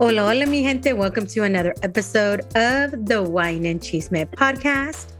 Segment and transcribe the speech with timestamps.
[0.00, 0.92] Hola, hola, mi gente.
[0.92, 5.12] Welcome to another episode of the Wine and Chisme podcast.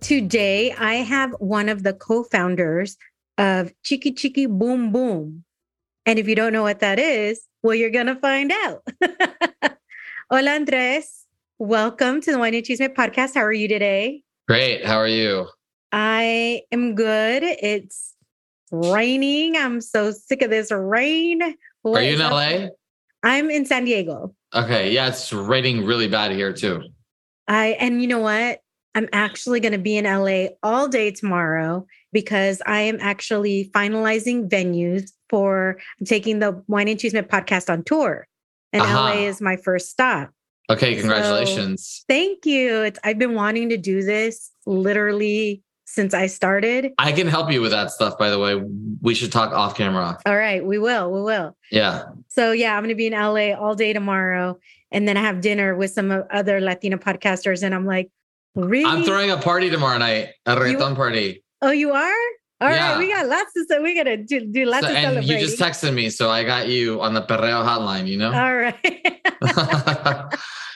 [0.00, 2.98] Today, I have one of the co founders
[3.38, 5.44] of Chiki Chiki Boom Boom.
[6.04, 8.86] And if you don't know what that is, well, you're going to find out.
[10.30, 11.24] hola, Andres.
[11.58, 13.34] Welcome to the Wine and Chisme podcast.
[13.34, 14.22] How are you today?
[14.46, 14.84] Great.
[14.84, 15.48] How are you?
[15.90, 17.44] I am good.
[17.44, 18.14] It's
[18.70, 19.56] raining.
[19.56, 21.40] I'm so sick of this rain.
[21.80, 22.68] What are you in LA?
[23.22, 24.34] I'm in San Diego.
[24.54, 24.92] Okay.
[24.92, 26.82] Yeah, it's raining really bad here too.
[27.46, 28.60] I and you know what?
[28.94, 34.48] I'm actually going to be in LA all day tomorrow because I am actually finalizing
[34.48, 38.26] venues for taking the Wine and Chisme podcast on tour.
[38.72, 38.94] And uh-huh.
[38.94, 40.30] LA is my first stop.
[40.70, 41.86] Okay, congratulations.
[41.86, 42.82] So, thank you.
[42.82, 46.92] It's I've been wanting to do this literally since I started.
[46.98, 48.60] I can help you with that stuff, by the way.
[49.00, 50.18] We should talk off camera.
[50.26, 51.10] All right, we will.
[51.10, 51.56] We will.
[51.70, 52.04] Yeah.
[52.28, 54.58] So, yeah, I'm going to be in LA all day tomorrow.
[54.92, 57.62] And then I have dinner with some other Latina podcasters.
[57.62, 58.10] And I'm like,
[58.54, 58.84] really?
[58.84, 61.42] I'm throwing a party tomorrow night, a reggaeton party.
[61.62, 62.12] Oh, you are?
[62.60, 62.92] All yeah.
[62.92, 63.78] right, we got lots to say.
[63.78, 66.66] We gotta do, do lots so, of and you just texted me, so I got
[66.66, 68.08] you on the Perreo hotline.
[68.08, 68.32] You know.
[68.32, 68.74] All right.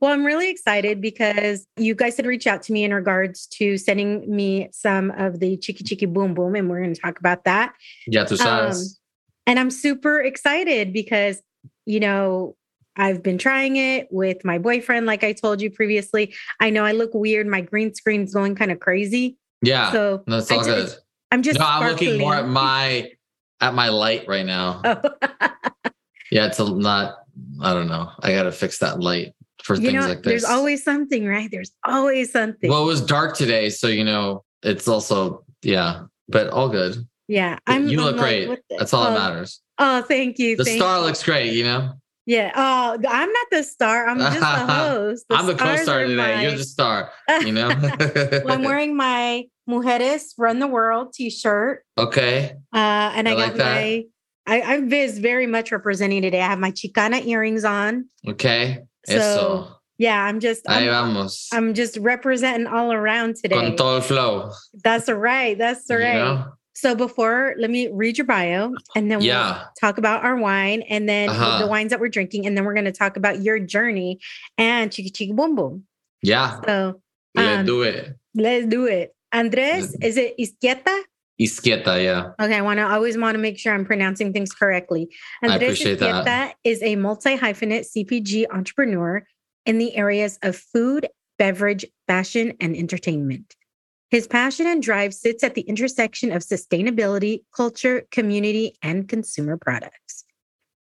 [0.00, 3.76] Well, I'm really excited because you guys had reached out to me in regards to
[3.76, 7.44] sending me some of the Chiki Chiki Boom Boom, and we're going to talk about
[7.44, 7.74] that.
[8.06, 8.80] Yeah, tu sabes.
[8.80, 8.86] Um,
[9.46, 11.42] and I'm super excited because,
[11.84, 12.54] you know,
[12.96, 16.34] I've been trying it with my boyfriend, like I told you previously.
[16.60, 17.46] I know I look weird.
[17.46, 19.36] My green screen's going kind of crazy.
[19.62, 19.90] Yeah.
[19.90, 20.94] So that's all good.
[21.32, 21.58] I'm just.
[21.58, 23.10] No, I'm looking more at my
[23.60, 24.80] at my light right now.
[24.84, 25.00] Oh.
[26.30, 27.16] yeah, it's a, not.
[27.60, 28.10] I don't know.
[28.20, 29.34] I got to fix that light
[29.68, 30.24] for you things know, like this.
[30.24, 31.50] There's always something, right?
[31.50, 32.70] There's always something.
[32.70, 37.06] Well, it was dark today, so you know, it's also yeah, but all good.
[37.28, 37.86] Yeah, I'm.
[37.86, 38.58] You I'm look like, great.
[38.78, 39.60] That's all oh, that matters.
[39.78, 40.56] Oh, thank you.
[40.56, 41.04] The thank star you.
[41.04, 41.52] looks great.
[41.52, 41.92] You know.
[42.24, 42.50] Yeah.
[42.56, 44.08] Oh, I'm not the star.
[44.08, 45.26] I'm just the host.
[45.28, 46.16] The I'm the co-star today.
[46.16, 46.42] My...
[46.42, 47.10] You're the star.
[47.28, 47.68] You know.
[47.68, 51.84] well, I'm wearing my Mujeres Run the World T-shirt.
[51.98, 52.54] Okay.
[52.72, 54.04] Uh, and I, I got like my.
[54.46, 56.40] I, I'm Viz very much representing today.
[56.40, 58.06] I have my Chicana earrings on.
[58.26, 58.78] Okay.
[59.08, 59.80] So Eso.
[59.98, 61.48] yeah, I'm just I'm, vamos.
[61.52, 63.56] I'm just representing all around today.
[63.56, 64.50] Con todo el flow.
[64.84, 65.56] That's right.
[65.56, 66.14] That's right.
[66.14, 66.44] You know?
[66.74, 69.56] So before, let me read your bio and then yeah.
[69.56, 71.58] we'll talk about our wine and then uh-huh.
[71.58, 72.46] the wines that we're drinking.
[72.46, 74.20] And then we're going to talk about your journey
[74.56, 75.86] and Chiki Chiki Boom Boom.
[76.22, 76.60] Yeah.
[76.64, 77.00] So
[77.36, 78.16] um, let's do it.
[78.36, 79.12] Let's do it.
[79.32, 81.02] Andres, is it Izquieta?
[81.40, 82.32] Izquieta, yeah.
[82.40, 85.08] Okay, I want to always want to make sure I'm pronouncing things correctly.
[85.42, 86.54] Andres I appreciate Izquieta that.
[86.64, 89.24] is a multi-hyphenate CPG entrepreneur
[89.64, 93.54] in the areas of food, beverage, fashion, and entertainment.
[94.10, 100.24] His passion and drive sits at the intersection of sustainability, culture, community, and consumer products.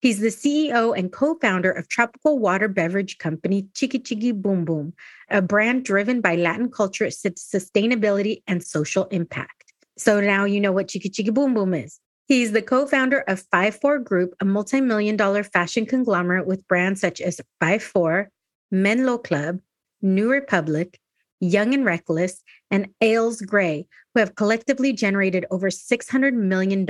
[0.00, 4.94] He's the CEO and co founder of tropical water beverage company Chiki Chiki Boom Boom,
[5.28, 9.59] a brand driven by Latin culture, sustainability, and social impact.
[10.00, 12.00] So now you know what Chiki Chiki Boom Boom is.
[12.26, 16.66] He's the co founder of 5 4 Group, a multi million dollar fashion conglomerate with
[16.66, 18.30] brands such as 5 4,
[18.70, 19.60] Menlo Club,
[20.00, 20.98] New Republic,
[21.40, 26.86] Young and Reckless, and Ales Grey, who have collectively generated over $600 million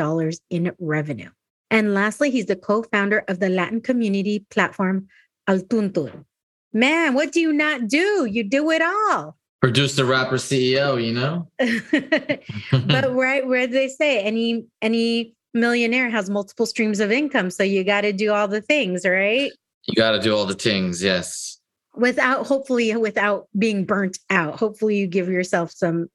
[0.48, 1.30] in revenue.
[1.68, 5.08] And lastly, he's the co founder of the Latin community platform
[5.48, 6.26] Al Tuntun.
[6.72, 8.24] Man, what do you not do?
[8.30, 9.36] You do it all.
[9.60, 11.48] Producer, rapper, CEO, you know.
[12.86, 17.84] but right where they say any any millionaire has multiple streams of income, so you
[17.84, 19.50] got to do all the things, right?
[19.86, 21.58] You got to do all the things, yes.
[21.94, 24.58] Without hopefully without being burnt out.
[24.58, 26.08] Hopefully you give yourself some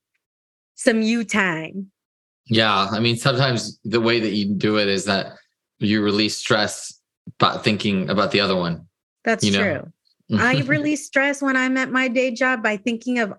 [0.75, 1.91] some you time.
[2.47, 2.87] Yeah.
[2.91, 5.33] I mean, sometimes the way that you do it is that
[5.79, 6.99] you release stress
[7.39, 8.87] by thinking about the other one.
[9.23, 9.91] That's you true.
[10.33, 10.67] I mm-hmm.
[10.67, 13.33] release stress when I'm at my day job by thinking of,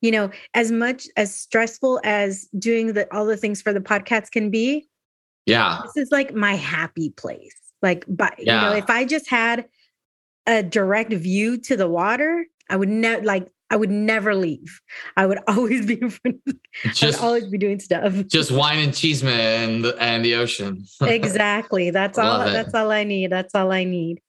[0.00, 4.30] you know, as much as stressful as doing the all the things for the podcast
[4.30, 4.88] can be.
[5.46, 5.80] Yeah.
[5.84, 7.56] This is like my happy place.
[7.82, 8.54] Like, but yeah.
[8.54, 9.66] you know, if I just had
[10.46, 14.80] a direct view to the water, I would never like I would never leave.
[15.16, 16.54] I would always be in front of,
[16.92, 18.12] just, always be doing stuff.
[18.26, 20.84] Just wine and chisme and, and the ocean.
[21.02, 21.90] exactly.
[21.90, 23.30] That's all that's all I need.
[23.30, 24.20] That's all I need.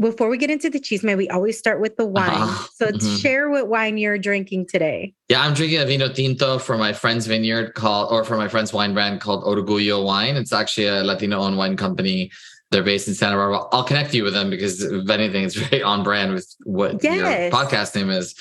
[0.00, 2.30] Before we get into the chisme, we always start with the wine.
[2.30, 2.68] Uh-huh.
[2.74, 3.16] So mm-hmm.
[3.16, 5.14] share what wine you're drinking today.
[5.28, 8.72] Yeah, I'm drinking a vino tinto from my friend's vineyard called or from my friend's
[8.72, 10.36] wine brand called Orgullo Wine.
[10.36, 12.32] It's actually a Latino owned wine company
[12.74, 13.68] they're based in Santa Barbara.
[13.70, 17.52] I'll connect you with them because if anything, it's very on brand with what yes.
[17.52, 18.34] your podcast name is.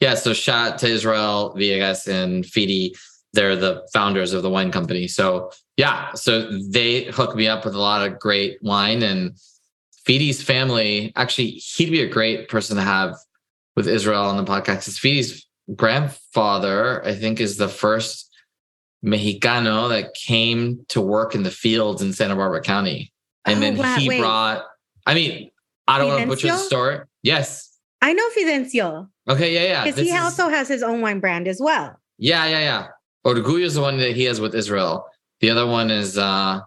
[0.00, 0.14] Yeah.
[0.14, 2.92] So shout out to Israel Villegas and Fidi.
[3.32, 5.08] They're the founders of the wine company.
[5.08, 6.12] So yeah.
[6.14, 9.36] So they hooked me up with a lot of great wine and
[10.06, 11.12] Fidi's family.
[11.16, 13.16] Actually, he'd be a great person to have
[13.76, 14.80] with Israel on the podcast.
[14.80, 18.30] Because Fidi's grandfather, I think, is the first
[19.04, 23.12] Mexicano that came to work in the fields in Santa Barbara County.
[23.44, 24.20] And oh, then wow, he wait.
[24.20, 24.64] brought,
[25.06, 25.50] I mean,
[25.88, 27.00] I don't want to butcher the story.
[27.22, 27.68] Yes.
[28.00, 29.08] I know Fidencio.
[29.28, 29.84] Okay, yeah, yeah.
[29.84, 30.20] Because he is...
[30.20, 31.96] also has his own wine brand as well.
[32.18, 32.86] Yeah, yeah, yeah.
[33.24, 35.06] Orgullo is the one that he has with Israel.
[35.40, 36.60] The other one is uh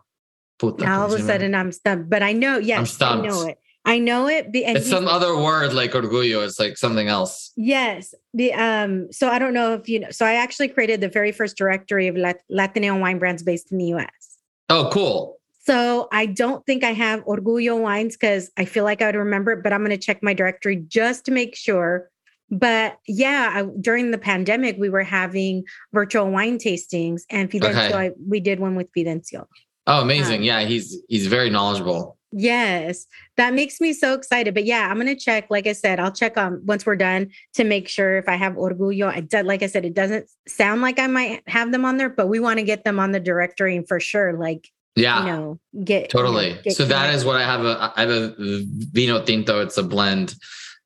[0.57, 2.09] puta, now all of a sudden I'm stumped.
[2.09, 3.25] But I know, yes, I'm stumped.
[3.25, 3.57] I know it.
[3.87, 4.47] I know it.
[4.51, 6.43] it's some other word like orgullo.
[6.43, 7.51] It's like something else.
[7.55, 8.15] Yes.
[8.33, 9.11] The um.
[9.11, 10.09] So I don't know if you know.
[10.09, 13.77] So I actually created the very first directory of Lat- Latino wine brands based in
[13.77, 14.37] the U.S.
[14.69, 15.37] Oh, cool.
[15.65, 19.51] So I don't think I have Orgullo wines because I feel like I would remember
[19.51, 22.09] it, but I'm going to check my directory just to make sure.
[22.51, 27.93] But yeah, I, during the pandemic, we were having virtual wine tastings, and Fidencio, okay.
[27.93, 29.45] I, we did one with Fidencio.
[29.87, 30.39] Oh, amazing!
[30.39, 32.17] Um, yeah, he's he's very knowledgeable.
[32.31, 33.05] Yes,
[33.37, 34.53] that makes me so excited.
[34.53, 35.47] But yeah, I'm gonna check.
[35.49, 38.35] Like I said, I'll check on um, once we're done to make sure if I
[38.35, 39.07] have Orgullo.
[39.07, 42.09] I did, like I said, it doesn't sound like I might have them on there,
[42.09, 44.33] but we want to get them on the directory and for sure.
[44.33, 47.65] Like yeah you know get totally you know, get so that is what i have
[47.65, 50.35] a i have a vino tinto it's a blend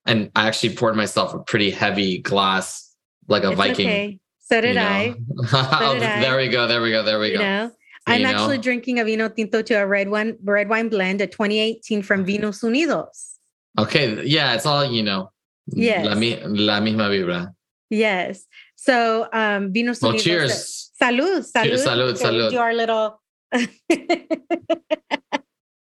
[0.06, 2.94] and i actually poured myself a pretty heavy glass
[3.28, 4.19] like a it's viking okay.
[4.40, 5.13] so did i
[5.45, 7.72] so did there we go there we go there we you go know?
[8.07, 12.01] I'm actually drinking a vino tinto to a red one, red wine blend, a 2018
[12.01, 13.36] from Vinos Unidos.
[13.78, 15.31] Okay, yeah, it's all you know.
[15.68, 16.06] Yes.
[16.06, 17.54] La, la misma vibra.
[17.90, 18.46] Yes.
[18.75, 20.24] So, um, Vinos well, Unidos.
[20.24, 20.92] Cheers.
[21.01, 21.63] Salud, salud.
[21.63, 22.51] Cheers, salud, salud.
[22.51, 23.19] Do our little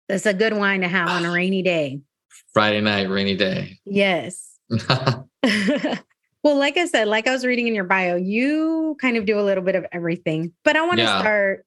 [0.09, 2.00] That's a good wine to have on a rainy day.
[2.52, 3.79] Friday night, rainy day.
[3.85, 4.59] Yes.
[6.43, 9.38] well, like I said, like I was reading in your bio, you kind of do
[9.38, 10.52] a little bit of everything.
[10.64, 11.19] But I want to yeah.
[11.20, 11.66] start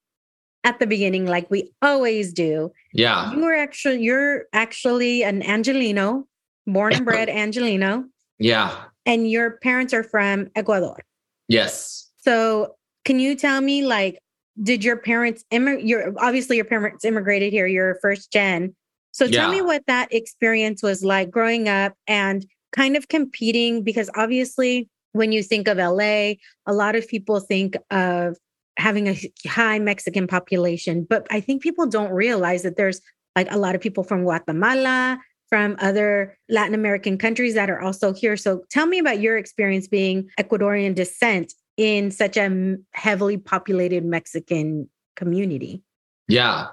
[0.63, 2.71] at the beginning, like we always do.
[2.93, 3.31] Yeah.
[3.33, 6.27] You are actually you're actually an Angelino,
[6.67, 8.05] born and bred Angelino.
[8.37, 8.75] Yeah.
[9.05, 10.99] And your parents are from Ecuador.
[11.47, 12.09] Yes.
[12.17, 12.75] So
[13.05, 14.19] can you tell me like
[14.61, 15.85] did your parents immigrate?
[15.85, 17.67] Your obviously your parents immigrated here.
[17.67, 18.75] You're first gen.
[19.11, 19.59] So tell yeah.
[19.59, 25.31] me what that experience was like growing up and kind of competing because obviously when
[25.31, 26.33] you think of LA,
[26.65, 28.37] a lot of people think of
[28.79, 33.01] having a high Mexican population, but I think people don't realize that there's
[33.35, 35.19] like a lot of people from Guatemala,
[35.49, 38.37] from other Latin American countries that are also here.
[38.37, 44.89] So tell me about your experience being Ecuadorian descent in such a heavily populated Mexican
[45.15, 45.81] community.
[46.27, 46.67] Yeah,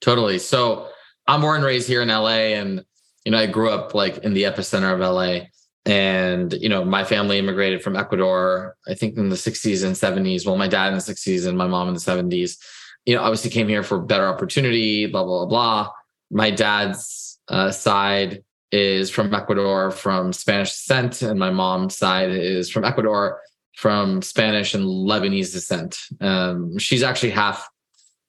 [0.00, 0.38] totally.
[0.38, 0.88] So
[1.26, 2.84] I'm born and raised here in LA, and
[3.24, 5.46] you know I grew up like in the epicenter of LA.
[5.86, 10.46] And you know, my family immigrated from Ecuador, I think in the 60s and 70s.
[10.46, 12.56] Well, my dad in the 60s and my mom in the 70s.
[13.04, 15.90] You know, obviously came here for better opportunity, blah blah blah.
[16.30, 22.70] My dad's uh, side is from Ecuador, from Spanish descent, and my mom's side is
[22.70, 23.40] from Ecuador
[23.76, 25.98] from Spanish and Lebanese descent.
[26.20, 27.68] Um, she's actually half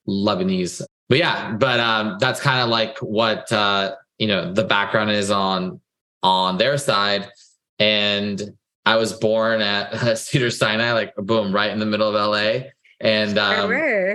[0.07, 0.81] Lebanese.
[1.07, 5.29] But yeah, but um, that's kind of like what uh, you know the background is
[5.31, 5.79] on
[6.23, 7.29] on their side.
[7.79, 8.41] And
[8.85, 12.69] I was born at Cedar Sinai, like boom, right in the middle of LA.
[12.99, 13.71] And um,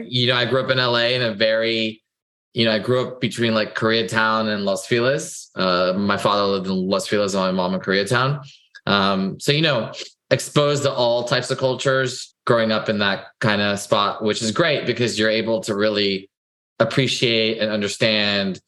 [0.07, 2.03] you know, I grew up in LA in a very,
[2.55, 5.51] you know, I grew up between like Koreatown and Los Feliz.
[5.55, 8.45] Uh, my father lived in Los Feliz and my mom in Koreatown.
[8.87, 9.93] Um, so you know,
[10.31, 14.51] exposed to all types of cultures growing up in that kind of spot, which is
[14.51, 16.31] great because you're able to really
[16.79, 18.61] appreciate and understand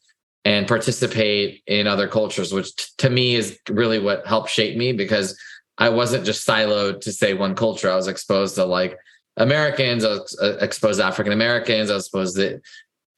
[0.44, 4.92] and participate in other cultures, which t- to me is really what helped shape me
[4.92, 5.38] because
[5.78, 7.90] I wasn't just siloed to say one culture.
[7.90, 8.98] I was exposed to like
[9.36, 12.60] Americans, I was uh, exposed to African Americans, I was exposed to,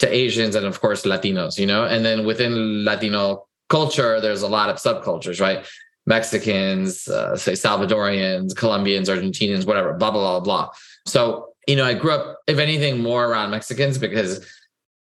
[0.00, 1.58] to Asians, and of course Latinos.
[1.58, 5.66] You know, and then within Latino culture, there's a lot of subcultures, right?
[6.06, 10.70] Mexicans, uh, say Salvadorians, Colombians, Argentinians, whatever, blah, blah, blah, blah.
[11.06, 14.46] So, you know, I grew up, if anything, more around Mexicans because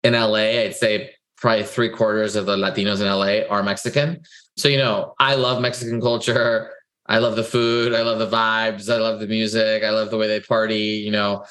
[0.05, 1.11] in LA, I'd say
[1.45, 4.23] probably three quarters of the Latinos in LA are Mexican.
[4.57, 6.71] So, you know, I love Mexican culture.
[7.05, 7.93] I love the food.
[7.93, 8.91] I love the vibes.
[8.91, 9.85] I love the music.
[9.85, 11.45] I love the way they party, you know,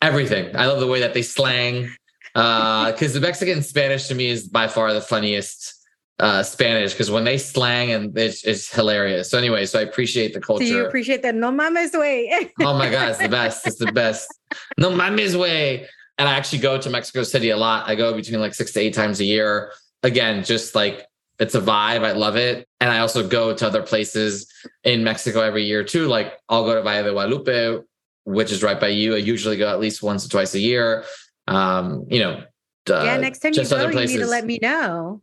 [0.00, 0.56] everything.
[0.56, 1.94] I love the way that they slang.
[2.32, 5.74] Because uh, the Mexican Spanish to me is by far the funniest
[6.20, 9.30] uh, Spanish because when they slang and it's, it's hilarious.
[9.30, 10.64] So anyway, so I appreciate the culture.
[10.64, 11.34] Do you appreciate that?
[11.34, 12.50] No mames way.
[12.62, 13.66] oh my god, it's the best.
[13.66, 14.34] It's the best.
[14.78, 15.86] No mames way.
[16.18, 17.88] And I actually go to Mexico City a lot.
[17.88, 19.72] I go between like six to eight times a year.
[20.02, 21.06] Again, just like
[21.38, 22.04] it's a vibe.
[22.04, 22.68] I love it.
[22.80, 24.52] And I also go to other places
[24.84, 26.06] in Mexico every year too.
[26.06, 27.82] Like I'll go to Valle de Guadalupe,
[28.24, 29.14] which is right by you.
[29.14, 31.04] I usually go at least once or twice a year.
[31.48, 32.44] Um, you know,
[32.90, 33.16] uh, yeah.
[33.16, 35.22] Next time you go, you need to let me know.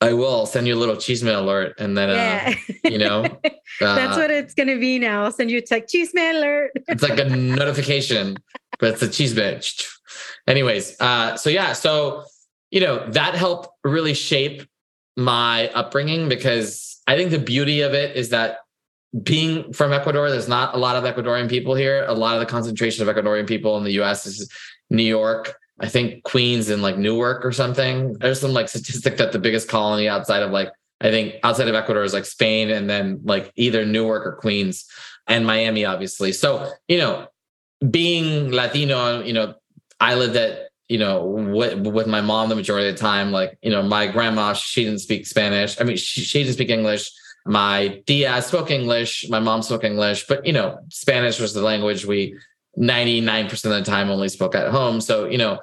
[0.00, 2.54] I will send you a little cheese mail alert, and then yeah.
[2.56, 3.22] uh, you know
[3.80, 5.24] that's uh, what it's gonna be now.
[5.24, 6.70] I'll send you a text cheese mail alert.
[6.86, 8.36] it's like a notification,
[8.78, 9.58] but it's a cheese mail.
[10.48, 12.24] Anyways, uh, so yeah, so
[12.70, 14.62] you know that helped really shape
[15.16, 18.58] my upbringing because I think the beauty of it is that
[19.22, 22.04] being from Ecuador, there's not a lot of Ecuadorian people here.
[22.08, 24.26] A lot of the concentration of Ecuadorian people in the U.S.
[24.26, 24.50] is
[24.90, 28.14] New York I think Queens and like Newark or something.
[28.14, 31.74] There's some like statistic that the biggest colony outside of like I think outside of
[31.74, 34.84] Ecuador is like Spain and then like either Newark or Queens
[35.28, 36.32] and Miami, obviously.
[36.32, 37.28] So, you know,
[37.88, 39.54] being Latino, you know,
[40.00, 43.32] I lived at, you know, with, with my mom the majority of the time.
[43.32, 45.80] Like, you know, my grandma, she didn't speak Spanish.
[45.80, 47.10] I mean, she, she didn't speak English.
[47.46, 49.26] My tia spoke English.
[49.28, 52.36] My mom spoke English, but, you know, Spanish was the language we
[52.78, 55.00] 99% of the time only spoke at home.
[55.00, 55.60] So, you know,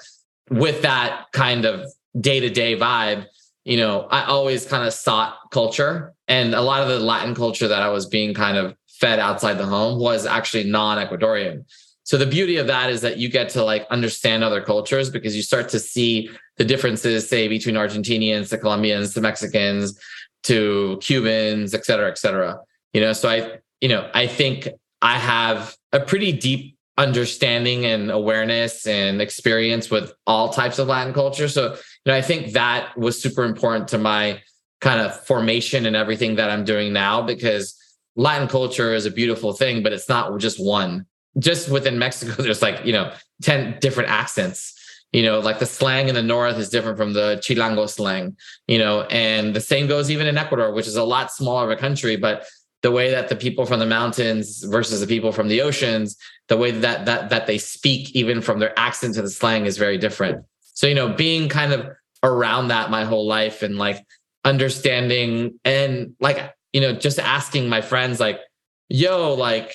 [0.49, 1.85] with that kind of
[2.19, 3.25] day to day vibe,
[3.63, 6.13] you know, I always kind of sought culture.
[6.27, 9.57] And a lot of the Latin culture that I was being kind of fed outside
[9.57, 11.65] the home was actually non Ecuadorian.
[12.05, 15.35] So the beauty of that is that you get to like understand other cultures because
[15.35, 19.99] you start to see the differences, say, between Argentinians to Colombians to Mexicans
[20.43, 22.59] to Cubans, et cetera, et cetera.
[22.93, 24.69] You know, so I, you know, I think
[25.01, 31.13] I have a pretty deep understanding and awareness and experience with all types of Latin
[31.13, 31.49] culture.
[31.49, 34.41] So, you know, I think that was super important to my
[34.79, 37.75] kind of formation and everything that I'm doing now because
[38.15, 41.07] Latin culture is a beautiful thing, but it's not just one.
[41.39, 43.11] Just within Mexico, there's like, you know,
[43.43, 44.73] 10 different accents.
[45.11, 48.35] You know, like the slang in the north is different from the Chilango slang,
[48.67, 51.69] you know, and the same goes even in Ecuador, which is a lot smaller of
[51.69, 52.45] a country, but
[52.85, 56.15] the way that the people from the mountains versus the people from the oceans,
[56.49, 59.77] the way that that that they speak, even from their accent to the slang, is
[59.77, 60.45] very different.
[60.59, 61.87] So you know, being kind of
[62.21, 64.05] around that my whole life and like
[64.43, 68.39] understanding and like you know just asking my friends like,
[68.87, 69.73] "Yo, like,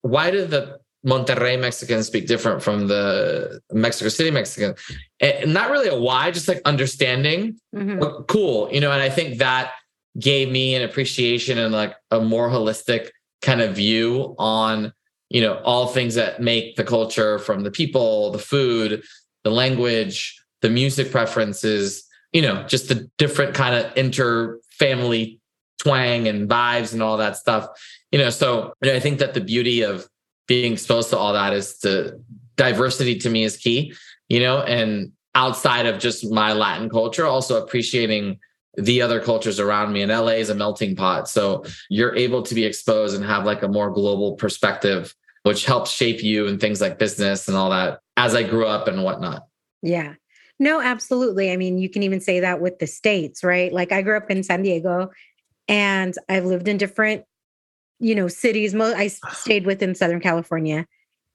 [0.00, 4.74] why do the Monterrey Mexicans speak different from the Mexico City Mexican?"
[5.20, 7.60] And not really a why, just like understanding.
[7.74, 8.24] Mm-hmm.
[8.24, 8.92] Cool, you know.
[8.92, 9.72] And I think that
[10.18, 13.10] gave me an appreciation and like a more holistic
[13.42, 14.92] kind of view on
[15.28, 19.02] you know all things that make the culture from the people the food
[19.44, 25.40] the language the music preferences you know just the different kind of inter family
[25.82, 27.68] twang and vibes and all that stuff
[28.10, 30.08] you know so you know, i think that the beauty of
[30.46, 32.20] being exposed to all that is the
[32.56, 33.92] diversity to me is key
[34.28, 38.38] you know and outside of just my latin culture also appreciating
[38.76, 40.02] the other cultures around me.
[40.02, 41.28] And LA is a melting pot.
[41.28, 45.90] So you're able to be exposed and have like a more global perspective, which helps
[45.90, 49.46] shape you and things like business and all that as I grew up and whatnot.
[49.82, 50.14] Yeah.
[50.58, 51.52] No, absolutely.
[51.52, 53.72] I mean, you can even say that with the states, right?
[53.72, 55.10] Like I grew up in San Diego
[55.68, 57.24] and I've lived in different,
[57.98, 58.74] you know, cities.
[58.74, 60.86] I stayed within Southern California.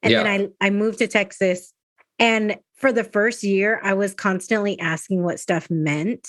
[0.04, 0.24] And yeah.
[0.24, 1.74] then I, I moved to Texas.
[2.18, 6.28] And for the first year, I was constantly asking what stuff meant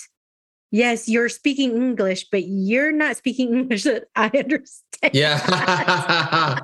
[0.73, 5.13] yes, you're speaking English, but you're not speaking English that I understand.
[5.13, 5.39] Yeah.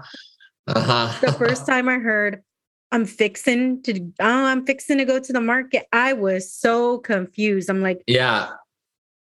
[0.67, 1.19] uh-huh.
[1.21, 2.43] The first time I heard,
[2.91, 5.85] I'm fixing to, oh, I'm fixing to go to the market.
[5.93, 7.69] I was so confused.
[7.69, 8.49] I'm like, yeah.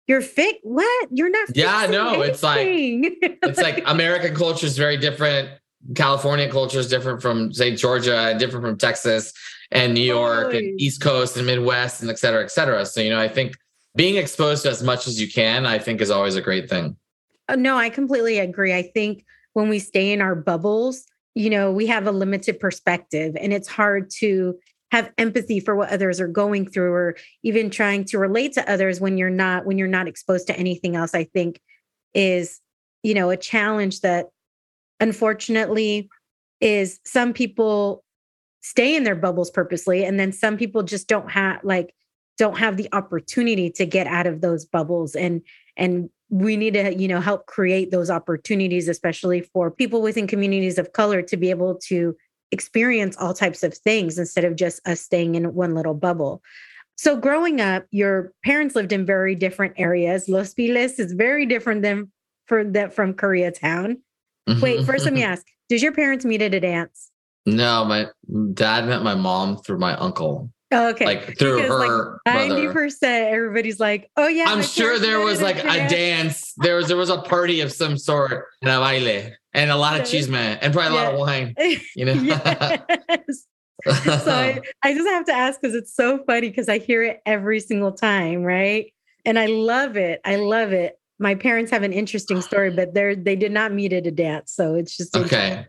[0.09, 0.57] You're fit?
[0.63, 1.07] What?
[1.11, 1.55] You're not.
[1.55, 2.23] Yeah, no.
[2.23, 2.29] Anything.
[2.31, 2.67] It's like
[3.43, 5.49] it's like American culture is very different.
[5.93, 9.31] California culture is different from say Georgia and different from Texas
[9.71, 12.87] and New York and East Coast and Midwest and et cetera, et cetera.
[12.87, 13.53] So you know, I think
[13.95, 16.97] being exposed to as much as you can, I think is always a great thing.
[17.47, 18.73] Uh, no, I completely agree.
[18.73, 19.23] I think
[19.53, 23.67] when we stay in our bubbles, you know, we have a limited perspective and it's
[23.67, 24.57] hard to
[24.91, 28.99] have empathy for what others are going through or even trying to relate to others
[28.99, 31.59] when you're not when you're not exposed to anything else i think
[32.13, 32.59] is
[33.03, 34.27] you know a challenge that
[34.99, 36.09] unfortunately
[36.59, 38.03] is some people
[38.61, 41.93] stay in their bubbles purposely and then some people just don't have like
[42.37, 45.41] don't have the opportunity to get out of those bubbles and
[45.77, 50.77] and we need to you know help create those opportunities especially for people within communities
[50.77, 52.15] of color to be able to
[52.51, 56.41] experience all types of things instead of just us staying in one little bubble
[56.95, 61.81] so growing up your parents lived in very different areas Los Feliz is very different
[61.81, 62.11] than
[62.47, 63.97] for that from koreatown
[64.47, 64.85] wait mm-hmm.
[64.85, 67.11] first let me ask did your parents meet at a dance
[67.45, 68.07] no my
[68.53, 71.05] dad met my mom through my uncle Oh, okay.
[71.05, 72.73] Like through Because, her like ninety brother.
[72.73, 76.53] percent, everybody's like, "Oh yeah." I'm sure there was like a dance.
[76.57, 79.99] There was there was a party of some sort and a baile and a lot
[79.99, 81.55] of chisme and probably a lot of wine.
[81.95, 82.13] You know.
[82.13, 83.45] yes.
[83.85, 87.21] so I, I just have to ask because it's so funny because I hear it
[87.25, 88.93] every single time, right?
[89.25, 90.21] And I love it.
[90.25, 90.99] I love it.
[91.19, 94.53] My parents have an interesting story, but they're they did not meet at a dance,
[94.53, 95.67] so it's just okay,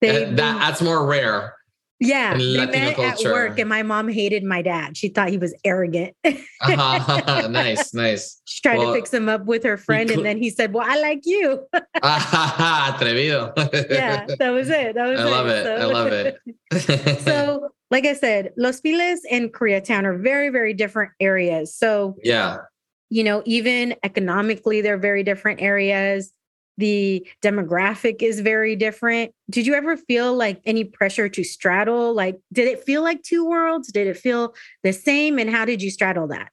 [0.00, 1.54] They, that, that's more rare.
[2.02, 3.28] Yeah, they Latino met culture.
[3.28, 4.96] at work, and my mom hated my dad.
[4.96, 6.14] She thought he was arrogant.
[6.24, 7.48] Uh-huh.
[7.50, 8.40] nice, nice.
[8.44, 10.84] she tried Well, to fix him up with her friend, and then he said, "Well,
[10.88, 11.64] I like you."
[12.02, 13.52] Atrevido.
[13.90, 14.94] yeah, that was it.
[14.94, 15.64] That was I love it.
[15.64, 17.20] So- I love it.
[17.22, 21.74] so, like I said, Los Feliz and Koreatown are very, very different areas.
[21.74, 22.58] So, yeah.
[23.10, 26.32] you know, even economically, they're very different areas.
[26.78, 29.32] The demographic is very different.
[29.50, 32.14] Did you ever feel like any pressure to straddle?
[32.14, 33.92] Like, did it feel like two worlds?
[33.92, 35.38] Did it feel the same?
[35.38, 36.50] And how did you straddle that?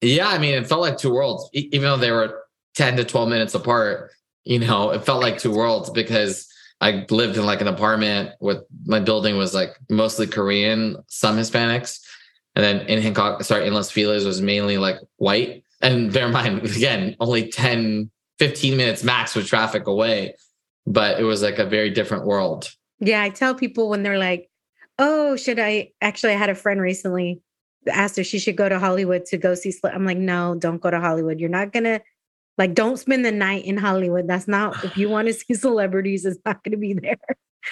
[0.00, 2.42] Yeah, I mean, it felt like two worlds, even though they were
[2.76, 4.12] 10 to 12 minutes apart.
[4.44, 6.48] You know, it felt like two worlds because
[6.80, 12.00] I lived in like an apartment with my building was like mostly Korean, some Hispanics.
[12.54, 15.64] And then in Hancock, sorry, in Los Feliz was mainly like white.
[15.80, 20.34] And bear in mind, again, only 10, 15 minutes max with traffic away.
[20.86, 22.70] But it was like a very different world.
[23.00, 24.48] Yeah, I tell people when they're like,
[24.98, 27.42] "Oh, should I?" Actually, I had a friend recently
[27.88, 29.70] asked her she should go to Hollywood to go see.
[29.70, 29.88] Sl-.
[29.88, 31.40] I'm like, "No, don't go to Hollywood.
[31.40, 32.00] You're not gonna
[32.56, 32.74] like.
[32.74, 34.26] Don't spend the night in Hollywood.
[34.26, 36.24] That's not if you want to see celebrities.
[36.24, 37.18] It's not going to be there."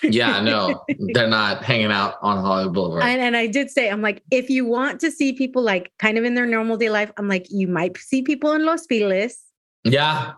[0.02, 3.04] Yeah, no, they're not hanging out on Hollywood Boulevard.
[3.04, 6.18] And, and I did say, I'm like, if you want to see people like kind
[6.18, 9.38] of in their normal day life, I'm like, you might see people in Los Feliz.
[9.84, 10.32] yeah.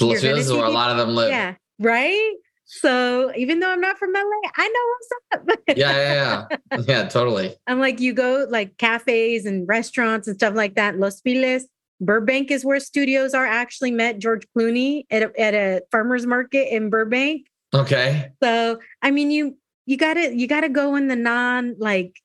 [0.00, 1.30] Los is where a lot of them live.
[1.30, 2.34] Yeah, right.
[2.72, 4.20] So even though I'm not from LA,
[4.56, 5.76] I know what's up.
[5.76, 6.78] yeah, yeah, yeah.
[6.86, 7.56] Yeah, totally.
[7.66, 10.96] I'm like, you go like cafes and restaurants and stuff like that.
[10.96, 11.66] Los Feliz,
[12.00, 13.44] Burbank is where studios are.
[13.44, 17.46] I actually met George Clooney at a, at a farmer's market in Burbank.
[17.74, 18.30] Okay.
[18.42, 22.20] So I mean, you you gotta you gotta go in the non like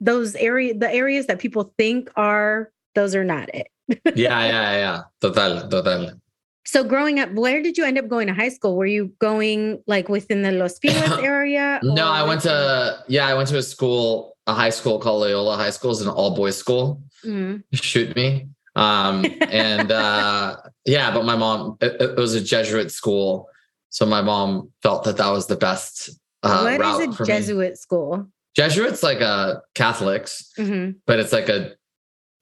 [0.00, 3.68] those area the areas that people think are those are not it.
[4.16, 5.02] Yeah, yeah, yeah.
[5.20, 6.10] Total, total.
[6.64, 8.76] So growing up, where did you end up going to high school?
[8.76, 11.80] Were you going like within the Los Feliz area?
[11.82, 15.56] No, I went to yeah, I went to a school, a high school called Loyola
[15.56, 15.90] High School.
[15.90, 17.02] It's an all boys school.
[17.24, 17.62] Mm.
[17.72, 18.48] Shoot me.
[18.76, 23.48] Um, and uh, yeah, but my mom, it, it was a Jesuit school,
[23.90, 26.10] so my mom felt that that was the best
[26.42, 27.26] uh, What is a for me.
[27.26, 28.26] Jesuit school?
[28.54, 30.96] Jesuits like uh Catholics, Mhm.
[31.06, 31.72] but it's like a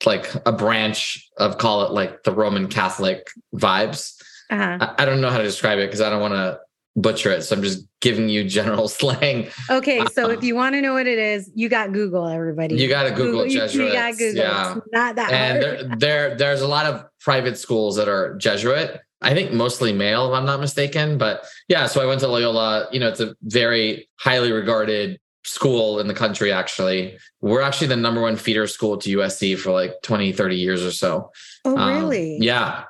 [0.06, 4.14] like a branch of call it like the Roman Catholic vibes.
[4.50, 4.78] Uh-huh.
[4.80, 6.58] I, I don't know how to describe it because I don't want to
[6.96, 7.42] butcher it.
[7.42, 9.48] So I'm just giving you general slang.
[9.70, 12.76] Okay, so Um, if you want to know what it is, you got Google, everybody.
[12.76, 13.74] You got to Google you- Jesuits.
[13.74, 14.42] You, got Google.
[14.42, 14.76] Yeah.
[14.76, 19.00] It's not that And there, there, there's a lot of private schools that are Jesuit.
[19.22, 21.18] I think mostly male, if I'm not mistaken.
[21.18, 22.88] But yeah, so I went to Loyola.
[22.90, 27.18] You know, it's a very highly regarded school in the country, actually.
[27.40, 30.90] We're actually the number one feeder school to USC for like 20, 30 years or
[30.92, 31.30] so.
[31.64, 32.38] oh, Um, really?
[32.40, 32.84] Yeah.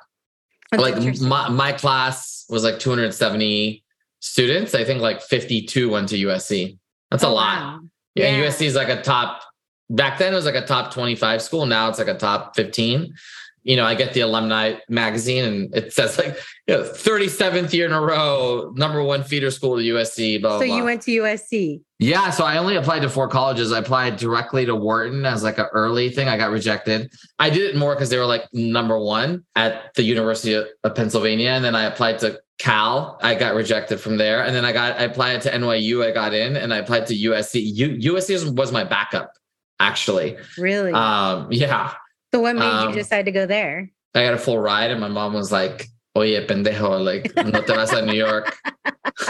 [0.71, 3.83] That's like my, my class was like 270
[4.19, 4.73] students.
[4.75, 6.77] I think like 52 went to USC.
[7.09, 7.57] That's a Oh, lot.
[7.59, 7.79] wow.
[8.15, 8.45] Yeah, Yeah.
[8.47, 9.41] USC is like a top.
[9.89, 11.65] Back then, it was like a top twenty-five school.
[11.65, 13.13] Now it's like a top fifteen.
[13.63, 16.35] You know, I get the alumni magazine, and it says like
[16.67, 20.41] you know, thirty-seventh year in a row, number one feeder school to USC.
[20.41, 20.59] Blah blah.
[20.59, 20.77] So blah.
[20.77, 21.81] you went to USC.
[21.99, 23.71] Yeah, so I only applied to four colleges.
[23.71, 26.27] I applied directly to Wharton as like an early thing.
[26.27, 27.11] I got rejected.
[27.37, 31.49] I did it more because they were like number one at the University of Pennsylvania,
[31.51, 33.19] and then I applied to Cal.
[33.21, 36.03] I got rejected from there, and then I got I applied to NYU.
[36.07, 37.61] I got in, and I applied to USC.
[37.75, 39.33] U, USC was- was my backup,
[39.79, 40.37] actually.
[40.57, 40.91] Really?
[40.93, 41.93] Um, yeah,
[42.33, 43.91] so what made um, you decide to go there?
[44.13, 47.73] I got a full ride, and my mom was like, "Oye, pendejo, like no te
[47.73, 48.57] vas a New York."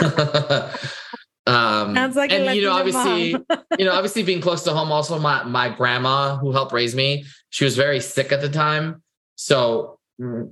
[1.44, 3.30] Um, Sounds like and you know, obviously,
[3.76, 4.92] you know, obviously being close to home.
[4.92, 9.02] Also, my my grandma who helped raise me, she was very sick at the time,
[9.34, 9.98] so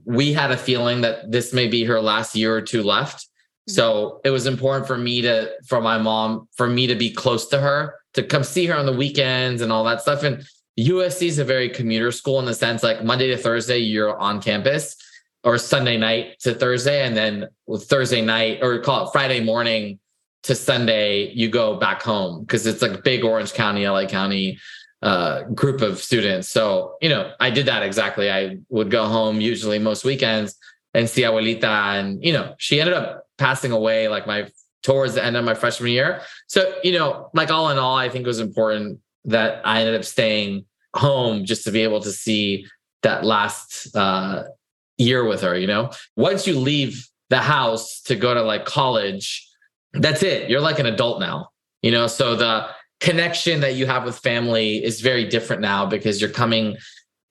[0.05, 3.29] we had a feeling that this may be her last year or two left.
[3.69, 7.47] So it was important for me to, for my mom, for me to be close
[7.49, 10.25] to her, to come see her on the weekends and all that stuff.
[10.25, 10.45] And
[10.89, 14.41] USC is a very commuter school in the sense like Monday to Thursday, you're on
[14.41, 14.97] campus
[15.45, 17.05] or Sunday night to Thursday.
[17.05, 19.99] And then Thursday night or call it Friday morning
[20.45, 24.59] to Sunday, you go back home because it's like big Orange County, LA County
[25.03, 26.49] uh, group of students.
[26.49, 28.31] So, you know, I did that exactly.
[28.31, 30.57] I would go home usually most weekends
[30.95, 31.65] and see abuelita.
[31.65, 34.51] And, you know, she ended up passing away like my
[34.83, 36.23] towards the end of my freshman year.
[36.47, 39.95] So, you know, like all in all, I think it was important that I ended
[39.95, 42.67] up staying home just to be able to see
[43.03, 44.45] that last uh,
[44.99, 45.57] year with her.
[45.57, 49.47] You know, once you leave the house to go to like college,
[49.93, 50.51] that's it.
[50.51, 51.49] You're like an adult now.
[51.83, 52.67] You know, so the
[53.01, 56.77] connection that you have with family is very different now because you're coming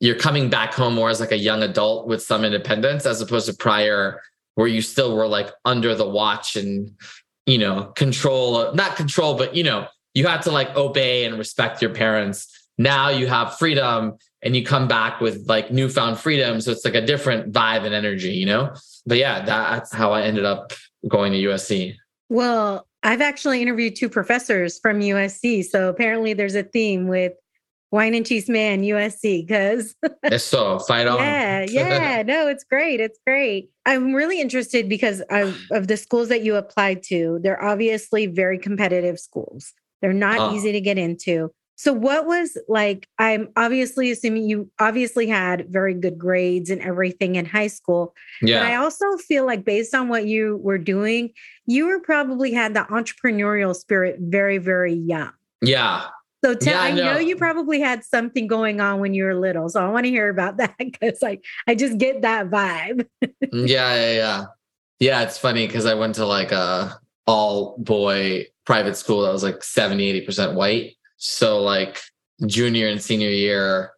[0.01, 3.45] you're coming back home more as like a young adult with some independence as opposed
[3.45, 4.21] to prior
[4.55, 6.91] where you still were like under the watch and
[7.45, 11.81] you know control not control but you know you had to like obey and respect
[11.81, 16.71] your parents now you have freedom and you come back with like newfound freedom so
[16.71, 18.73] it's like a different vibe and energy you know
[19.05, 20.73] but yeah that's how i ended up
[21.07, 21.93] going to usc
[22.29, 25.63] Well, I've actually interviewed two professors from USC.
[25.63, 27.31] So apparently there's a theme with
[27.91, 29.95] wine and chisme USC because
[30.43, 32.99] so fight on yeah, yeah, no, it's great.
[32.99, 33.69] It's great.
[33.85, 37.39] I'm really interested because of, of the schools that you applied to.
[37.41, 39.73] They're obviously very competitive schools.
[40.01, 40.55] They're not Oh.
[40.55, 41.51] easy to get into.
[41.81, 47.35] So what was like I'm obviously assuming you obviously had very good grades and everything
[47.35, 48.13] in high school.
[48.41, 48.59] Yeah.
[48.59, 51.29] But I also feel like based on what you were doing,
[51.67, 55.31] you were probably had the entrepreneurial spirit very, very young.
[55.61, 56.07] yeah
[56.43, 57.13] So tell, Yeah, I I know.
[57.13, 57.19] know.
[57.19, 59.69] you probably had something going on when you were little.
[59.69, 63.07] So I want to hear about that because like I just get that vibe.
[63.23, 64.45] Mm, yeah yeah yeah
[64.99, 69.43] yeah it's funny because i went to like a all boy private school that was
[69.43, 72.01] like 70 80% white so like
[72.45, 73.91] junior and senior year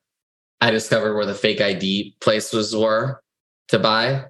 [0.60, 3.22] i discovered where the fake id places were
[3.70, 4.26] to buy.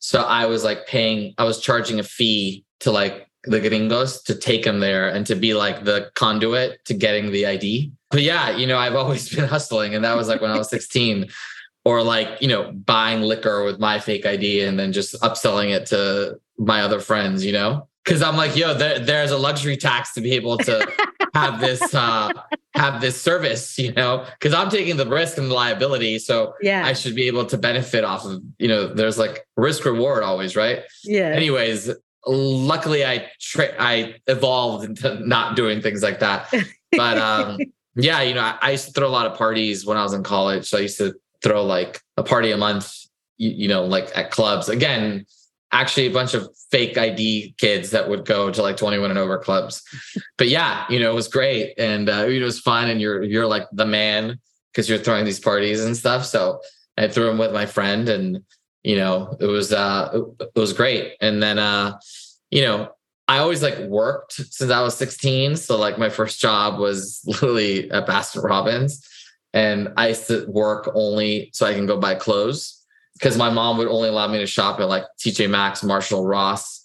[0.00, 4.34] So i was like paying i was charging a fee to like the gringos to
[4.34, 8.50] take them there and to be like the conduit to getting the id but yeah
[8.56, 11.28] you know i've always been hustling and that was like when i was 16
[11.84, 15.86] or like you know buying liquor with my fake id and then just upselling it
[15.86, 17.88] to my other friends you know?
[18.04, 20.92] Because i'm like yo there, there's a luxury tax to be able to
[21.34, 22.30] have this uh
[22.74, 26.84] have this service you know because i'm taking the risk and the liability so Yeah.
[26.86, 30.56] i should be able to benefit off of you know there's like risk reward always
[30.56, 31.28] right yeah.
[31.28, 31.90] anyways
[32.26, 36.52] luckily i tra- i evolved into not doing things like that
[36.92, 37.58] but um
[37.96, 40.12] yeah you know I, I used to throw a lot of parties when i was
[40.12, 42.94] in college so i used to throw like a party a month
[43.38, 45.24] you, you know like at clubs again
[45.72, 49.38] actually a bunch of fake id kids that would go to like 21 and over
[49.38, 49.82] clubs.
[50.38, 51.74] But yeah you know it was great.
[51.78, 52.88] And uh, it was fun.
[52.88, 54.38] And you're you're like the man
[54.70, 56.24] because you're throwing these parties and stuff.
[56.24, 56.60] So
[56.98, 58.42] i threw them with my friend and
[58.82, 61.14] you know it was uh it, was great.
[61.20, 61.98] And then uh
[62.50, 62.92] you know
[63.28, 65.56] I always like worked since I was 16.
[65.56, 69.08] So like my first job was literally at Baskin Robbins.
[69.54, 72.81] And I used to work only so I can go buy clothes
[73.22, 76.84] because my mom would only allow me to shop at like TJ Maxx, Marshall, Ross,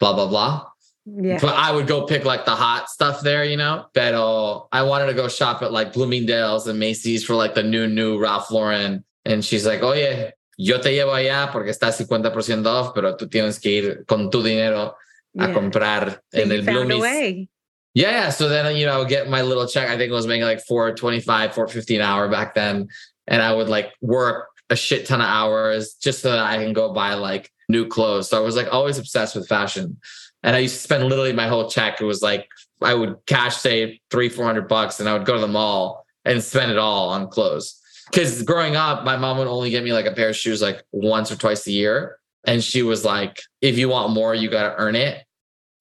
[0.00, 0.64] blah, blah, blah.
[1.04, 1.38] yeah.
[1.38, 3.84] But I would go pick like the hot stuff there, you know.
[3.92, 7.62] But uh, I wanted to go shop at like Bloomingdale's and Macy's for like the
[7.62, 9.04] new, new Ralph Lauren.
[9.26, 13.28] And she's like, "Oh yeah, yo te llevo allá porque está 50% off, pero tú
[13.28, 14.94] tienes que ir con tu dinero
[15.38, 15.54] a yeah.
[15.54, 17.00] comprar So en el found a Bloomies.
[17.00, 17.48] way.
[17.92, 18.30] Yeah, yeah.
[18.30, 19.90] So then you know, I would get my little check.
[19.90, 22.88] I think it was making like 425, 450 an hour back then.
[23.26, 26.72] And I would like work a shit ton of hours just so that I can
[26.72, 28.30] go buy like new clothes.
[28.30, 29.98] So I was like always obsessed with fashion.
[30.42, 32.00] And I used to spend literally my whole check.
[32.00, 32.48] It was like
[32.82, 36.04] I would cash say three, four hundred bucks, and I would go to the mall
[36.24, 37.80] and spend it all on clothes.
[38.10, 40.82] Because growing up, my mom would only get me like a pair of shoes like
[40.92, 42.18] once or twice a year.
[42.46, 45.24] And she was like, if you want more, you got to earn it.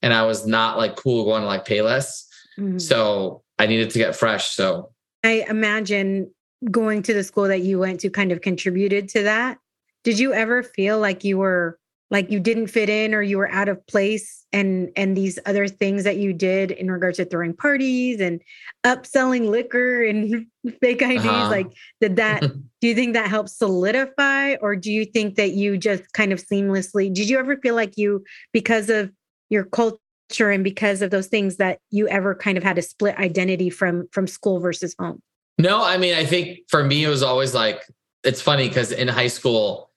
[0.02, 2.26] And I was not like cool going to like Payless.
[2.58, 2.80] Mhm.
[2.80, 4.52] So I needed to get fresh.
[4.52, 4.92] So
[5.24, 6.32] I imagine
[6.72, 9.58] going to the school that you went to kind of contributed to that.
[10.04, 11.78] Did you ever feel like you were
[12.12, 15.68] like you didn't fit in or you were out of place and and these other
[15.68, 18.42] things that you did in regards to throwing parties and
[18.86, 20.46] upselling liquor and
[20.82, 21.50] fake IDs Uh-huh.
[21.50, 21.68] like
[22.02, 22.42] did that
[22.82, 26.46] do you think that helped solidify or do you think that you just kind of
[26.46, 29.12] seamlessly did you ever feel like you because of
[29.50, 29.98] your culture
[30.30, 33.70] culture and because of those things that you ever kind of had a split identity
[33.70, 35.22] from from school versus home?
[35.58, 37.84] No, I mean, I think for me, it was always like,
[38.24, 39.92] it's funny because in high school,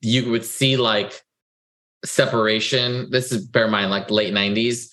[0.00, 1.22] you would see like
[2.04, 3.10] separation.
[3.10, 4.90] This is bear in mind, like late 90s,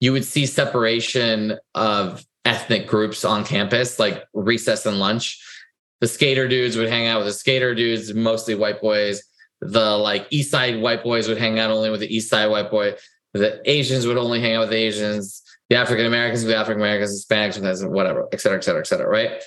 [0.00, 5.40] you would see separation of ethnic groups on campus, like recess and lunch.
[6.00, 9.22] The skater dudes would hang out with the skater dudes, mostly white boys.
[9.60, 12.70] The like East Side white boys would hang out only with the East Side white
[12.70, 12.94] boy.
[13.34, 15.42] The Asians would only hang out with Asians.
[15.70, 19.08] The African Americans with African Americans, Hispanics whatever, et cetera, et cetera, et cetera.
[19.08, 19.42] Right.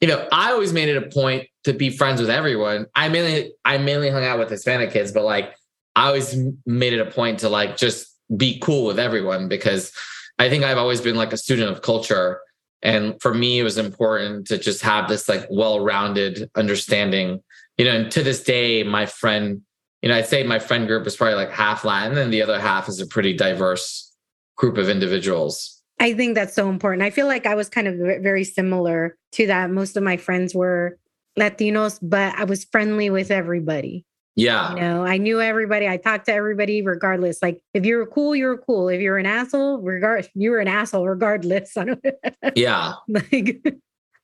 [0.00, 2.86] You know, I always made it a point to be friends with everyone.
[2.94, 5.54] I mainly, I mainly hung out with Hispanic kids, but like
[5.96, 9.92] I always made it a point to like just be cool with everyone because
[10.38, 12.40] I think I've always been like a student of culture.
[12.82, 17.42] And for me, it was important to just have this like well-rounded understanding.
[17.78, 19.62] You know, and to this day, my friend,
[20.04, 22.60] you know, I'd say my friend group is probably like half Latin and the other
[22.60, 24.12] half is a pretty diverse
[24.54, 25.80] group of individuals.
[25.98, 27.02] I think that's so important.
[27.02, 29.70] I feel like I was kind of very similar to that.
[29.70, 30.98] Most of my friends were
[31.38, 34.04] Latinos, but I was friendly with everybody.
[34.36, 34.74] Yeah.
[34.74, 35.88] You know, I knew everybody.
[35.88, 37.40] I talked to everybody regardless.
[37.40, 38.90] Like if you were cool, you were cool.
[38.90, 41.74] If you're an asshole, regard you were an asshole regardless.
[42.54, 42.92] yeah.
[43.08, 43.64] like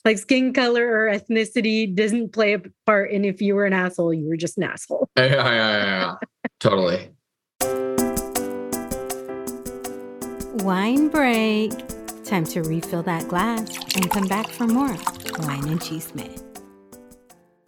[0.04, 4.14] like skin color or ethnicity doesn't play a part in if you were an asshole,
[4.14, 5.08] you were just an asshole.
[5.16, 6.48] Yeah, yeah, yeah, yeah.
[6.60, 7.10] totally.
[10.64, 11.72] Wine break.
[12.24, 14.96] Time to refill that glass and come back for more
[15.40, 16.42] wine and chisme.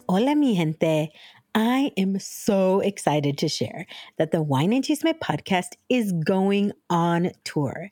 [0.07, 1.11] Hola, mi gente.
[1.55, 3.85] I am so excited to share
[4.17, 7.91] that the Wine and Chisme podcast is going on tour.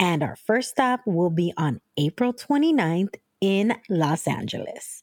[0.00, 5.02] And our first stop will be on April 29th in Los Angeles.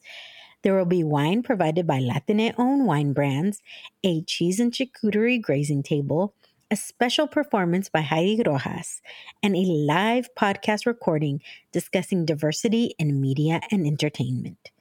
[0.62, 3.62] There will be wine provided by Latine owned wine brands,
[4.04, 6.34] a cheese and charcuterie grazing table,
[6.72, 9.02] a special performance by Heidi Rojas,
[9.44, 11.42] and a live podcast recording
[11.72, 14.72] discussing diversity in media and entertainment.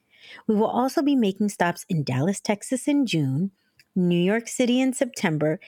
[0.46, 3.50] We will also be making stops in Dallas, Texas in June,
[3.94, 5.60] New York City in September,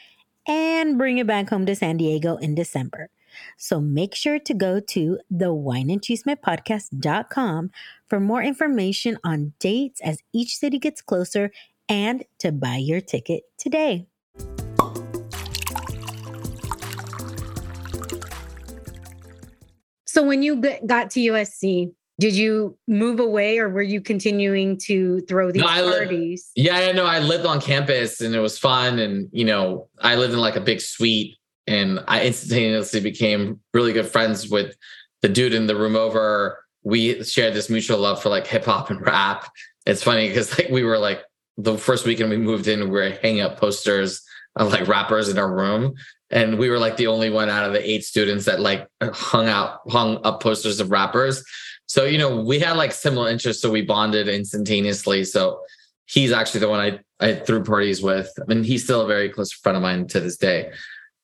[0.46, 3.10] and bring it back home to San Diego in December.
[3.56, 7.70] So make sure to go to the wineandchismepodcast.com
[8.06, 11.50] for more information on dates as each city gets closer
[11.88, 14.06] and to buy your ticket today.
[20.06, 25.20] So when you got to USC, did you move away or were you continuing to
[25.22, 26.52] throw these no, parties?
[26.56, 27.06] Li- yeah, I know.
[27.06, 29.00] I lived on campus and it was fun.
[29.00, 33.92] And, you know, I lived in like a big suite and I instantaneously became really
[33.92, 34.76] good friends with
[35.22, 36.62] the dude in the room over.
[36.82, 39.50] We shared this mutual love for like hip hop and rap.
[39.86, 41.22] It's funny because like we were like
[41.56, 44.22] the first weekend we moved in, we were hanging up posters
[44.56, 45.94] of like rappers in our room.
[46.30, 49.48] And we were like the only one out of the eight students that like hung
[49.48, 51.44] out, hung up posters of rappers.
[51.86, 53.62] So, you know, we had like similar interests.
[53.62, 55.24] So we bonded instantaneously.
[55.24, 55.60] So
[56.06, 58.30] he's actually the one I, I threw parties with.
[58.40, 60.72] I mean, he's still a very close friend of mine to this day.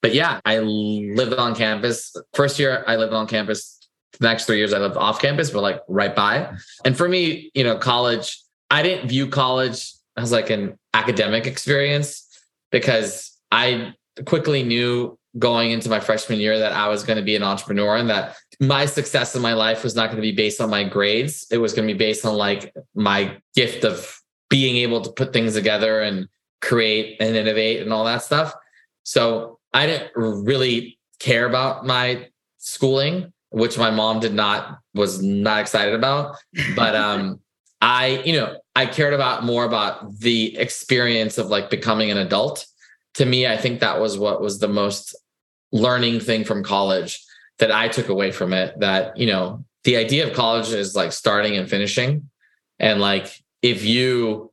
[0.03, 2.15] But yeah, I lived on campus.
[2.35, 3.89] First year I lived on campus.
[4.19, 6.53] The next three years I lived off campus, but like right by.
[6.85, 12.27] And for me, you know, college, I didn't view college as like an academic experience
[12.71, 13.95] because I
[14.27, 17.97] quickly knew going into my freshman year that I was going to be an entrepreneur
[17.97, 20.85] and that my success in my life was not going to be based on my
[20.85, 21.47] grades.
[21.51, 25.33] It was going to be based on like my gift of being able to put
[25.33, 26.29] things together and
[26.61, 28.53] create and innovate and all that stuff.
[29.05, 32.29] So I didn't really care about my
[32.59, 36.37] schooling, which my mom did not was not excited about.
[36.75, 37.41] But um
[37.83, 42.67] I, you know, I cared about more about the experience of like becoming an adult
[43.15, 45.17] to me, I think that was what was the most
[45.73, 47.23] learning thing from college
[47.59, 48.79] that I took away from it.
[48.81, 52.31] That, you know, the idea of college is like starting and finishing.
[52.79, 53.31] And like,
[53.63, 54.53] if you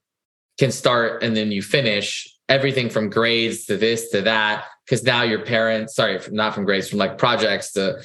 [0.60, 5.22] can start and then you finish everything from grades to this to that, because now
[5.22, 8.02] your parents, sorry, not from grades, from like projects to,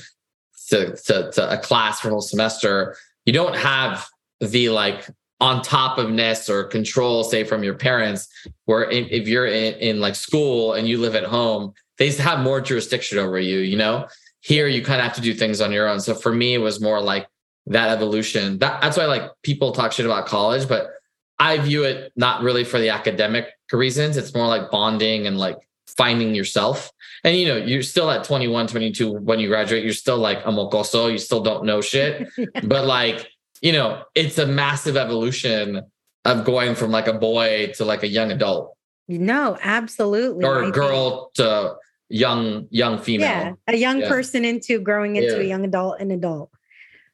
[0.68, 4.04] to, to, to a class for a whole semester, you don't have
[4.40, 5.08] the like
[5.40, 8.28] on top of ness or control, say from your parents,
[8.64, 12.60] where if you're in, in like school and you live at home, they have more
[12.60, 14.08] jurisdiction over you, you know?
[14.40, 16.00] Here you kind of have to do things on your own.
[16.00, 17.28] So for me, it was more like
[17.66, 18.58] that evolution.
[18.58, 20.90] That, that's why like people talk shit about college, but
[21.38, 24.16] I view it not really for the academic reasons.
[24.16, 25.58] It's more like bonding and like
[25.96, 26.90] finding yourself.
[27.24, 30.50] And you know, you're still at 21, 22 when you graduate, you're still like a
[30.50, 32.28] mocoso, you still don't know shit.
[32.38, 32.46] yeah.
[32.64, 33.28] But like
[33.60, 35.82] you know, it's a massive evolution
[36.24, 38.76] of going from like a boy to like a young adult.
[39.08, 40.44] No, absolutely.
[40.44, 41.76] Or a girl to,
[42.08, 43.26] young young female.
[43.26, 44.08] Yeah, a young Yeah.
[44.08, 45.40] person into growing into Yeah.
[45.40, 46.50] a young adult and adult.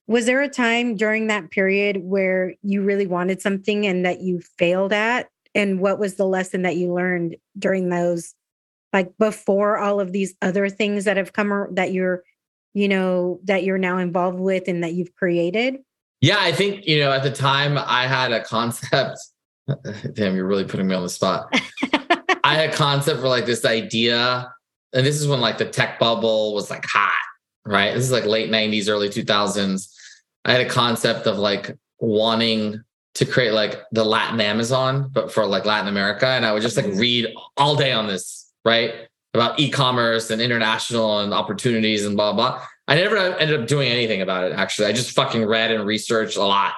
[0.09, 4.41] Was there a time during that period where you really wanted something and that you
[4.59, 5.29] failed at?
[5.55, 8.35] And what was the lesson that you learned during those,
[8.93, 12.23] like before all of these other things that have come that you're,
[12.75, 15.79] you know, that you're now involved with and that you've created?
[16.21, 19.19] Yeah, I think, you know, at the time I had a concept.
[20.15, 21.49] Damn, you're really putting me on the spot.
[22.45, 24.53] I had a concept for like this idea.
[24.95, 27.13] And this is when like the tech bubble was like hot,
[27.67, 27.95] right?
[27.95, 29.95] This is like late 90s, early 2000s.
[30.45, 32.83] I had a concept of like wanting
[33.15, 36.27] to create like the Latin Amazon, but for like Latin America.
[36.27, 36.99] And I would just like mm-hmm.
[36.99, 38.95] read all day on this, right?
[39.35, 42.63] About e-commerce and international and opportunities and blah, blah.
[42.87, 44.87] I never ended up doing anything about it, actually.
[44.87, 46.73] I just fucking read and researched a lot.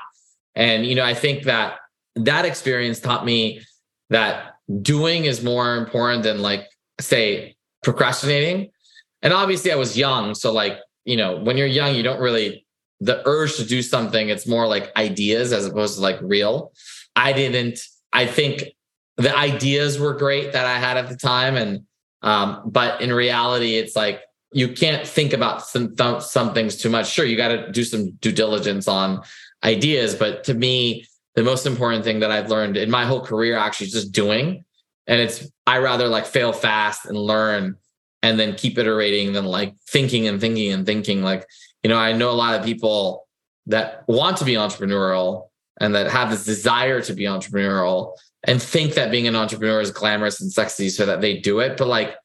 [0.54, 1.78] And, you know, I think that
[2.16, 3.62] that experience taught me
[4.10, 6.66] that doing is more important than like,
[7.00, 8.70] say, procrastinating.
[9.22, 10.34] And obviously, I was young.
[10.34, 12.66] So, like, you know, when you're young, you don't really,
[13.00, 16.72] the urge to do something, it's more like ideas as opposed to like real.
[17.14, 17.78] I didn't,
[18.12, 18.64] I think
[19.20, 21.56] the ideas were great that I had at the time.
[21.56, 21.84] And,
[22.22, 26.88] um, but in reality, it's like, you can't think about some, th- some things too
[26.88, 27.08] much.
[27.08, 29.22] Sure, you got to do some due diligence on
[29.62, 30.14] ideas.
[30.14, 31.04] But to me,
[31.34, 34.64] the most important thing that I've learned in my whole career actually is just doing.
[35.06, 37.76] And it's, I rather like fail fast and learn
[38.22, 41.22] and then keep iterating than like thinking and thinking and thinking.
[41.22, 41.46] Like,
[41.82, 43.28] you know, I know a lot of people
[43.66, 48.94] that want to be entrepreneurial and that have this desire to be entrepreneurial and think
[48.94, 51.76] that being an entrepreneur is glamorous and sexy so that they do it.
[51.76, 52.16] But like,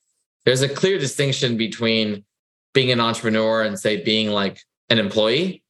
[0.45, 2.23] there's a clear distinction between
[2.73, 5.63] being an entrepreneur and say being like an employee.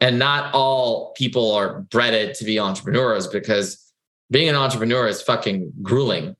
[0.00, 3.82] And not all people are bred to be entrepreneurs because
[4.30, 6.36] being an entrepreneur is fucking grueling.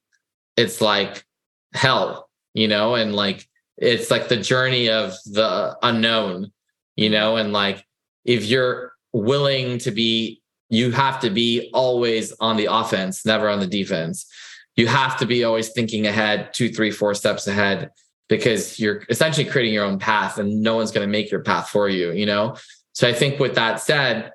[0.56, 1.24] It's like
[1.72, 3.46] hell, you know, and like
[3.78, 6.52] it's like the journey of the unknown,
[6.96, 7.84] you know, and like
[8.24, 13.61] if you're willing to be, you have to be always on the offense, never on
[13.61, 14.26] the defense.
[14.74, 17.90] You have to be always thinking ahead two three four steps ahead
[18.29, 21.68] because you're essentially creating your own path and no one's going to make your path
[21.68, 22.57] for you you know?
[22.92, 24.33] So i think with that said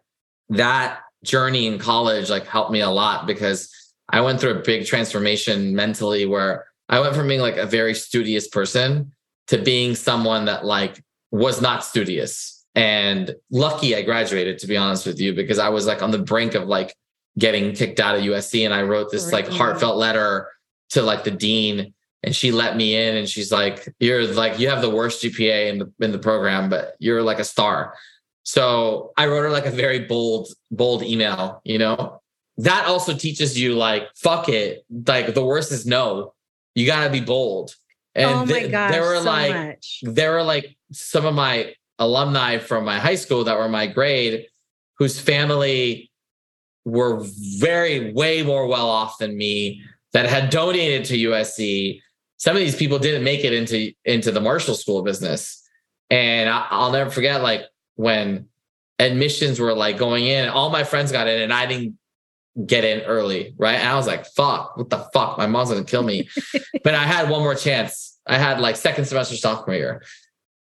[0.49, 3.69] that journey in college like helped me a lot because
[4.09, 7.93] i went through a big transformation mentally where i went from being like a very
[7.93, 9.11] studious person
[9.47, 15.05] to being someone that like was not studious and lucky i graduated to be honest
[15.05, 16.95] with you because i was like on the brink of like
[17.37, 20.49] getting kicked out of USC and I wrote this like heartfelt letter
[20.89, 24.69] to like the dean and she let me in and she's like you're like you
[24.69, 27.95] have the worst GPA in the in the program but you're like a star.
[28.43, 32.21] So I wrote her like a very bold bold email, you know.
[32.57, 34.85] That also teaches you like fuck it.
[35.07, 36.33] Like the worst is no.
[36.75, 37.75] You got to be bold.
[38.13, 39.99] And oh my th- gosh, there were so like much.
[40.03, 44.47] there were like some of my alumni from my high school that were my grade
[44.97, 46.11] whose family
[46.83, 47.23] were
[47.59, 49.83] very way more well off than me
[50.13, 52.01] that had donated to USC.
[52.37, 55.61] Some of these people didn't make it into into the Marshall School business,
[56.09, 58.47] and I'll never forget like when
[58.97, 61.97] admissions were like going in, all my friends got in, and I didn't
[62.65, 63.75] get in early, right?
[63.75, 65.37] And I was like, "Fuck, what the fuck?
[65.37, 66.29] My mom's gonna kill me."
[66.83, 68.17] but I had one more chance.
[68.25, 70.03] I had like second semester sophomore year,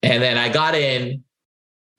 [0.03, 1.23] and then I got in,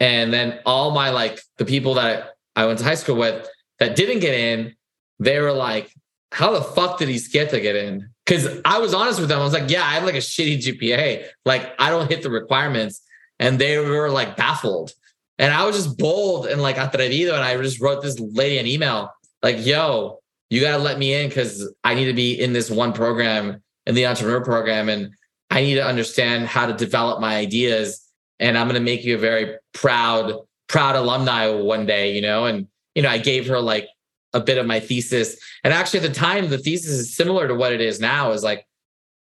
[0.01, 3.95] and then all my like the people that I went to high school with that
[3.95, 4.75] didn't get in,
[5.19, 5.93] they were like,
[6.33, 8.09] how the fuck did he get to get in?
[8.25, 9.41] Because I was honest with them.
[9.41, 11.27] I was like, yeah, I have like a shitty GPA.
[11.45, 13.03] Like, I don't hit the requirements.
[13.39, 14.93] And they were like baffled.
[15.39, 17.35] And I was just bold and like atrevido.
[17.35, 19.11] And I just wrote this lady an email
[19.43, 22.71] like, yo, you got to let me in because I need to be in this
[22.71, 24.89] one program, in the entrepreneur program.
[24.89, 25.11] And
[25.51, 28.01] I need to understand how to develop my ideas.
[28.41, 30.35] And I'm going to make you a very proud,
[30.69, 32.47] proud alumni one day, you know?
[32.47, 33.87] And, you know, I gave her like
[34.33, 35.37] a bit of my thesis.
[35.63, 38.43] And actually, at the time, the thesis is similar to what it is now is
[38.43, 38.67] like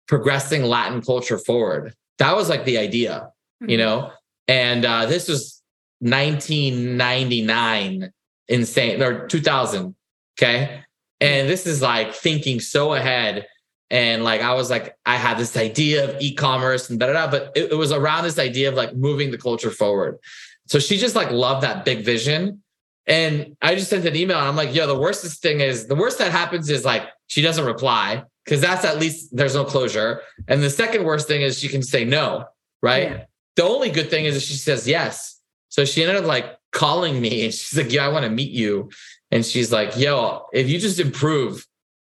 [0.09, 1.95] progressing Latin culture forward.
[2.19, 3.29] That was like the idea,
[3.63, 3.71] Mm-hmm.
[3.71, 4.11] you know?
[4.49, 5.63] And uh, this was
[6.01, 8.13] 1999,
[8.49, 9.95] insane, or 2000.
[10.37, 10.83] Okay.
[11.21, 13.47] And this is like thinking so ahead.
[13.93, 17.13] And like, I was like, I had this idea of e commerce and da da
[17.13, 20.19] da, but it, it was around this idea of like moving the culture forward.
[20.67, 22.63] So she just like loved that big vision.
[23.07, 25.95] And I just sent an email and I'm like, yo, the worstest thing is the
[25.95, 30.23] worst that happens is like she doesn't reply because that's at least there's no closure.
[30.49, 32.47] And the second worst thing is she can say no,
[32.81, 33.11] right?
[33.11, 33.25] Yeah.
[33.57, 35.39] The only good thing is that she says yes.
[35.69, 38.53] So she ended up like calling me and she's like, yeah, I want to meet
[38.53, 38.91] you.
[39.31, 41.67] And she's like, yo, if you just improve,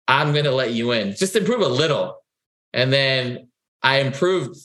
[0.08, 1.14] I'm going to let you in.
[1.14, 2.16] Just improve a little.
[2.72, 3.48] And then
[3.82, 4.56] I improved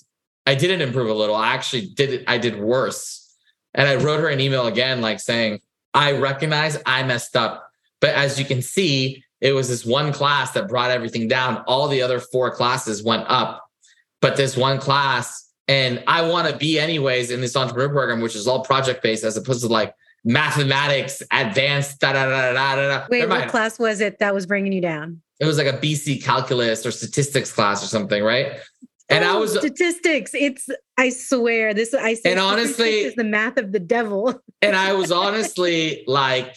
[0.48, 1.36] I didn't improve a little.
[1.36, 2.24] I actually did it.
[2.26, 3.36] I did worse.
[3.74, 5.60] And I wrote her an email again, like saying,
[5.94, 7.70] I recognize I messed up.
[8.00, 11.64] But as you can see, it was this one class that brought everything down.
[11.68, 13.62] All the other four classes went up.
[14.22, 18.36] But this one class, and I want to be anyways in this entrepreneur program, which
[18.36, 19.94] is all project based as opposed to like
[20.28, 23.08] mathematics, advanced, da da da da da.
[23.10, 25.22] Wait, what class was it that was bringing you down?
[25.40, 28.60] It was like a BC calculus or statistics class or something, right?
[29.10, 30.32] And oh, I was statistics.
[30.34, 30.68] It's
[30.98, 31.94] I swear this.
[31.94, 34.40] I say and honestly, is the math of the devil.
[34.62, 36.56] and I was honestly like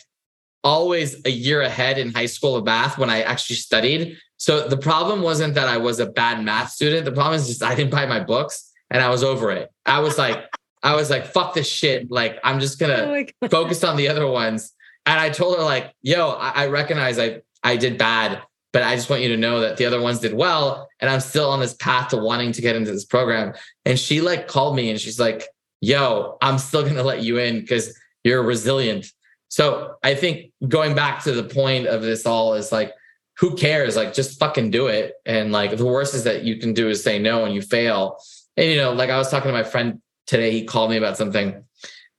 [0.64, 4.18] always a year ahead in high school of math when I actually studied.
[4.36, 7.04] So the problem wasn't that I was a bad math student.
[7.04, 9.70] The problem is just I didn't buy my books and I was over it.
[9.86, 10.44] I was like,
[10.82, 12.10] I was like, fuck this shit.
[12.10, 14.72] Like, I'm just gonna oh focus on the other ones.
[15.06, 18.40] And I told her, like, yo, I, I recognize I I did bad,
[18.72, 20.88] but I just want you to know that the other ones did well.
[21.00, 23.54] And I'm still on this path to wanting to get into this program.
[23.84, 25.44] And she like called me and she's like,
[25.80, 29.06] yo, I'm still gonna let you in because you're resilient.
[29.48, 32.94] So I think going back to the point of this all is like,
[33.38, 33.96] who cares?
[33.96, 35.14] Like, just fucking do it.
[35.24, 38.18] And like, the worst is that you can do is say no and you fail.
[38.56, 40.00] And, you know, like I was talking to my friend
[40.30, 41.64] today, he called me about something.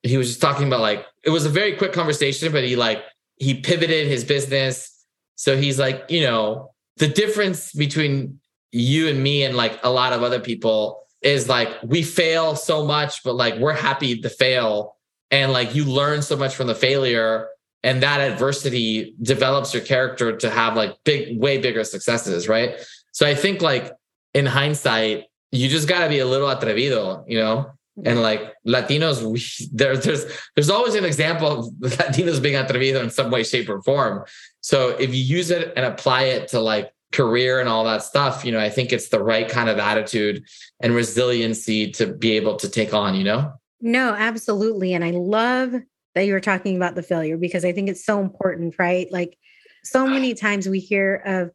[0.04, 3.04] He was just talking about like, it was a very quick conversation, but he like,
[3.38, 5.06] he pivoted his business.
[5.36, 8.40] So he's like, you know, the difference between
[8.72, 12.86] you and me and like a lot of other people is like we fail so
[12.86, 14.96] much, but like we're happy to fail
[15.32, 17.48] and like you learn so much from the failure
[17.84, 22.76] and that adversity develops your character to have like big way bigger successes right
[23.12, 23.92] so i think like
[24.34, 27.72] in hindsight you just got to be a little atrevido you know
[28.06, 29.42] and like latinos we,
[29.74, 30.26] there, there's
[30.56, 34.24] there's always an example of latinos being atrevido in some way shape or form
[34.62, 38.46] so if you use it and apply it to like career and all that stuff
[38.46, 40.42] you know i think it's the right kind of attitude
[40.80, 44.94] and resiliency to be able to take on you know no, absolutely.
[44.94, 45.74] And I love
[46.14, 49.12] that you were talking about the failure because I think it's so important, right?
[49.12, 49.38] Like
[49.84, 50.10] so ah.
[50.10, 51.52] many times we hear of,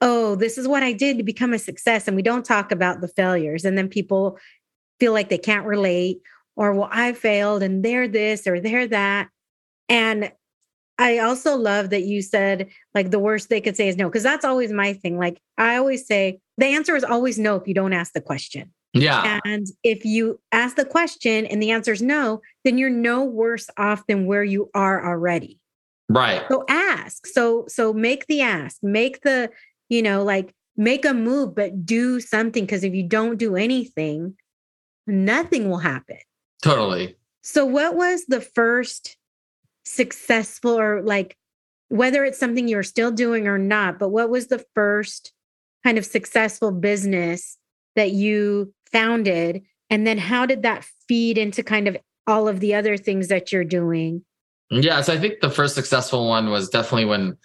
[0.00, 2.06] oh, this is what I did to become a success.
[2.06, 3.64] And we don't talk about the failures.
[3.64, 4.38] And then people
[5.00, 6.20] feel like they can't relate
[6.56, 9.28] or, well, I failed and they're this or they're that.
[9.88, 10.32] And
[10.98, 14.24] I also love that you said like the worst they could say is no, because
[14.24, 15.16] that's always my thing.
[15.16, 18.72] Like I always say the answer is always no if you don't ask the question.
[18.94, 19.38] Yeah.
[19.44, 23.70] And if you ask the question and the answer is no, then you're no worse
[23.76, 25.60] off than where you are already.
[26.08, 26.42] Right.
[26.48, 27.26] So ask.
[27.26, 28.78] So so make the ask.
[28.82, 29.50] Make the,
[29.88, 32.64] you know, like make a move, but do something.
[32.64, 34.34] Because if you don't do anything,
[35.08, 36.18] nothing will happen.
[36.62, 37.16] Totally.
[37.42, 39.16] So what was the first
[39.84, 41.36] successful or like
[41.88, 45.32] whether it's something you're still doing or not, but what was the first
[45.84, 47.56] kind of successful business
[47.96, 51.96] that you founded and then how did that feed into kind of
[52.26, 54.22] all of the other things that you're doing
[54.70, 57.36] yeah so i think the first successful one was definitely when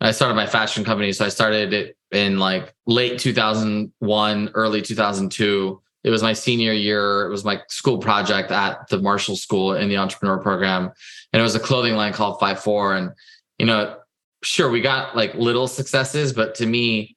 [0.00, 5.82] i started my fashion company so i started it in like late 2001 early 2002
[6.06, 9.90] it was my senior year it was my school project at the marshall school in
[9.90, 10.90] the entrepreneur program
[11.32, 13.10] and it was a clothing line called five four and
[13.58, 13.96] you know
[14.42, 17.16] sure we got like little successes but to me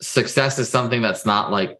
[0.00, 1.78] success is something that's not like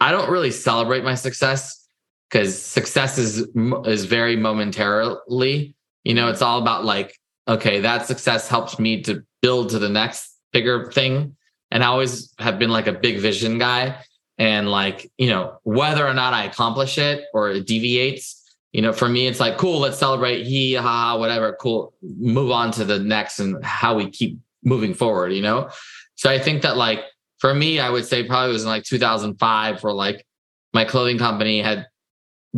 [0.00, 1.86] I don't really celebrate my success
[2.30, 3.48] because success is
[3.84, 5.74] is very momentarily.
[6.04, 9.88] You know, it's all about like, okay, that success helps me to build to the
[9.88, 11.36] next bigger thing.
[11.70, 13.96] And I always have been like a big vision guy.
[14.38, 18.92] And like, you know, whether or not I accomplish it or it deviates, you know,
[18.92, 22.98] for me, it's like, cool, let's celebrate, he, ha, whatever, cool, move on to the
[22.98, 25.70] next and how we keep moving forward, you know?
[26.14, 27.00] So I think that like
[27.38, 30.26] for me, I would say probably was in like 2005 where like
[30.72, 31.86] my clothing company had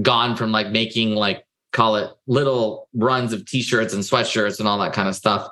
[0.03, 4.79] gone from like making like call it little runs of t-shirts and sweatshirts and all
[4.79, 5.49] that kind of stuff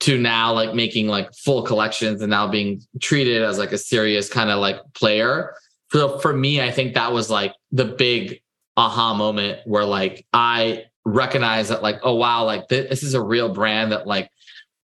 [0.00, 4.28] to now like making like full collections and now being treated as like a serious
[4.28, 5.54] kind of like player.
[5.92, 8.40] So for me, I think that was like the big
[8.76, 13.48] aha moment where like I recognize that like, oh wow, like this is a real
[13.48, 14.30] brand that like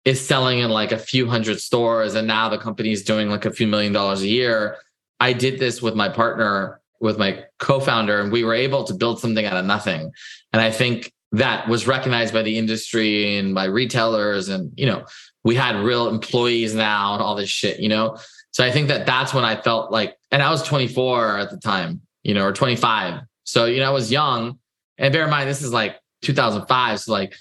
[0.06, 3.52] is selling in like a few hundred stores and now the company's doing like a
[3.52, 4.78] few million dollars a year.
[5.20, 9.20] I did this with my partner, with my co-founder, and we were able to build
[9.20, 10.12] something out of nothing.
[10.52, 15.06] And I think that was recognized by the industry and by retailers and you know,
[15.44, 18.18] we had real employees now and all this shit, you know.
[18.52, 21.58] So I think that that's when I felt like and I was 24 at the
[21.58, 23.22] time, you know, or 25.
[23.44, 24.58] So, you know, I was young.
[24.98, 27.34] And bear in mind this is like 2005, so like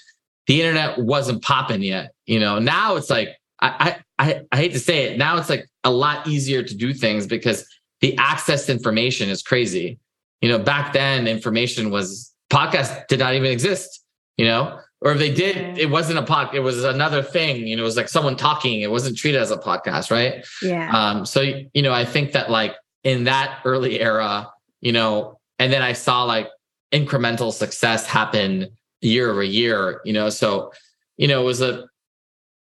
[0.47, 2.13] the internet wasn't popping yet.
[2.25, 3.29] You know, now it's like
[3.61, 5.17] I, I I hate to say it.
[5.17, 7.65] Now it's like a lot easier to do things because
[8.01, 9.99] the access to information is crazy.
[10.41, 14.03] You know, back then information was podcast did not even exist,
[14.37, 17.75] you know, or if they did, it wasn't a pod, it was another thing, you
[17.75, 18.81] know, it was like someone talking.
[18.81, 20.45] It wasn't treated as a podcast, right?
[20.61, 20.89] Yeah.
[20.91, 24.51] Um, so you know, I think that like in that early era,
[24.81, 26.49] you know, and then I saw like
[26.91, 28.67] incremental success happen
[29.01, 30.29] year over year, you know.
[30.29, 30.71] So,
[31.17, 31.85] you know, it was a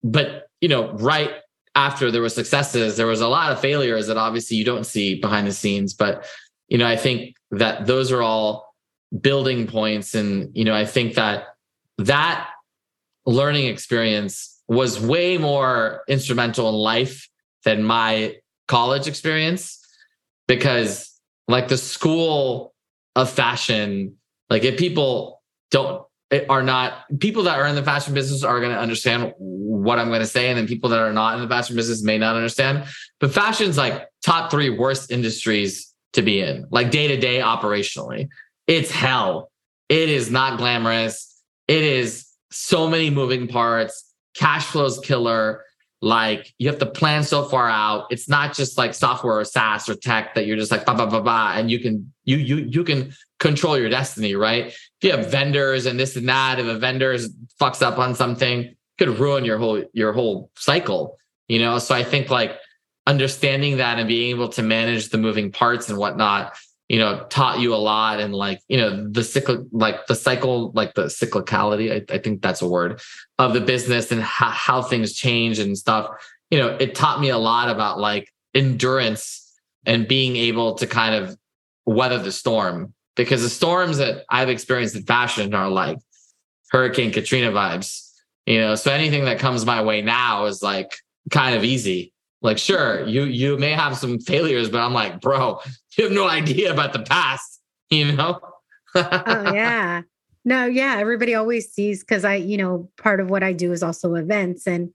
[0.02, 1.32] but you know, right
[1.74, 5.20] after there were successes, there was a lot of failures that obviously you don't see
[5.20, 5.94] behind the scenes.
[5.94, 6.26] But,
[6.66, 8.74] you know, I think that those are all
[9.20, 10.14] building points.
[10.14, 11.44] And, you know, I think that
[11.98, 12.48] that
[13.26, 17.28] learning experience was way more instrumental in life
[17.64, 18.36] than my
[18.66, 19.77] college experience
[20.48, 22.74] because like the school
[23.14, 24.16] of fashion
[24.50, 26.02] like if people don't
[26.48, 30.08] are not people that are in the fashion business are going to understand what I'm
[30.08, 32.36] going to say, and then people that are not in the fashion business may not
[32.36, 32.84] understand.
[33.20, 38.28] But fashion's like top three worst industries to be in, like day to day operationally.
[38.66, 39.50] It's hell.
[39.88, 41.42] It is not glamorous.
[41.66, 44.12] It is so many moving parts.
[44.34, 45.64] Cash flow's killer.
[46.00, 48.06] Like you have to plan so far out.
[48.10, 51.06] It's not just like software or SaaS or tech that you're just like ba ba
[51.06, 54.66] ba ba, and you can you you you can control your destiny, right?
[54.66, 57.16] If you have vendors and this and that, if a vendor
[57.60, 61.18] fucks up on something, could ruin your whole your whole cycle.
[61.48, 62.58] You know, so I think like
[63.06, 66.54] understanding that and being able to manage the moving parts and whatnot
[66.88, 70.72] you know taught you a lot and like you know the cycle like the cycle
[70.72, 73.00] like the cyclicality I, I think that's a word
[73.38, 76.10] of the business and how, how things change and stuff.
[76.50, 79.44] You know it taught me a lot about like endurance
[79.86, 81.36] and being able to kind of
[81.84, 85.98] weather the storm because the storms that i've experienced in fashion are like
[86.70, 88.08] hurricane katrina vibes
[88.48, 88.74] you know?
[88.74, 90.96] So anything that comes my way now is like
[91.30, 92.14] kind of easy.
[92.40, 95.60] Like, sure, you you may have some failures, but I'm like, bro,
[96.02, 98.38] you have no idea about the past, you know?
[98.94, 100.02] oh yeah.
[100.44, 100.96] No, yeah.
[100.98, 104.66] Everybody always sees because I, you know, part of what I do is also events.
[104.66, 104.90] And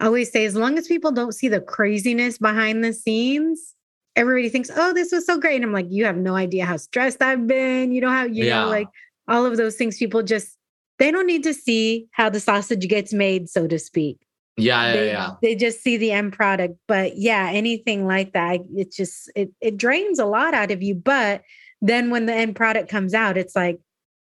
[0.00, 3.74] I always say, as long as people don't see the craziness behind the scenes,
[4.14, 5.56] everybody thinks, oh, this was so great.
[5.56, 7.92] And I'm like, you have no idea how stressed I've been.
[7.92, 8.64] You know how, you yeah.
[8.64, 8.88] know, like
[9.26, 10.58] all of those things people just
[10.98, 14.18] they don't need to see how the sausage gets made, so to speak.
[14.58, 15.30] Yeah, they, yeah, yeah.
[15.40, 16.76] They just see the end product.
[16.86, 20.94] But yeah, anything like that, it just it it drains a lot out of you.
[20.94, 21.42] But
[21.80, 23.78] then when the end product comes out, it's like,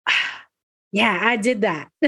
[0.92, 1.88] yeah, I did that.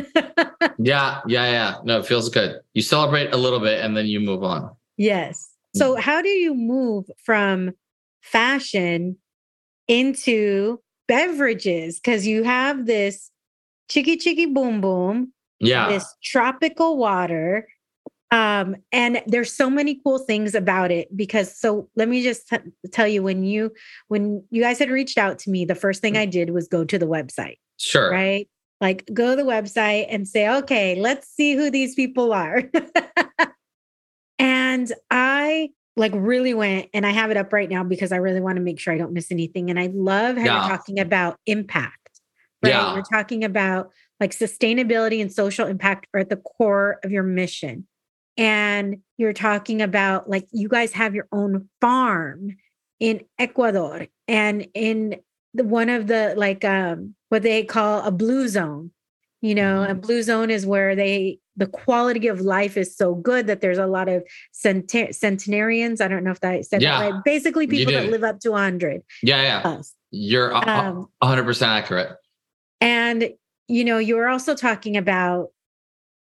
[0.79, 1.75] yeah, yeah, yeah.
[1.85, 2.61] No, it feels good.
[2.75, 4.71] You celebrate a little bit and then you move on.
[4.97, 5.51] Yes.
[5.75, 6.01] So mm-hmm.
[6.01, 7.73] how do you move from
[8.21, 9.17] fashion
[9.89, 11.99] into beverages?
[11.99, 13.31] Because you have this
[13.89, 15.33] Chiki Chiki Boom Boom.
[15.61, 15.89] Yeah.
[15.89, 17.69] This tropical water
[18.33, 22.57] um, and there's so many cool things about it because so let me just t-
[22.91, 23.71] tell you when you
[24.09, 26.83] when you guys had reached out to me, the first thing I did was go
[26.83, 27.59] to the website.
[27.77, 28.11] Sure.
[28.11, 28.49] Right?
[28.81, 32.63] Like go to the website and say, okay, let's see who these people are.
[34.39, 38.41] and I like really went and I have it up right now because I really
[38.41, 39.69] want to make sure I don't miss anything.
[39.69, 40.69] And I love how yeah.
[40.69, 42.21] you're talking about impact.
[42.63, 42.71] Right.
[42.71, 42.95] Yeah.
[42.95, 47.87] You're talking about like sustainability and social impact are at the core of your mission
[48.37, 52.57] and you're talking about like you guys have your own farm
[53.01, 55.21] in Ecuador and in
[55.55, 58.91] the, one of the like um what they call a blue zone.
[59.41, 59.93] You know mm-hmm.
[59.93, 63.79] a blue zone is where they the quality of life is so good that there's
[63.79, 66.01] a lot of centenarians.
[66.01, 67.25] I don't know if i said yeah, that right.
[67.25, 69.61] Basically people that live up to 100 yeah yeah.
[69.61, 69.95] Plus.
[70.11, 72.17] you're um, 100% accurate.
[72.81, 73.31] and
[73.69, 75.49] you know you're also talking about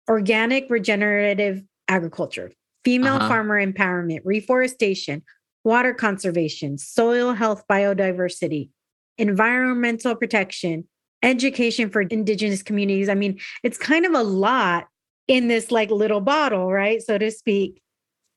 [0.09, 2.51] organic regenerative agriculture,
[2.83, 3.27] female uh-huh.
[3.27, 5.23] farmer empowerment, reforestation,
[5.63, 8.69] water conservation, soil health, biodiversity,
[9.17, 10.87] environmental protection,
[11.23, 13.09] education for indigenous communities.
[13.09, 14.87] I mean, it's kind of a lot
[15.27, 17.01] in this like little bottle, right?
[17.01, 17.81] So to speak.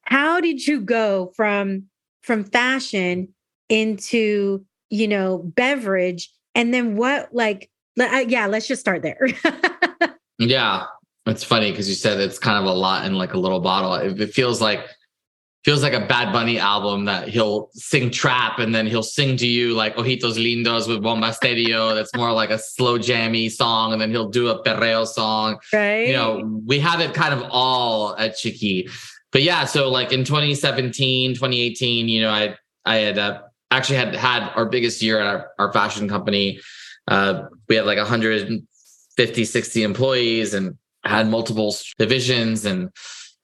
[0.02, 1.84] How did you go from
[2.22, 3.28] from fashion
[3.68, 9.28] into, you know, beverage and then what like yeah, let's just start there.
[10.38, 10.84] yeah.
[11.28, 13.94] It's funny because you said it's kind of a lot in like a little bottle.
[13.94, 14.86] It, it feels like
[15.64, 19.46] feels like a Bad Bunny album that he'll sing trap and then he'll sing to
[19.46, 21.94] you like Ojitos Lindos with Bomba Stereo.
[21.94, 25.58] That's more like a slow jammy song, and then he'll do a perreo song.
[25.72, 26.08] Right.
[26.08, 28.90] You know, we have it kind of all at Chiki.
[29.30, 32.56] But yeah, so like in 2017, 2018, you know, I
[32.86, 36.60] I had uh, actually had had our biggest year at our, our fashion company.
[37.06, 40.76] Uh, we had like 150, 60 employees and
[41.08, 42.90] had multiple divisions and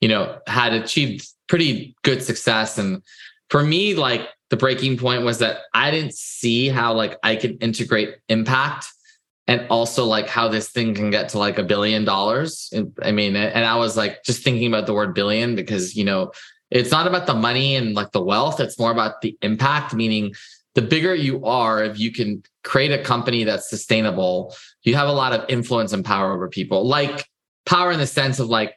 [0.00, 2.78] you know had achieved pretty good success.
[2.78, 3.02] And
[3.50, 7.62] for me like the breaking point was that I didn't see how like I could
[7.62, 8.86] integrate impact
[9.46, 12.72] and also like how this thing can get to like a billion dollars.
[13.02, 16.32] I mean, and I was like just thinking about the word billion because, you know,
[16.70, 20.34] it's not about the money and like the wealth, it's more about the impact, meaning
[20.74, 25.12] the bigger you are, if you can create a company that's sustainable, you have a
[25.12, 27.28] lot of influence and power over people, like
[27.66, 28.74] power in the sense of like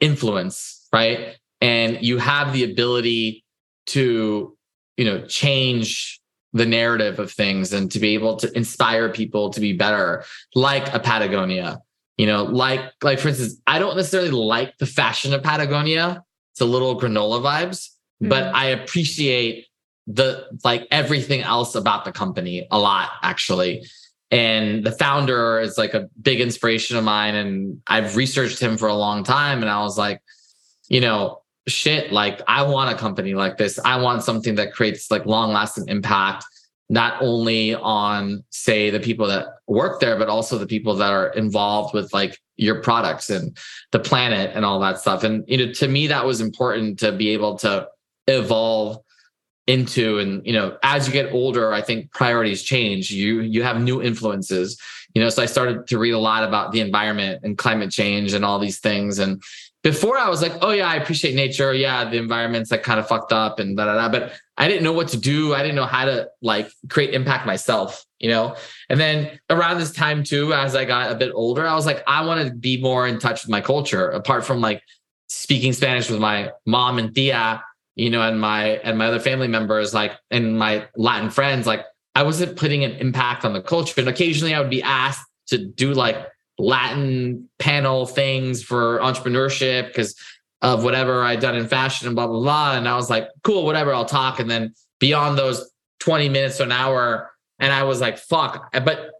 [0.00, 1.36] influence, right?
[1.60, 3.44] And you have the ability
[3.86, 4.56] to,
[4.96, 6.20] you know, change
[6.52, 10.92] the narrative of things and to be able to inspire people to be better, like
[10.94, 11.80] a Patagonia.
[12.16, 16.22] You know, like like for instance, I don't necessarily like the fashion of Patagonia.
[16.52, 17.88] It's a little granola vibes,
[18.22, 18.28] mm-hmm.
[18.28, 19.66] but I appreciate
[20.06, 23.84] the like everything else about the company a lot actually.
[24.34, 28.88] And the founder is like a big inspiration of mine and I've researched him for
[28.88, 30.20] a long time and I was like,
[30.88, 33.78] you know, shit like i want a company like this.
[33.84, 36.44] I want something that creates like long lasting impact
[36.90, 41.28] not only on say the people that work there but also the people that are
[41.28, 43.56] involved with like your products and
[43.92, 45.22] the planet and all that stuff.
[45.22, 47.86] And you know to me that was important to be able to
[48.26, 48.98] evolve
[49.66, 53.80] into and you know as you get older i think priorities change you you have
[53.80, 54.78] new influences
[55.14, 58.34] you know so i started to read a lot about the environment and climate change
[58.34, 59.42] and all these things and
[59.84, 61.72] before I was like, oh yeah, I appreciate nature.
[61.74, 64.08] Yeah, the environment's like kind of fucked up and da da da.
[64.08, 65.54] But I didn't know what to do.
[65.54, 68.56] I didn't know how to like create impact myself, you know?
[68.88, 72.02] And then around this time too, as I got a bit older, I was like,
[72.06, 74.82] I want to be more in touch with my culture, apart from like
[75.28, 77.62] speaking Spanish with my mom and tia,
[77.96, 81.84] you know, and my and my other family members, like and my Latin friends, like
[82.14, 84.00] I wasn't putting an impact on the culture.
[84.00, 86.16] And occasionally I would be asked to do like
[86.58, 90.14] Latin panel things for entrepreneurship because
[90.62, 92.76] of whatever I'd done in fashion and blah, blah, blah.
[92.76, 94.40] And I was like, cool, whatever, I'll talk.
[94.40, 95.70] And then beyond those
[96.00, 98.72] 20 minutes to an hour, and I was like, fuck.
[98.72, 99.10] But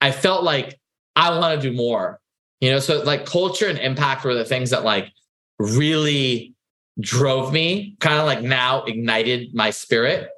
[0.00, 0.78] I felt like
[1.16, 2.20] I want to do more,
[2.60, 2.78] you know?
[2.78, 5.10] So like culture and impact were the things that like
[5.58, 6.51] really
[7.00, 10.28] drove me, kind of like now ignited my spirit.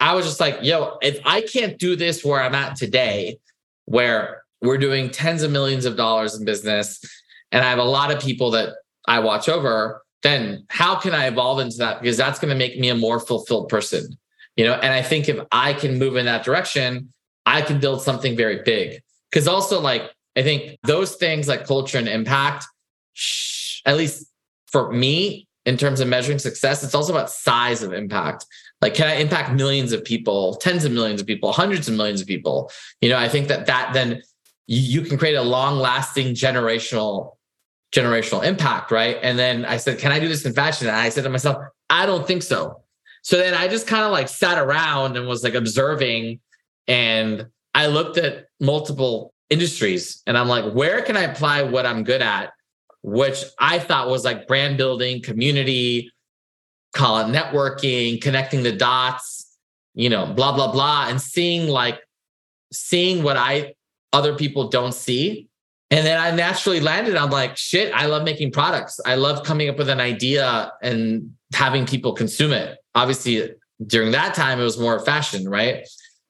[0.00, 3.38] I was just like, yo, if I can't do this where I'm at today,
[3.84, 7.00] where we're doing tens of millions of dollars in business
[7.50, 8.74] and I have a lot of people that
[9.06, 12.00] I watch over, then how can I evolve into that?
[12.00, 14.16] Because that's going to make me a more fulfilled person.
[14.56, 17.12] You know, and I think if I can move in that direction,
[17.46, 19.00] I can build something very big.
[19.30, 22.66] Because also, like, I think those things like culture and impact,
[23.86, 24.26] at least
[24.66, 28.46] for me, in terms of measuring success, it's also about size of impact.
[28.80, 32.20] Like, can I impact millions of people, tens of millions of people, hundreds of millions
[32.20, 32.70] of people?
[33.00, 34.22] You know, I think that that then
[34.66, 37.36] you, can create a long lasting generational
[37.94, 39.18] generational impact, right?
[39.22, 40.88] And then I said, Can I do this in fashion?
[40.88, 42.82] And I said to myself, I don't think so.
[43.22, 46.40] So then I just kind of like sat around and was like observing.
[46.88, 52.02] And I looked at multiple industries and I'm like, where can I apply what I'm
[52.02, 52.52] good at?
[53.02, 56.12] Which I thought was like brand building, community,
[56.94, 59.58] call it networking, connecting the dots,
[59.94, 61.08] you know, blah, blah, blah.
[61.08, 62.00] And seeing like,
[62.72, 63.74] seeing what I
[64.12, 65.48] other people don't see.
[65.90, 67.16] And then I naturally landed.
[67.16, 68.98] I'm like, shit, I love making products.
[69.04, 72.78] I love coming up with an idea and having people consume it.
[72.94, 73.50] Obviously,
[73.86, 75.86] during that time, it was more fashion, right?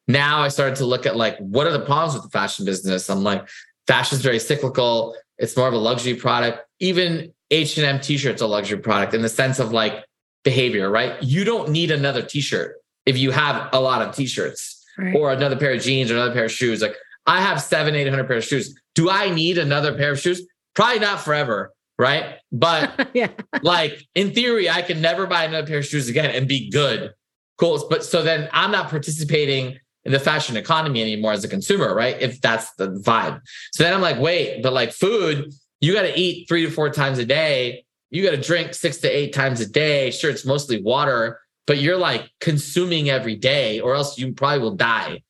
[0.09, 3.09] Now I started to look at like, what are the problems with the fashion business?
[3.09, 3.49] I'm like,
[3.87, 5.15] fashion is very cyclical.
[5.43, 6.65] It's more of a luxury product.
[6.79, 10.05] Even H&M t-shirts a luxury product in the sense of like
[10.45, 11.21] behavior, right?
[11.23, 15.15] You don't need another t-shirt if you have a lot of t-shirts right.
[15.17, 16.81] or another pair of jeans or another pair of shoes.
[16.81, 16.95] Like
[17.27, 18.81] I have seven, 800 pair of shoes.
[18.95, 20.47] Do I need another pair of shoes?
[20.75, 21.73] Probably not forever.
[21.99, 22.37] Right.
[22.53, 23.29] But yeah.
[23.63, 27.13] like in theory, I can never buy another pair of shoes again and be good.
[27.59, 27.85] Cool.
[27.91, 32.21] But so then I'm not participating in the fashion economy anymore as a consumer, right?
[32.21, 33.41] If that's the vibe.
[33.73, 36.91] So then I'm like, wait, but like food, you got to eat three to four
[36.91, 37.85] times a day.
[38.11, 40.11] You got to drink six to eight times a day.
[40.11, 44.77] Sure, it's mostly water, but you're like consuming every day, or else you probably will
[44.77, 45.23] die.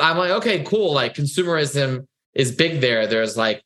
[0.00, 0.92] I'm like, okay, cool.
[0.92, 3.06] Like consumerism is big there.
[3.06, 3.62] There's like,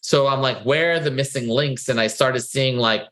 [0.00, 1.88] so I'm like, where are the missing links?
[1.88, 3.02] And I started seeing like,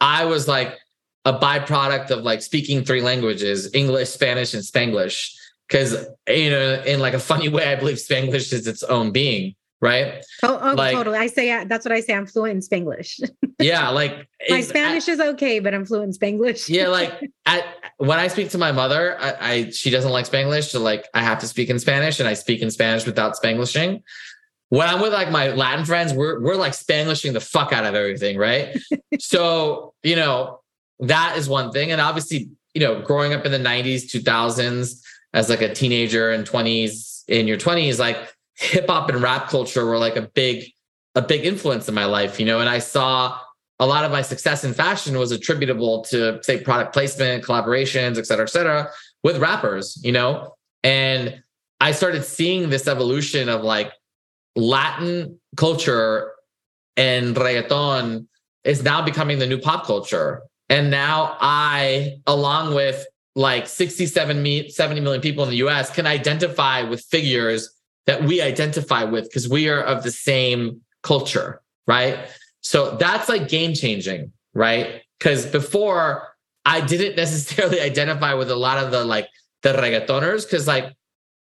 [0.00, 0.78] I was like
[1.24, 5.30] a byproduct of like speaking three languages, English, Spanish, and Spanglish.
[5.68, 9.54] Cause, you know, in like a funny way, I believe Spanglish is its own being
[9.82, 10.24] right?
[10.44, 11.18] Oh, oh like, totally.
[11.18, 12.14] I say that's what I say.
[12.14, 13.28] I'm fluent in Spanglish.
[13.58, 16.70] yeah, like my Spanish is okay, but I'm fluent in Spanglish.
[16.70, 17.12] yeah, like
[17.46, 17.64] at,
[17.98, 21.22] when I speak to my mother, I, I, she doesn't like Spanglish, so like I
[21.22, 24.02] have to speak in Spanish, and I speak in Spanish without Spanglishing.
[24.68, 27.94] When I'm with like my Latin friends, we're we're like Spanglishing the fuck out of
[27.94, 28.78] everything, right?
[29.18, 30.60] so you know
[31.00, 35.02] that is one thing, and obviously you know, growing up in the 90s, 2000s
[35.34, 38.16] as like a teenager and 20s in your 20s, like
[38.56, 40.64] hip hop and rap culture were like a big,
[41.14, 43.38] a big influence in my life, you know, and I saw
[43.78, 48.26] a lot of my success in fashion was attributable to say product placement, collaborations, et
[48.26, 48.88] cetera, et cetera,
[49.24, 50.54] with rappers, you know?
[50.84, 51.42] And
[51.80, 53.92] I started seeing this evolution of like
[54.54, 56.32] Latin culture
[56.96, 58.26] and reggaeton
[58.64, 60.42] is now becoming the new pop culture.
[60.68, 63.04] And now I, along with
[63.34, 67.70] like 67, 70 million people in the US, can identify with figures
[68.06, 72.18] that we identify with because we are of the same culture, right?
[72.60, 75.02] So that's like game changing, right?
[75.18, 76.28] Because before
[76.64, 79.28] I didn't necessarily identify with a lot of the like
[79.62, 80.92] the reggaetoners because like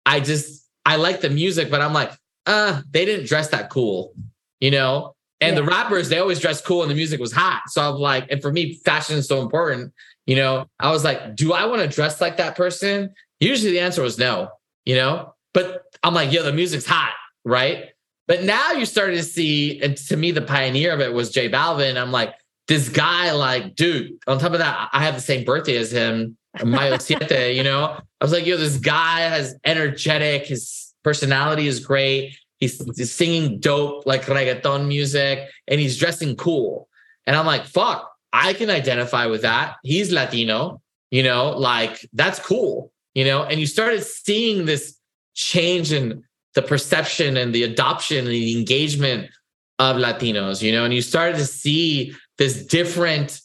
[0.07, 2.13] I just I like the music, but I'm like,
[2.47, 4.13] uh, they didn't dress that cool,
[4.61, 5.15] you know?
[5.41, 5.63] And yeah.
[5.63, 7.63] the rappers, they always dress cool and the music was hot.
[7.69, 9.93] So I'm like, and for me, fashion is so important.
[10.27, 13.15] You know, I was like, do I want to dress like that person?
[13.41, 14.51] Usually the answer was no,
[14.85, 17.15] you know, but I'm like, yo, the music's hot,
[17.45, 17.87] right?
[18.29, 21.49] But now you started to see, and to me, the pioneer of it was J
[21.51, 22.01] Balvin.
[22.01, 22.35] I'm like,
[22.69, 26.37] this guy, like, dude, on top of that, I have the same birthday as him,
[26.65, 27.97] Mayo Siete, you know?
[28.21, 32.37] I was like, yo, this guy has energetic, his personality is great.
[32.61, 36.89] He's, he's singing dope, like reggaeton music, and he's dressing cool.
[37.27, 39.77] And I'm like, fuck, I can identify with that.
[39.83, 40.81] He's Latino,
[41.11, 43.43] you know, like that's cool, you know?
[43.43, 44.99] And you started seeing this
[45.35, 46.23] change in
[46.55, 49.31] the perception and the adoption and the engagement
[49.79, 53.41] of Latinos, you know, and you started to see this different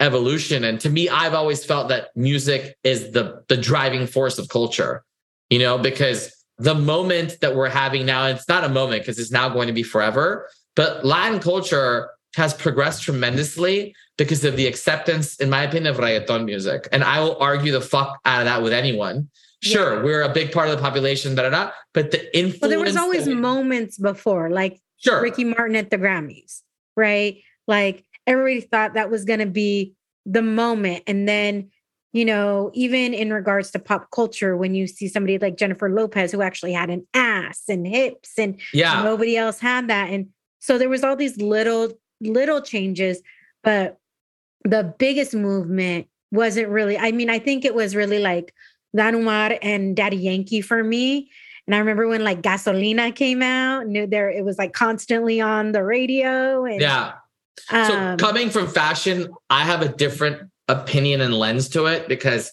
[0.00, 0.64] evolution.
[0.64, 5.04] And to me, I've always felt that music is the the driving force of culture,
[5.48, 9.30] you know, because the moment that we're having now, it's not a moment because it's
[9.30, 15.36] now going to be forever, but Latin culture has progressed tremendously because of the acceptance,
[15.36, 16.88] in my opinion, of reggaeton music.
[16.92, 19.28] And I will argue the fuck out of that with anyone.
[19.62, 20.02] Sure, yeah.
[20.02, 22.60] we're a big part of the population, da, da, da, but the influence.
[22.60, 25.22] Well, there was always moments before, like sure.
[25.22, 26.60] Ricky Martin at the Grammys,
[26.94, 27.42] right?
[27.66, 29.94] Like everybody thought that was going to be
[30.26, 31.04] the moment.
[31.06, 31.70] And then,
[32.16, 36.32] you know, even in regards to pop culture, when you see somebody like Jennifer Lopez
[36.32, 39.02] who actually had an ass and hips and yeah.
[39.02, 40.08] nobody else had that.
[40.08, 41.92] And so there was all these little,
[42.22, 43.20] little changes,
[43.62, 43.98] but
[44.64, 48.54] the biggest movement wasn't really, I mean, I think it was really like
[48.96, 51.30] Don Omar and Daddy Yankee for me.
[51.66, 55.72] And I remember when like Gasolina came out, knew there it was like constantly on
[55.72, 56.64] the radio.
[56.64, 57.12] And, yeah.
[57.70, 62.52] Um, so coming from fashion, I have a different opinion and lens to it because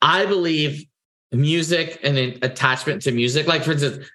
[0.00, 0.84] I believe
[1.32, 3.46] music and attachment to music.
[3.46, 4.06] Like for instance,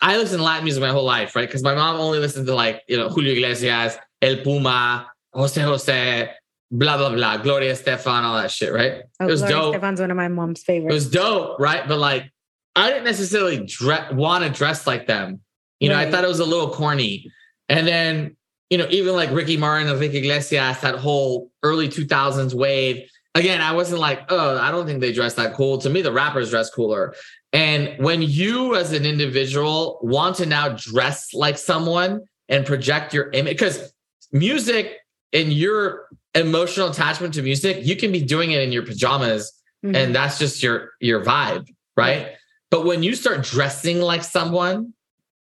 [0.00, 1.48] I listen to Latin music my whole life, right?
[1.48, 6.30] Because my mom only listened to like, you know, Julio Iglesias, El Puma, Jose Jose,
[6.72, 9.02] blah, blah, blah, Gloria Estefan, all that shit, right?
[9.20, 9.74] Oh, it was Gloria dope.
[9.76, 10.92] Estefan's one of my mom's favorites.
[10.92, 11.86] It was dope, right?
[11.86, 12.30] But like,
[12.74, 15.40] I didn't necessarily dre- want to dress like them.
[15.78, 16.08] You know, right.
[16.08, 17.30] I thought it was a little corny.
[17.68, 18.36] And then
[18.72, 23.06] you know, even like Ricky Martin, Enrique Iglesias, that whole early 2000s wave.
[23.34, 25.76] Again, I wasn't like, oh, I don't think they dress that cool.
[25.76, 27.14] To me, the rappers dress cooler.
[27.52, 33.28] And when you, as an individual, want to now dress like someone and project your
[33.32, 33.92] image, because
[34.32, 34.96] music
[35.34, 39.52] and your emotional attachment to music, you can be doing it in your pajamas,
[39.84, 39.94] mm-hmm.
[39.94, 42.28] and that's just your your vibe, right?
[42.70, 44.94] But when you start dressing like someone,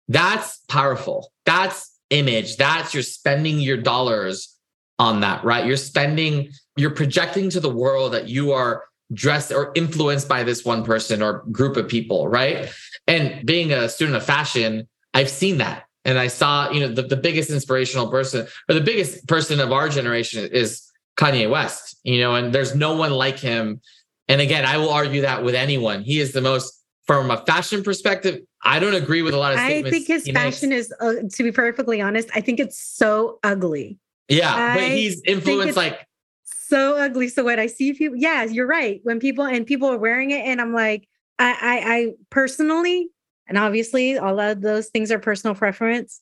[0.08, 1.32] that's powerful.
[1.46, 2.57] That's image.
[2.57, 4.55] That's you're spending your dollars
[4.97, 5.66] on that, right?
[5.66, 8.84] You're spending, you're projecting to the world that you are
[9.14, 12.72] dressed or influenced by this one person or group of people, right?
[13.07, 15.86] And being a student of fashion, I've seen that.
[16.05, 19.72] And I saw, you know, the, the biggest inspirational person or the biggest person of
[19.72, 23.82] our generation is Kanye West, you know, and there's no one like him.
[24.28, 26.01] And again, I will argue that with anyone.
[26.01, 29.60] He is the most from a fashion perspective, I don't agree with a lot of
[29.60, 30.88] I think his fashion makes.
[30.88, 33.97] is, uh, to be perfectly honest, I think it's so ugly.
[34.28, 36.05] Yeah, I but he's influenced like
[36.43, 37.30] so ugly.
[37.30, 38.99] So when I see people, yeah, you're right.
[39.03, 41.07] When people and people are wearing it, and I'm like,
[41.39, 43.10] I, I, I personally,
[43.47, 46.22] and obviously, all of those things are personal preference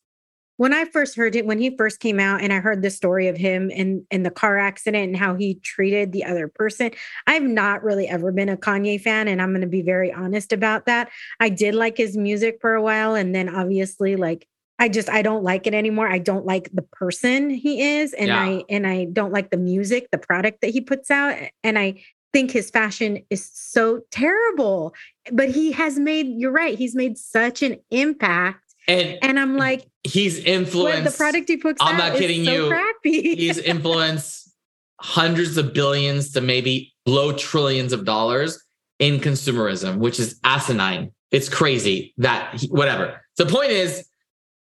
[0.57, 3.27] when I first heard it, when he first came out, and I heard the story
[3.27, 6.91] of him and in the car accident and how he treated the other person,
[7.25, 10.51] I've not really ever been a Kanye fan, and I'm going to be very honest
[10.51, 11.09] about that.
[11.39, 14.47] I did like his music for a while, and then obviously, like
[14.79, 16.07] I just I don't like it anymore.
[16.07, 18.41] I don't like the person he is, and yeah.
[18.41, 22.03] I and I don't like the music, the product that he puts out, and I
[22.33, 24.93] think his fashion is so terrible.
[25.31, 26.27] But he has made.
[26.27, 26.77] You're right.
[26.77, 31.81] He's made such an impact and and I'm like, he's influenced the product he puts.
[31.81, 31.89] Out.
[31.89, 32.67] I'm not kidding so you.
[32.67, 33.35] Crappy.
[33.35, 34.51] he's influenced
[34.99, 38.63] hundreds of billions to maybe blow trillions of dollars
[38.99, 41.11] in consumerism, which is asinine.
[41.31, 43.21] It's crazy that he, whatever.
[43.37, 44.07] The point is,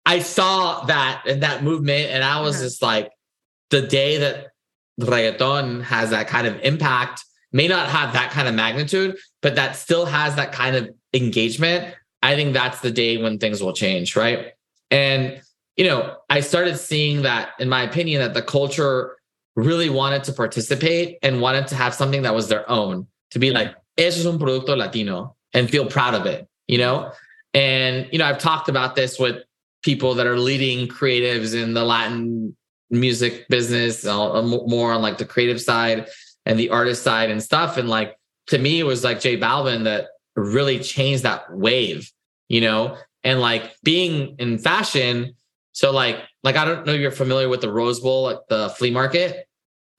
[0.06, 2.66] I saw that and that movement, and I was uh-huh.
[2.66, 3.12] just like,
[3.70, 4.48] the day that
[5.00, 9.76] reggaeton has that kind of impact, may not have that kind of magnitude, but that
[9.76, 11.96] still has that kind of engagement.
[12.26, 14.54] I think that's the day when things will change, right?
[14.92, 15.42] And
[15.78, 19.18] you know, I started seeing that, in my opinion, that the culture
[19.56, 23.52] really wanted to participate and wanted to have something that was their own, to be
[23.52, 27.12] like, eso es un producto latino and feel proud of it, you know?
[27.54, 29.44] And, you know, I've talked about this with
[29.84, 32.56] people that are leading creatives in the Latin
[32.90, 36.08] music business, more on like the creative side
[36.46, 37.78] and the artist side and stuff.
[37.78, 38.16] And like,
[38.48, 42.12] to me, it was like J Balvin that really changed that wave,
[42.48, 42.98] you know?
[43.24, 45.34] And like being in fashion,
[45.72, 48.70] so like like I don't know if you're familiar with the Rose Bowl at the
[48.70, 49.48] flea market.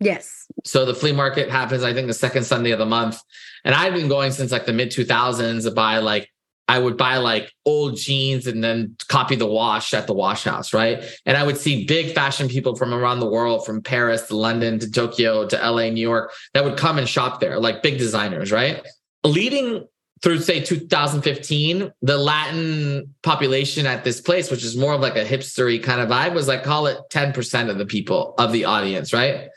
[0.01, 0.47] Yes.
[0.65, 3.21] So the flea market happens, I think, the second Sunday of the month.
[3.65, 6.31] And I've been going since like the mid 2000s to buy like,
[6.69, 10.75] I would buy like old jeans and then copy the wash at the wash house,
[10.75, 11.03] right?
[11.25, 14.79] And I would see big fashion people from around the world, from Paris to London
[14.81, 18.51] to Tokyo to LA, New York, that would come and shop there, like big designers,
[18.51, 18.85] right?
[19.25, 19.87] Leading
[20.23, 25.25] through say 2015, the Latin population at this place, which is more of like a
[25.25, 29.13] hipstery kind of vibe, was like call it 10% of the people of the audience,
[29.13, 29.49] right?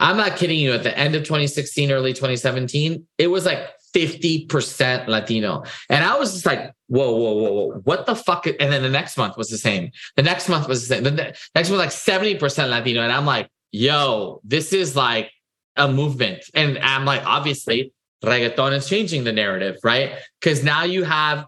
[0.00, 0.72] I'm not kidding you.
[0.72, 5.64] At the end of 2016, early 2017, it was like 50% Latino.
[5.88, 8.46] And I was just like, whoa, whoa, whoa, whoa, what the fuck?
[8.46, 9.90] And then the next month was the same.
[10.16, 11.04] The next month was the same.
[11.04, 13.02] The next was like 70% Latino.
[13.02, 15.30] And I'm like, yo, this is like
[15.76, 16.44] a movement.
[16.54, 17.92] And I'm like, obviously,
[18.24, 20.12] reggaeton is changing the narrative, right?
[20.40, 21.46] Because now you have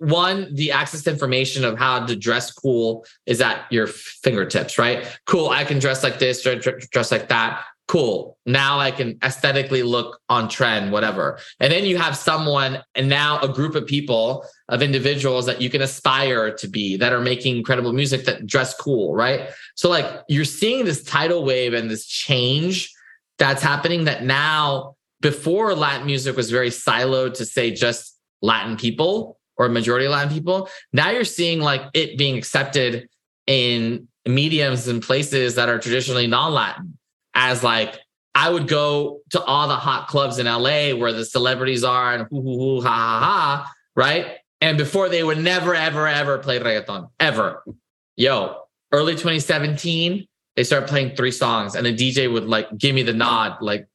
[0.00, 5.06] one, the access to information of how to dress cool is at your fingertips, right?
[5.26, 7.64] Cool, I can dress like this, or dress like that.
[7.88, 8.36] Cool.
[8.46, 11.38] Now I can aesthetically look on trend, whatever.
[11.60, 15.70] And then you have someone and now a group of people, of individuals that you
[15.70, 19.50] can aspire to be that are making incredible music that dress cool, right?
[19.76, 22.92] So, like, you're seeing this tidal wave and this change
[23.38, 24.95] that's happening that now
[25.26, 30.68] before Latin music was very siloed to say just Latin people or majority Latin people.
[30.92, 33.08] Now you're seeing like it being accepted
[33.48, 36.96] in mediums and places that are traditionally non-Latin
[37.34, 37.98] as like
[38.36, 42.28] I would go to all the hot clubs in LA where the celebrities are and
[42.30, 44.36] hoo hoo hoo ha ha ha, right?
[44.60, 47.64] And before they would never, ever, ever play reggaeton, ever.
[48.14, 48.60] Yo,
[48.92, 50.24] early 2017,
[50.54, 53.88] they started playing three songs and the DJ would like give me the nod, like,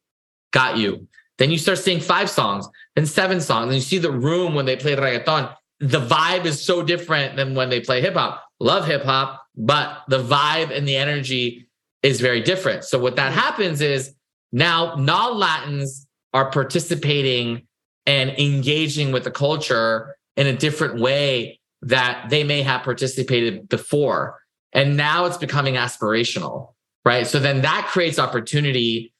[0.52, 1.08] got you.
[1.42, 4.64] Then you start seeing five songs, then seven songs, and you see the room when
[4.64, 5.52] they play reggaeton.
[5.80, 8.44] The vibe is so different than when they play hip hop.
[8.60, 11.66] Love hip hop, but the vibe and the energy
[12.04, 12.84] is very different.
[12.84, 14.14] So what that happens is
[14.52, 17.66] now non-Latins are participating
[18.06, 24.38] and engaging with the culture in a different way that they may have participated before.
[24.72, 26.74] And now it's becoming aspirational,
[27.04, 27.26] right?
[27.26, 29.11] So then that creates opportunity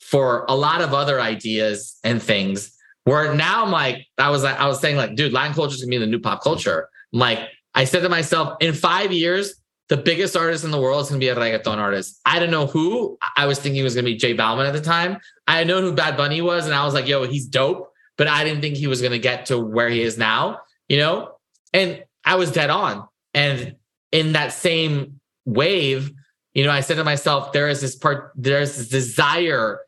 [0.00, 2.74] for a lot of other ideas and things
[3.04, 5.80] where now I'm like, I was like, I was saying like, dude, Latin culture is
[5.80, 6.88] gonna be the new pop culture.
[7.12, 7.40] I'm like,
[7.74, 9.54] I said to myself, in five years,
[9.88, 12.20] the biggest artist in the world is gonna be a reggaeton artist.
[12.26, 13.16] I don't know who.
[13.36, 15.18] I was thinking was gonna be J Balvin at the time.
[15.46, 18.28] I had known who Bad Bunny was, and I was like, yo, he's dope, but
[18.28, 21.32] I didn't think he was gonna get to where he is now, you know?
[21.72, 23.06] And I was dead on.
[23.32, 23.76] And
[24.12, 26.12] in that same wave,
[26.52, 29.80] you know, I said to myself, there is this part, there's this desire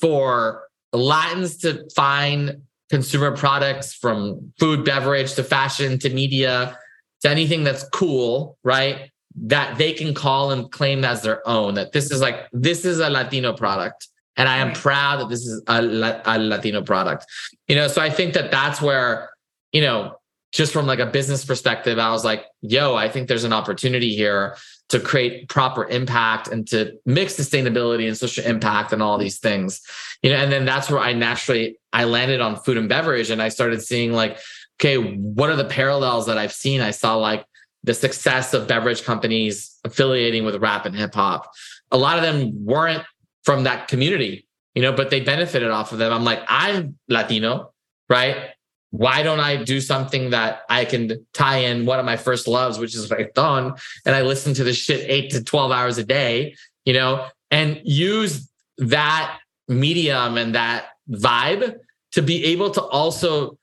[0.00, 6.78] for Latins to find consumer products from food, beverage to fashion to media
[7.22, 9.10] to anything that's cool, right?
[9.36, 11.74] That they can call and claim as their own.
[11.74, 14.08] That this is like, this is a Latino product.
[14.36, 14.76] And I am right.
[14.76, 17.26] proud that this is a, a Latino product.
[17.66, 19.30] You know, so I think that that's where,
[19.72, 20.18] you know,
[20.52, 24.14] just from like a business perspective, I was like, yo, I think there's an opportunity
[24.14, 24.56] here
[24.88, 29.82] to create proper impact and to mix sustainability and social impact and all these things.
[30.22, 33.40] You know and then that's where i naturally i landed on food and beverage and
[33.40, 34.38] i started seeing like
[34.80, 36.80] okay what are the parallels that i've seen?
[36.80, 37.44] I saw like
[37.84, 41.52] the success of beverage companies affiliating with rap and hip hop.
[41.92, 43.04] A lot of them weren't
[43.44, 46.12] from that community you know but they benefited off of them.
[46.12, 47.72] I'm like i'm latino
[48.08, 48.54] right
[48.90, 52.78] why don't I do something that I can tie in one of my first loves,
[52.78, 56.54] which is reggaeton, and I listen to this shit eight to 12 hours a day,
[56.84, 61.76] you know, and use that medium and that vibe
[62.12, 63.58] to be able to also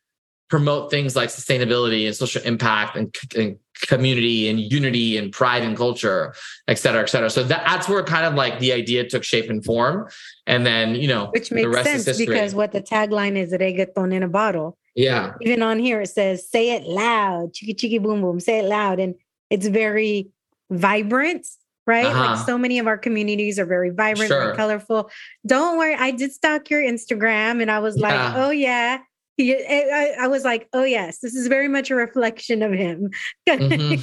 [0.48, 5.76] promote things like sustainability and social impact and, and community and unity and pride and
[5.76, 6.36] culture,
[6.68, 7.30] et cetera, et cetera.
[7.30, 10.08] So that, that's where kind of like the idea took shape and form.
[10.46, 14.28] And then, you know, which makes sense because what the tagline is reggaeton in a
[14.28, 14.78] bottle.
[14.96, 15.34] Yeah.
[15.42, 19.00] Even on here, it says, say it loud, chiki chiki boom boom, say it loud.
[19.00, 19.16] And
[19.50, 20.30] it's very
[20.72, 21.46] vibrant,
[21.86, 22.06] right?
[22.06, 22.36] Uh-huh.
[22.36, 24.40] Like so many of our communities are very vibrant, sure.
[24.40, 25.12] very colorful.
[25.46, 25.96] Don't worry.
[25.96, 28.08] I did stalk your Instagram and I was yeah.
[28.08, 29.00] like, oh, yeah.
[29.38, 33.10] I, I, was like, oh, yes, this is very much a reflection of him.
[33.50, 34.02] mm-hmm.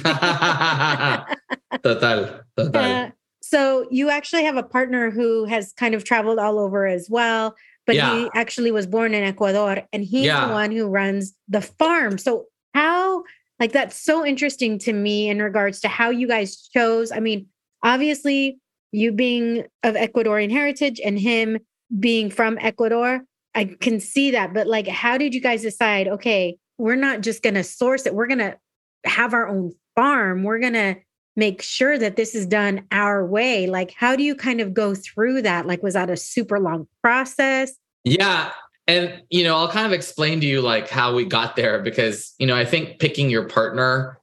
[1.83, 2.81] total, total.
[2.81, 3.09] Uh,
[3.41, 7.55] so you actually have a partner who has kind of traveled all over as well,
[7.85, 8.15] but yeah.
[8.15, 10.47] he actually was born in Ecuador and he's yeah.
[10.47, 12.17] the one who runs the farm.
[12.17, 13.23] So how
[13.59, 17.11] like that's so interesting to me in regards to how you guys chose.
[17.11, 17.47] I mean,
[17.83, 18.59] obviously
[18.91, 21.59] you being of Ecuadorian heritage and him
[21.99, 23.21] being from Ecuador,
[23.55, 24.53] I can see that.
[24.53, 28.15] But like, how did you guys decide, okay, we're not just going to source it,
[28.15, 28.57] we're going to
[29.05, 30.95] have our own farm, we're going to
[31.35, 33.67] make sure that this is done our way?
[33.67, 35.65] Like, how do you kind of go through that?
[35.65, 37.73] Like, was that a super long process?
[38.03, 38.51] Yeah.
[38.87, 42.33] And, you know, I'll kind of explain to you like how we got there because,
[42.37, 44.19] you know, I think picking your partner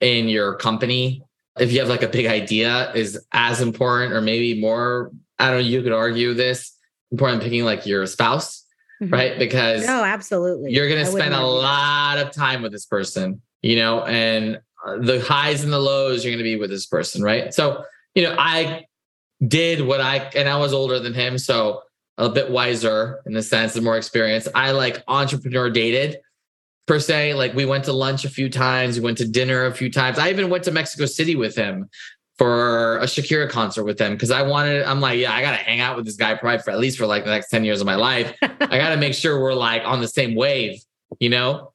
[0.00, 1.22] in your company,
[1.58, 5.10] if you have like a big idea, is as important or maybe more.
[5.38, 6.72] I don't know, you could argue this
[7.10, 8.66] important picking like your spouse
[9.02, 9.12] mm-hmm.
[9.12, 9.38] right?
[9.38, 13.76] Because no, absolutely, you're going to spend a lot of time with this person, you
[13.76, 14.60] know, and
[15.00, 17.52] the highs and the lows you're going to be with this person, right?
[17.52, 17.84] So,
[18.14, 18.86] you know, I
[19.46, 21.82] did what I and I was older than him, so
[22.18, 24.48] a bit wiser in the sense of more experience.
[24.54, 26.18] I like entrepreneur dated
[26.86, 27.34] per se.
[27.34, 30.18] Like we went to lunch a few times, we went to dinner a few times.
[30.18, 31.90] I even went to Mexico City with him
[32.38, 35.56] for a Shakira concert with them because I wanted, I'm like, yeah, I got to
[35.56, 37.80] hang out with this guy probably for at least for like the next 10 years
[37.80, 38.34] of my life.
[38.42, 40.80] I got to make sure we're like on the same wave,
[41.18, 41.72] you know?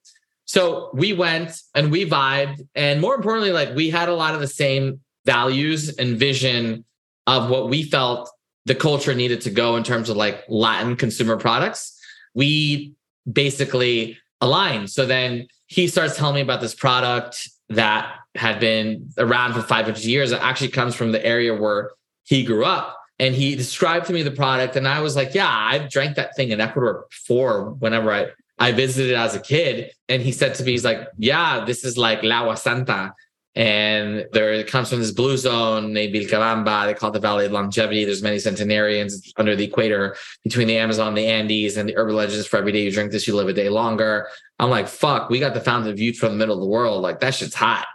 [0.52, 2.68] So we went and we vibed.
[2.76, 6.84] And more importantly, like we had a lot of the same values and vision
[7.26, 8.30] of what we felt
[8.66, 11.98] the culture needed to go in terms of like Latin consumer products.
[12.34, 12.96] We
[13.32, 14.90] basically aligned.
[14.90, 20.04] So then he starts telling me about this product that had been around for 500
[20.04, 20.34] years.
[20.34, 21.92] It actually comes from the area where
[22.26, 22.98] he grew up.
[23.20, 24.76] And he described to me the product.
[24.76, 28.32] And I was like, yeah, I've drank that thing in Ecuador before whenever I,
[28.62, 29.92] I visited as a kid.
[30.08, 33.14] And he said to me, he's like, yeah, this is like La Santa.
[33.54, 36.86] And there it comes from this blue zone named Vilcabamba.
[36.86, 38.06] They call it the Valley of Longevity.
[38.06, 41.76] There's many centenarians under the equator between the Amazon and the Andes.
[41.76, 44.28] And the urban legends for every day you drink this, you live a day longer.
[44.58, 47.02] I'm like, fuck, we got the fountain youth from the middle of the world.
[47.02, 47.88] Like that shit's hot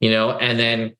[0.00, 0.94] you know, and then,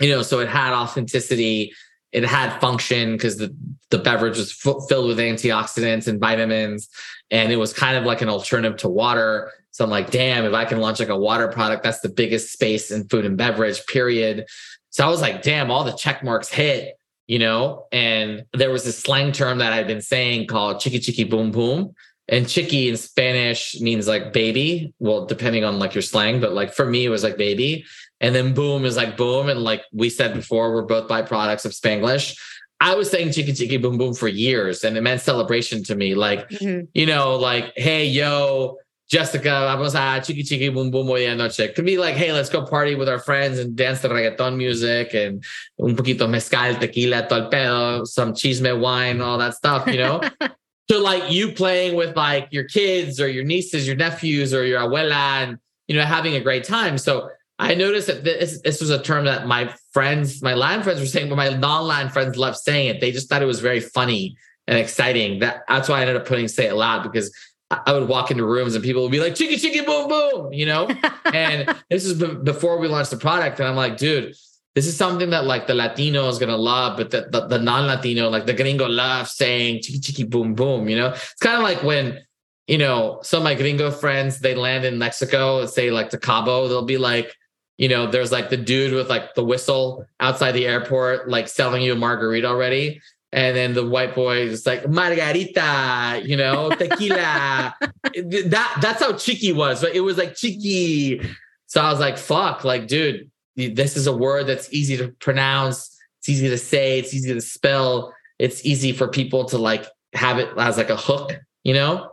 [0.00, 1.72] you know, so it had authenticity,
[2.14, 3.54] it had function because the,
[3.90, 6.88] the beverage was f- filled with antioxidants and vitamins.
[7.32, 9.50] And it was kind of like an alternative to water.
[9.72, 12.52] So I'm like, damn, if I can launch like a water product, that's the biggest
[12.52, 14.46] space in food and beverage, period.
[14.90, 16.96] So I was like, damn, all the check marks hit,
[17.26, 17.86] you know?
[17.90, 21.96] And there was this slang term that I'd been saying called chiki chiki boom boom.
[22.28, 24.94] And chiki in Spanish means like baby.
[25.00, 27.84] Well, depending on like your slang, but like for me, it was like baby
[28.24, 29.50] and then boom is like boom.
[29.50, 32.34] And like we said before, we're both byproducts of Spanglish.
[32.80, 36.14] I was saying chiki chiki boom boom for years and it meant celebration to me.
[36.14, 36.86] Like, mm-hmm.
[36.94, 38.78] you know, like, hey, yo,
[39.10, 41.74] Jessica, vamos a chiki chiki boom boom hoy noche.
[41.74, 45.12] Could be like, hey, let's go party with our friends and dance to reggaeton music
[45.12, 45.44] and
[45.78, 50.22] un poquito mezcal, tequila, todo el pedo, some chisme wine, all that stuff, you know?
[50.90, 54.80] so like you playing with like your kids or your nieces, your nephews or your
[54.80, 55.58] abuela and,
[55.88, 56.96] you know, having a great time.
[56.96, 61.00] So I noticed that this, this was a term that my friends, my Latin friends
[61.00, 63.00] were saying, but my non-Latin friends loved saying it.
[63.00, 64.36] They just thought it was very funny
[64.66, 65.38] and exciting.
[65.38, 67.32] That that's why I ended up putting say it loud because
[67.70, 70.66] I would walk into rooms and people would be like, chiki chiki boom boom, you
[70.66, 70.88] know?
[71.32, 73.60] and this is before we launched the product.
[73.60, 74.34] And I'm like, dude,
[74.74, 78.30] this is something that like the Latino is gonna love, but the, the, the non-Latino,
[78.30, 81.08] like the gringo love saying chiki chiki boom boom, you know?
[81.10, 82.20] It's kind of like when
[82.66, 86.66] you know, some of my gringo friends, they land in Mexico, say like to Cabo,
[86.66, 87.34] they'll be like,
[87.76, 91.82] you know, there's like the dude with like the whistle outside the airport, like selling
[91.82, 93.00] you a margarita already.
[93.32, 97.74] And then the white boy is like margarita, you know, tequila.
[97.80, 99.80] that that's how cheeky was.
[99.80, 101.20] But it was like cheeky.
[101.66, 105.98] So I was like, fuck, like, dude, this is a word that's easy to pronounce.
[106.20, 107.00] It's easy to say.
[107.00, 108.14] It's easy to spell.
[108.38, 112.10] It's easy for people to like have it as like a hook, you know?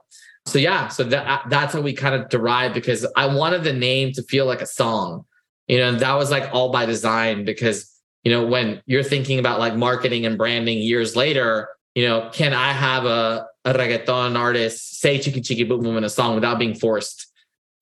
[0.47, 3.73] So yeah, so that uh, that's how we kind of derived because I wanted the
[3.73, 5.23] name to feel like a song
[5.71, 7.89] you know that was like all by design because
[8.23, 12.53] you know when you're thinking about like marketing and branding years later you know can
[12.53, 16.59] i have a, a reggaeton artist say chiki chiki boom boom in a song without
[16.59, 17.27] being forced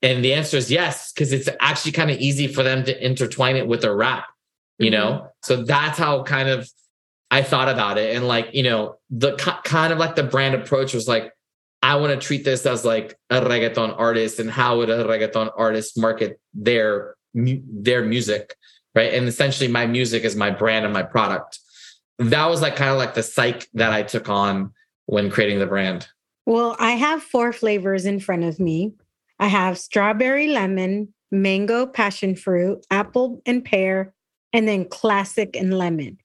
[0.01, 3.57] And the answer is yes, because it's actually kind of easy for them to intertwine
[3.57, 4.25] it with their rap
[4.79, 4.99] you mm-hmm.
[4.99, 5.31] know?
[5.43, 6.69] So that's how kind of
[7.29, 8.15] I thought about it.
[8.15, 11.31] And like, you know, the kind of like the brand approach was like,
[11.81, 15.51] I want to treat this as like a reggaeton artist and how would a reggaeton
[15.55, 18.55] artist market their their music,
[18.95, 19.13] right?
[19.13, 21.59] And essentially my music is my brand and my product.
[22.17, 24.73] That was like kind of like the psych that I took on
[25.05, 26.07] when creating the brand.
[26.45, 28.93] Well, I have four flavors in front of me.
[29.39, 34.13] I have strawberry lemon, mango passion fruit, apple and pear,
[34.51, 36.17] and then classic and lemon.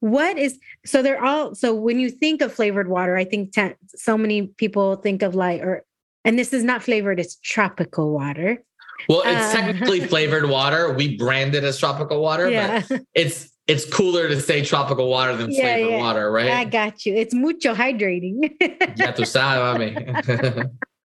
[0.00, 3.74] What is so they're all so when you think of flavored water, I think t-
[3.94, 5.84] so many people think of like or
[6.24, 8.62] and this is not flavored, it's tropical water.
[9.08, 10.92] Well, it's uh, technically flavored water.
[10.92, 12.82] We brand it as tropical water, yeah.
[12.88, 15.98] but it's it's cooler to say tropical water than yeah, flavored yeah.
[15.98, 16.50] water, right?
[16.50, 17.14] I got you.
[17.14, 18.50] It's mucho hydrating.
[18.96, 20.70] ya tú sabes,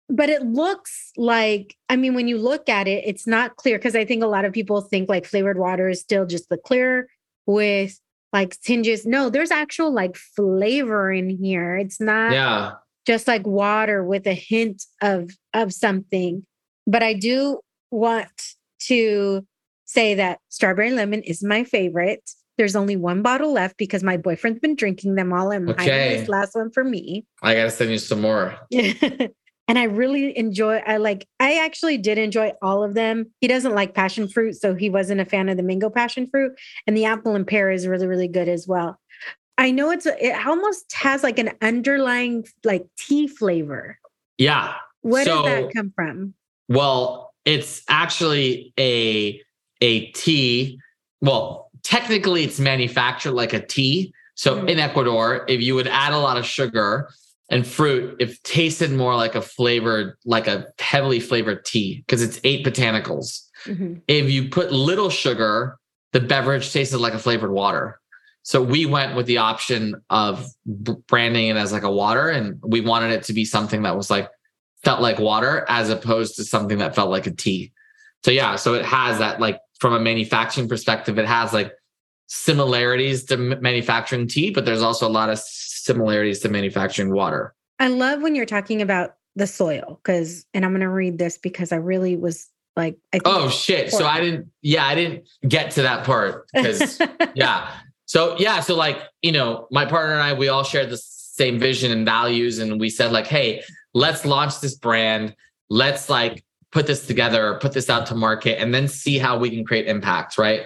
[0.10, 3.94] but it looks like i mean when you look at it it's not clear because
[3.94, 7.10] i think a lot of people think like flavored water is still just the clear
[7.46, 8.00] with
[8.34, 9.06] like tinges.
[9.06, 11.76] No, there's actual like flavor in here.
[11.76, 12.74] It's not yeah.
[13.06, 16.46] just like water with a hint of of something.
[16.86, 17.60] But I do
[17.92, 18.30] want
[18.82, 19.46] to
[19.86, 22.30] say that strawberry lemon is my favorite.
[22.58, 25.52] There's only one bottle left because my boyfriend's been drinking them all.
[25.52, 26.18] I'm okay.
[26.18, 27.26] this last one for me.
[27.44, 28.58] I gotta send you some more.
[28.72, 30.78] and I really enjoy.
[30.78, 31.28] I like.
[31.40, 33.32] I actually did enjoy all of them.
[33.42, 36.54] He doesn't like passion fruit, so he wasn't a fan of the mango passion fruit,
[36.88, 39.00] and the apple and pear is really really good as well.
[39.58, 44.00] I know it's it almost has like an underlying like tea flavor.
[44.38, 44.76] Yeah.
[45.02, 46.34] Where so, does that come from?
[46.70, 49.42] Well, it's actually a
[49.82, 50.80] a tea.
[51.22, 54.14] Well, technically, it's manufactured like a tea.
[54.36, 54.70] So mm.
[54.70, 57.10] in Ecuador, if you would add a lot of sugar,
[57.50, 62.42] and fruit, it tasted more like a flavored, like a heavily flavored tea because it's
[62.44, 63.48] eight botanicals.
[63.64, 64.00] Mm-hmm.
[64.08, 65.78] If you put little sugar,
[66.12, 68.00] the beverage tasted like a flavored water.
[68.44, 70.46] So we went with the option of
[71.08, 74.10] branding it as like a water, and we wanted it to be something that was
[74.10, 74.30] like
[74.84, 77.72] felt like water as opposed to something that felt like a tea.
[78.24, 81.74] So yeah, so it has that like from a manufacturing perspective, it has like
[82.28, 87.54] similarities to manufacturing tea, but there's also a lot of similarities to manufacturing water.
[87.80, 91.38] I love when you're talking about the soil because, and I'm going to read this
[91.38, 93.92] because I really was like, oh shit.
[93.92, 97.00] So I didn't, yeah, I didn't get to that part because,
[97.36, 97.72] yeah.
[98.06, 98.62] So, yeah.
[98.62, 102.06] So, like, you know, my partner and I, we all shared the same vision and
[102.06, 102.58] values.
[102.58, 103.64] And we said, like, hey,
[103.94, 105.36] let's launch this brand.
[105.70, 109.50] Let's like put this together, put this out to market, and then see how we
[109.50, 110.64] can create impact, right?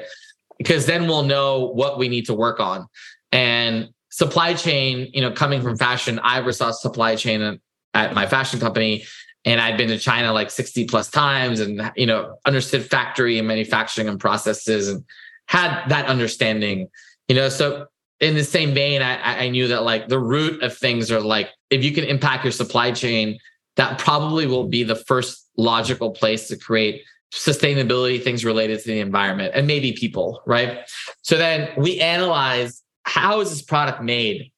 [0.57, 2.87] Because then we'll know what we need to work on.
[3.31, 7.59] And supply chain, you know, coming from fashion, I oversaw supply chain
[7.93, 9.05] at my fashion company.
[9.43, 13.47] And I'd been to China like 60 plus times and, you know, understood factory and
[13.47, 15.03] manufacturing and processes and
[15.47, 16.89] had that understanding,
[17.27, 17.49] you know.
[17.49, 17.87] So
[18.19, 21.49] in the same vein, I, I knew that like the root of things are like,
[21.71, 23.39] if you can impact your supply chain,
[23.77, 27.03] that probably will be the first logical place to create
[27.33, 30.79] sustainability things related to the environment and maybe people, right?
[31.21, 34.51] So then we analyze how is this product made?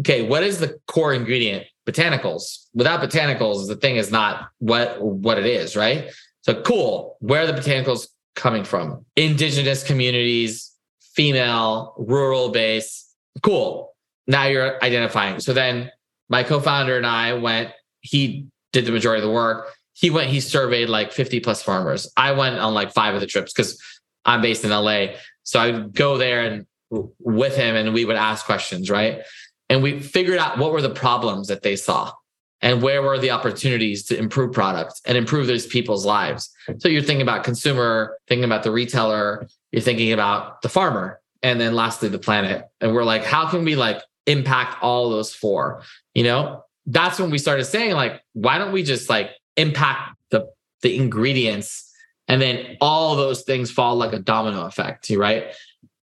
[0.00, 1.66] Okay, what is the core ingredient?
[1.86, 2.66] Botanicals.
[2.74, 6.10] Without botanicals, the thing is not what what it is, right?
[6.42, 7.16] So cool.
[7.20, 9.06] Where are the botanicals coming from?
[9.14, 10.72] Indigenous communities,
[11.14, 13.08] female, rural base.
[13.42, 13.94] Cool.
[14.26, 15.38] Now you're identifying.
[15.40, 15.90] So then
[16.28, 17.70] my co-founder and I went,
[18.00, 19.72] he did the majority of the work.
[19.92, 22.10] He went, he surveyed like 50 plus farmers.
[22.16, 23.80] I went on like five of the trips because
[24.24, 25.16] I'm based in LA.
[25.44, 29.22] So I would go there and with him and we would ask questions, right?
[29.68, 32.12] And we figured out what were the problems that they saw
[32.60, 36.50] and where were the opportunities to improve products and improve those people's lives.
[36.78, 41.60] So you're thinking about consumer, thinking about the retailer, you're thinking about the farmer, and
[41.60, 42.64] then lastly the planet.
[42.80, 45.82] And we're like, how can we like impact all those four?
[46.16, 50.48] You know, that's when we started saying like, why don't we just like impact the
[50.80, 51.92] the ingredients
[52.26, 55.54] and then all those things fall like a domino effect, right?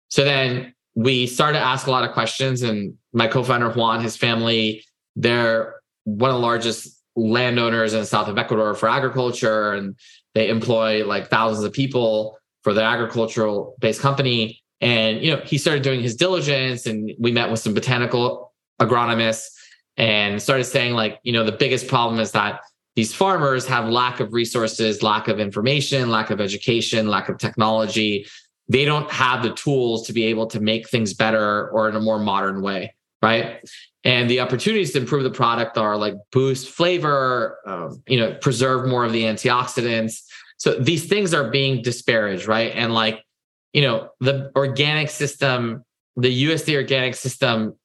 [0.10, 4.16] So then we started to ask a lot of questions, and my co-founder Juan, his
[4.16, 4.86] family,
[5.16, 9.96] they're one of the largest landowners in the south of Ecuador for agriculture, and
[10.36, 14.62] they employ like thousands of people for their agricultural based company.
[14.80, 19.50] And you know, he started doing his diligence, and we met with some botanical agronomists
[19.98, 22.62] and started saying like, you know, the biggest problem is that
[22.96, 28.28] these farmers have lack of resources, lack of information, lack of education, lack of technology.
[28.70, 32.00] They don't have the tools to be able to make things better or in a
[32.00, 32.94] more modern way
[33.24, 33.68] right?
[34.04, 38.88] And the opportunities to improve the product are like boost flavor um, you know preserve
[38.88, 40.22] more of the antioxidants.
[40.58, 42.74] So these things are being disparaged, right?
[42.76, 43.24] And like,
[43.72, 45.84] you know, the organic system,
[46.16, 47.76] the USDA organic system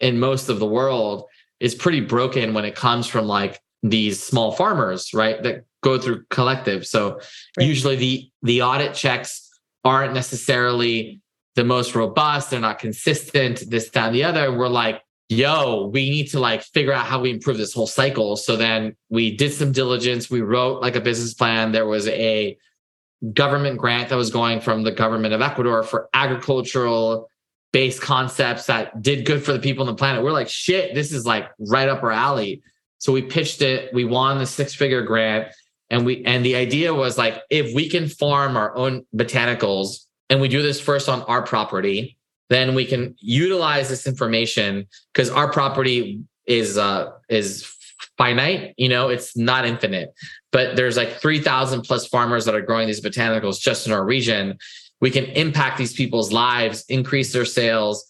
[0.00, 1.24] in most of the world
[1.60, 5.42] is pretty broken when it comes from like these small farmers, right?
[5.42, 6.86] That go through collective.
[6.86, 7.20] So
[7.56, 7.66] right.
[7.66, 9.48] usually the the audit checks
[9.84, 11.20] aren't necessarily
[11.54, 14.56] the most robust, they're not consistent, this, that, and the other.
[14.56, 18.36] We're like, yo, we need to like figure out how we improve this whole cycle.
[18.36, 20.30] So then we did some diligence.
[20.30, 21.72] We wrote like a business plan.
[21.72, 22.58] There was a
[23.32, 27.28] government grant that was going from the government of Ecuador for agricultural
[27.76, 30.24] based concepts that did good for the people on the planet.
[30.24, 32.62] We're like, shit, this is like right up our alley.
[32.96, 33.92] So we pitched it.
[33.92, 35.48] We won the six figure grant.
[35.90, 40.40] And we and the idea was like if we can farm our own botanicals and
[40.40, 42.16] we do this first on our property,
[42.48, 47.70] then we can utilize this information because our property is uh is
[48.16, 50.14] finite, you know, it's not infinite.
[50.50, 54.56] But there's like 3000 plus farmers that are growing these botanicals just in our region.
[55.00, 58.06] We can impact these people's lives, increase their sales,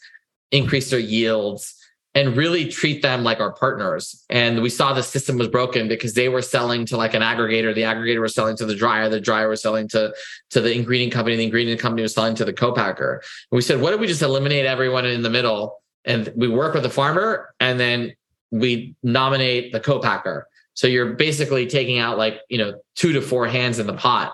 [0.52, 1.74] increase their yields
[2.16, 4.24] and really treat them like our partners.
[4.30, 7.74] And we saw the system was broken because they were selling to like an aggregator.
[7.74, 9.10] The aggregator was selling to the dryer.
[9.10, 10.14] The dryer was selling to,
[10.50, 11.36] to the ingredient company.
[11.36, 13.22] The ingredient company was selling to the co-packer.
[13.50, 16.72] And we said, what if we just eliminate everyone in the middle and we work
[16.72, 18.14] with the farmer and then
[18.50, 20.48] we nominate the co-packer.
[20.72, 24.32] So you're basically taking out like, you know, two to four hands in the pot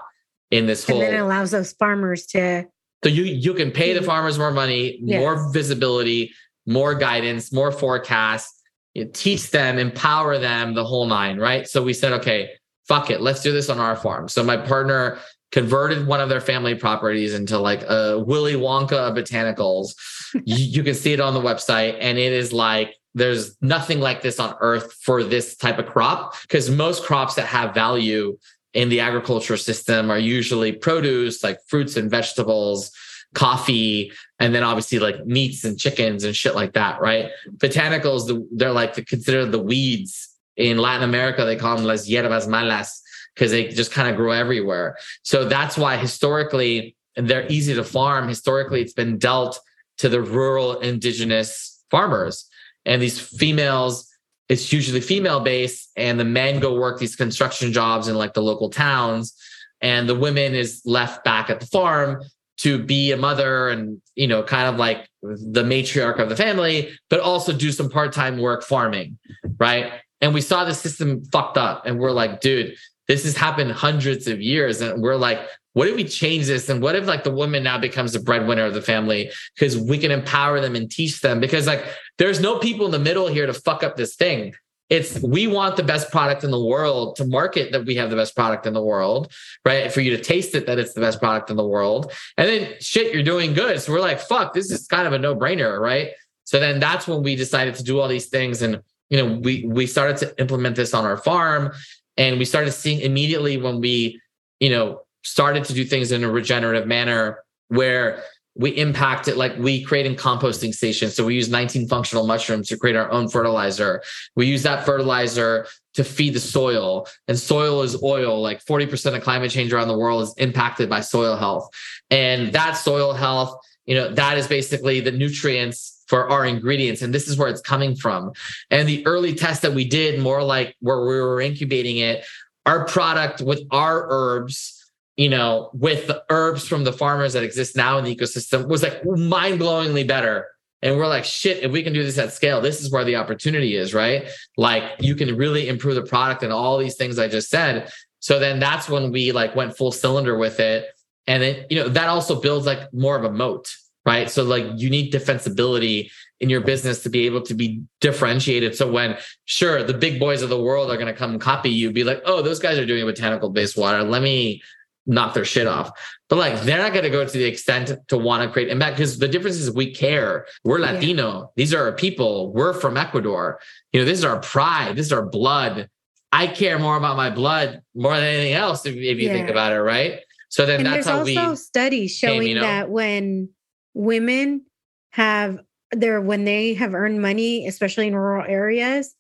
[0.53, 1.01] in this whole.
[1.01, 2.67] And then it allows those farmers to.
[3.03, 4.07] So you you can pay the mm.
[4.07, 5.19] farmers more money, yes.
[5.19, 6.33] more visibility,
[6.67, 8.63] more guidance, more forecasts,
[8.95, 11.67] you teach them, empower them, the whole nine, right?
[11.67, 12.51] So we said, okay,
[12.87, 14.29] fuck it, let's do this on our farm.
[14.29, 15.19] So my partner
[15.51, 19.95] converted one of their family properties into like a Willy Wonka of botanicals.
[20.45, 24.23] you, you can see it on the website, and it is like there's nothing like
[24.23, 28.39] this on earth for this type of crop because most crops that have value
[28.75, 32.91] in the agriculture system are usually produce like fruits and vegetables
[33.35, 37.31] coffee, and then obviously like meats and chickens and shit like that, right?
[37.57, 40.29] Botanicals, they're like considered the weeds.
[40.57, 43.01] In Latin America, they call them las hierbas malas
[43.35, 44.99] because they just kind of grow everywhere.
[45.23, 48.29] So that's why historically they're easy to farm.
[48.29, 49.59] Historically, it's been dealt
[49.99, 52.47] to the rural indigenous farmers.
[52.85, 54.12] And these females,
[54.53, 58.43] it's usually female based, and the men go work these construction jobs in like the
[58.43, 59.35] local towns.
[59.81, 62.23] And the women is left back at the farm
[62.59, 66.91] to be a mother and you know kind of like the matriarch of the family
[67.09, 69.17] but also do some part-time work farming
[69.59, 72.77] right and we saw the system fucked up and we're like dude
[73.09, 75.41] this has happened hundreds of years and we're like
[75.75, 78.65] what if we change this and what if like the woman now becomes the breadwinner
[78.65, 81.85] of the family because we can empower them and teach them because like
[82.19, 84.53] there's no people in the middle here to fuck up this thing
[84.93, 88.17] it's we want the best product in the world to market that we have the
[88.17, 89.33] best product in the world,
[89.65, 89.91] right?
[89.91, 92.13] For you to taste it that it's the best product in the world.
[92.37, 93.81] And then shit, you're doing good.
[93.81, 96.11] So we're like, fuck, this is kind of a no-brainer, right?
[96.45, 98.61] So then that's when we decided to do all these things.
[98.61, 101.73] And you know, we we started to implement this on our farm
[102.17, 104.21] and we started seeing immediately when we,
[104.61, 108.23] you know, started to do things in a regenerative manner where
[108.55, 111.15] we impact it like we create in composting stations.
[111.15, 114.03] So we use 19 functional mushrooms to create our own fertilizer.
[114.37, 117.07] We use that fertilizer to feed the soil.
[117.29, 118.43] And soil is oil.
[118.43, 121.71] Like 40% of climate change around the world is impacted by soil health.
[122.11, 123.57] And that soil health,
[123.87, 127.01] you know, that is basically the nutrients for our ingredients.
[127.01, 128.35] And this is where it's coming from.
[128.71, 132.27] And the early test that we did, more like where we were incubating it,
[132.67, 134.79] our product with our herbs
[135.17, 138.83] you know, with the herbs from the farmers that exist now in the ecosystem was
[138.83, 140.49] like mind blowingly better.
[140.81, 143.17] And we're like, shit, if we can do this at scale, this is where the
[143.17, 144.29] opportunity is, right?
[144.57, 147.93] Like you can really improve the product and all these things I just said.
[148.21, 150.87] So then that's when we like went full cylinder with it.
[151.27, 153.73] And then, you know, that also builds like more of a moat,
[154.05, 154.31] right?
[154.31, 156.11] So like you need defensibility
[156.41, 158.75] in your business to be able to be differentiated.
[158.75, 161.93] So when sure the big boys of the world are going to come copy you,
[161.93, 164.03] be like, oh, those guys are doing botanical based water.
[164.03, 164.63] Let me
[165.07, 165.91] knock their shit off.
[166.29, 168.97] But like they're not going to go to the extent to want to create impact
[168.97, 170.47] because the difference is we care.
[170.65, 171.41] We're Latino.
[171.41, 171.47] Yeah.
[171.57, 172.53] These are our people.
[172.53, 173.61] We're from Ecuador.
[173.93, 174.97] You know, this is our pride.
[174.97, 175.89] This is our blood.
[176.33, 179.33] I care more about my blood more than anything else if, if you yeah.
[179.33, 180.21] think about it, right?
[180.49, 181.35] So then and that's how we.
[181.35, 182.63] There's studies showing came, you know?
[182.63, 183.51] that when
[183.95, 184.65] women
[185.11, 185.59] have
[185.93, 189.15] their when they have earned money, especially in rural areas,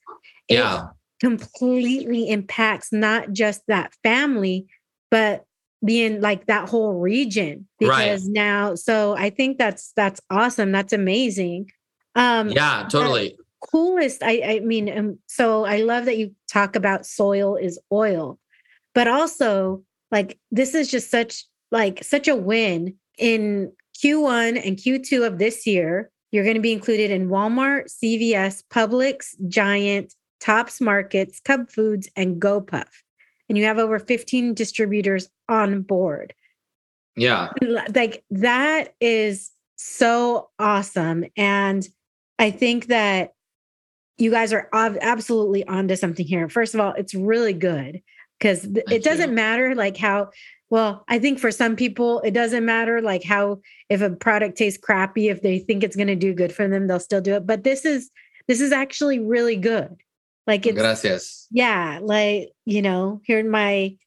[0.49, 0.85] it yeah.
[1.21, 4.67] completely impacts not just that family,
[5.11, 5.45] but
[5.85, 8.33] being like that whole region because right.
[8.33, 11.69] now so i think that's that's awesome that's amazing
[12.15, 13.37] um yeah totally
[13.69, 18.39] coolest i i mean um, so i love that you talk about soil is oil
[18.95, 23.73] but also like this is just such like such a win in
[24.03, 26.11] Q1 and Q2 of this year.
[26.31, 32.41] You're going to be included in Walmart, CVS, Publix, Giant, Tops Markets, Cub Foods, and
[32.41, 32.89] GoPuff.
[33.49, 36.35] And you have over 15 distributors on board.
[37.17, 37.51] Yeah.
[37.61, 41.27] Like that is so awesome.
[41.37, 41.87] And
[42.39, 43.35] I think that
[44.17, 46.49] you guys are absolutely onto something here.
[46.49, 48.01] First of all, it's really good
[48.39, 50.31] because it doesn't matter like how
[50.73, 54.81] well, I think for some people, it doesn't matter like how if a product tastes
[54.83, 57.47] crappy, if they think it's going to do good for them, they'll still do it.
[57.47, 58.11] But this is
[58.49, 59.95] this is actually really good.
[60.47, 61.47] Like it's gracias.
[61.51, 63.99] Yeah, like you know, here my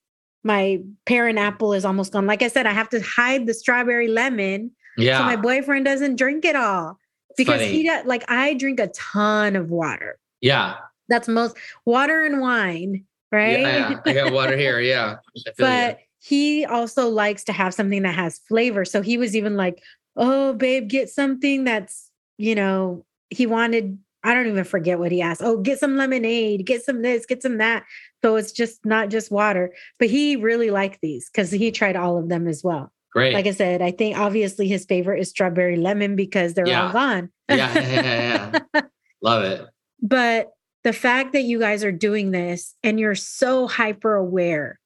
[0.44, 2.26] my parent apple is almost gone.
[2.26, 4.72] Like I said, I have to hide the strawberry lemon.
[4.98, 5.20] Yeah.
[5.20, 6.98] So my boyfriend doesn't drink it all
[7.38, 7.72] because Funny.
[7.74, 10.18] he does, like I drink a ton of water.
[10.42, 10.78] Yeah.
[11.10, 13.60] That's most water and wine, right?
[13.60, 14.80] Yeah, I got water here.
[14.82, 15.18] Yeah.
[15.60, 18.84] but he also likes to have something that has flavor.
[18.84, 19.84] So he was even like,
[20.16, 25.22] oh, babe, get something that's, you know, he wanted, I don't even forget what he
[25.22, 25.44] asked.
[25.44, 27.84] Oh, get some lemonade, get some this, get some that.
[28.24, 29.72] So it's just not just water.
[30.00, 32.92] But he really liked these because he tried all of them as well.
[33.12, 33.36] Great.
[33.36, 36.88] Like I said, I think obviously his favorite is strawberry lemon because they're yeah.
[36.88, 37.30] all gone.
[37.50, 38.82] yeah, yeah, yeah, yeah.
[39.22, 39.68] Love it.
[40.02, 40.54] But
[40.84, 44.80] the fact that you guys are doing this and you're so hyper aware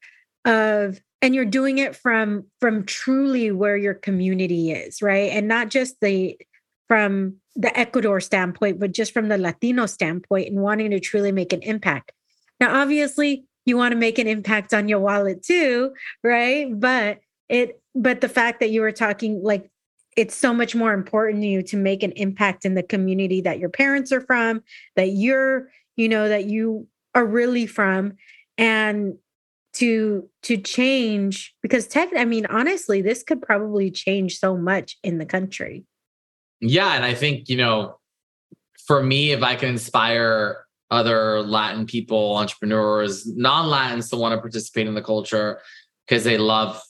[0.44, 5.32] of and you're doing it from from truly where your community is right?
[5.32, 6.38] And not just the
[6.88, 11.54] from the ecuador standpoint but just from the latino standpoint and wanting to truly make
[11.54, 12.12] an impact.
[12.60, 15.94] Now obviously you want to make an impact on your wallet too
[16.24, 16.68] right?
[16.80, 19.70] But it but the fact that you were talking like
[20.18, 23.60] it's so much more important to you to make an impact in the community that
[23.60, 24.62] your parents are from
[24.96, 28.14] that you're you know that you are really from.
[28.58, 29.18] And
[29.74, 35.20] to to change because tech i mean honestly this could probably change so much in
[35.20, 35.86] the country.
[36.60, 37.98] Yeah and i think you know
[38.88, 44.88] for me if i can inspire other latin people entrepreneurs non-latins to want to participate
[44.88, 45.62] in the culture
[46.08, 46.82] because they love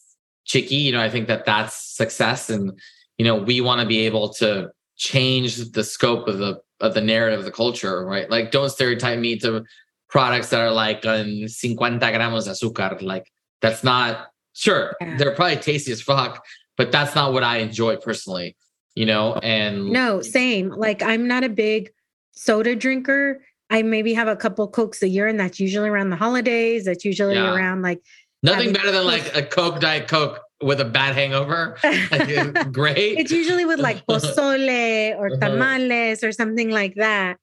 [0.48, 2.72] chiki you know i think that that's success and
[3.18, 7.02] you know we want to be able to change the scope of the of the
[7.02, 8.30] narrative of the culture right?
[8.30, 9.64] Like don't stereotype me to
[10.10, 13.02] products that are like on 50 gramos de azúcar.
[13.02, 13.32] Like
[13.62, 14.96] that's not sure.
[15.00, 15.18] Yeah.
[15.18, 16.44] They're probably tasty as fuck,
[16.78, 18.56] but that's not what I enjoy personally,
[18.96, 19.36] you know?
[19.36, 20.70] And no, same.
[20.70, 21.92] Like I'm not a big
[22.32, 23.42] soda drinker.
[23.70, 26.86] I maybe have a couple cokes a year, and that's usually around the holidays.
[26.86, 27.54] That's usually yeah.
[27.54, 28.02] around like
[28.42, 31.78] nothing better than like a Coke Diet Coke with a bad hangover.
[32.72, 33.20] Great.
[33.20, 35.40] It's usually with like pozole or uh-huh.
[35.40, 37.38] tamales or something like that.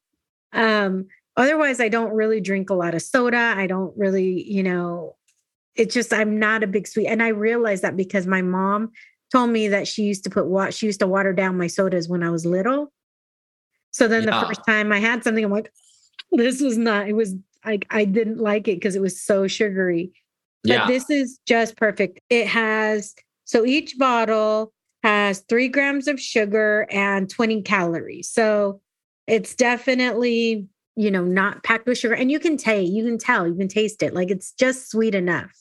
[0.52, 1.06] Um,
[1.36, 3.54] Otherwise, I don't really drink a lot of soda.
[3.56, 5.16] I don't really, you know,
[5.74, 7.06] it's just I'm not a big sweet.
[7.06, 8.92] And I realized that because my mom
[9.32, 12.08] told me that she used to put what she used to water down my sodas
[12.08, 12.92] when I was little.
[13.90, 14.40] So then yeah.
[14.40, 15.72] the first time I had something, I'm like,
[16.32, 17.34] this was not, it was
[17.64, 20.12] like I didn't like it because it was so sugary.
[20.62, 20.86] But yeah.
[20.86, 22.20] this is just perfect.
[22.30, 23.14] It has
[23.44, 24.72] so each bottle
[25.02, 28.28] has three grams of sugar and 20 calories.
[28.28, 28.80] So
[29.28, 32.14] it's definitely you know, not packed with sugar.
[32.14, 34.14] And you can taste, you can tell, you can taste it.
[34.14, 35.52] Like it's just sweet enough.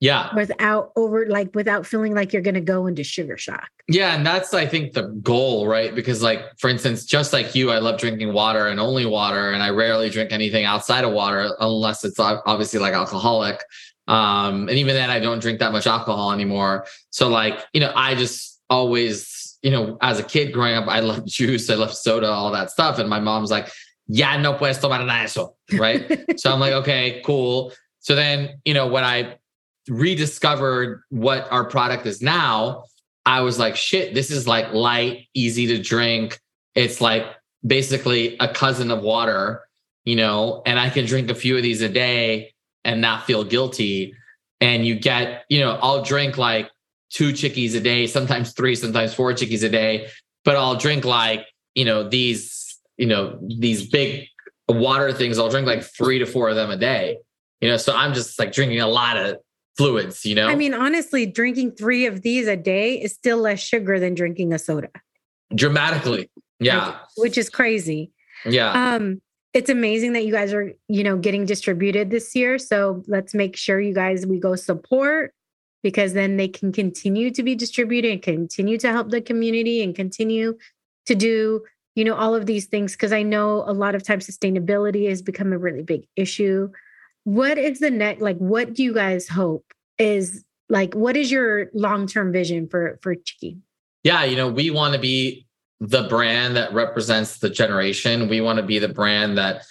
[0.00, 0.34] Yeah.
[0.34, 3.68] Without over, like, without feeling like you're going to go into sugar shock.
[3.86, 4.14] Yeah.
[4.14, 5.94] And that's, I think, the goal, right?
[5.94, 9.50] Because, like, for instance, just like you, I love drinking water and only water.
[9.52, 13.62] And I rarely drink anything outside of water unless it's obviously like alcoholic.
[14.08, 16.86] Um, and even then, I don't drink that much alcohol anymore.
[17.10, 21.00] So, like, you know, I just always, you know, as a kid growing up, I
[21.00, 22.98] loved juice, I loved soda, all that stuff.
[22.98, 23.70] And my mom's like,
[24.10, 26.24] ya no puedes tomar nada eso, right?
[26.38, 27.72] so I'm like, okay, cool.
[28.00, 29.38] So then, you know, when I
[29.88, 32.84] rediscovered what our product is now,
[33.24, 36.40] I was like, shit, this is like light, easy to drink.
[36.74, 37.26] It's like
[37.64, 39.62] basically a cousin of water,
[40.04, 42.52] you know, and I can drink a few of these a day
[42.84, 44.14] and not feel guilty.
[44.60, 46.70] And you get, you know, I'll drink like
[47.10, 50.08] two chikis a day, sometimes three, sometimes four chikis a day,
[50.44, 52.59] but I'll drink like, you know, these
[53.00, 54.26] you know, these big
[54.68, 57.16] water things, I'll drink like three to four of them a day.
[57.62, 59.38] You know, so I'm just like drinking a lot of
[59.78, 60.48] fluids, you know?
[60.48, 64.52] I mean, honestly, drinking three of these a day is still less sugar than drinking
[64.52, 64.90] a soda.
[65.54, 66.30] Dramatically.
[66.58, 66.98] Yeah.
[67.16, 68.12] Which is crazy.
[68.44, 68.94] Yeah.
[68.94, 69.22] Um,
[69.54, 72.58] it's amazing that you guys are, you know, getting distributed this year.
[72.58, 75.32] So let's make sure you guys we go support
[75.82, 79.94] because then they can continue to be distributed and continue to help the community and
[79.94, 80.58] continue
[81.06, 81.62] to do
[81.94, 85.22] you know, all of these things, because I know a lot of times sustainability has
[85.22, 86.70] become a really big issue.
[87.24, 89.64] What is the next, like, what do you guys hope
[89.98, 93.58] is Like, what is your long term vision for for Chiki?
[94.04, 95.46] Yeah, you know, we want to be
[95.80, 98.28] the brand that represents the generation.
[98.28, 99.64] We want to be the brand that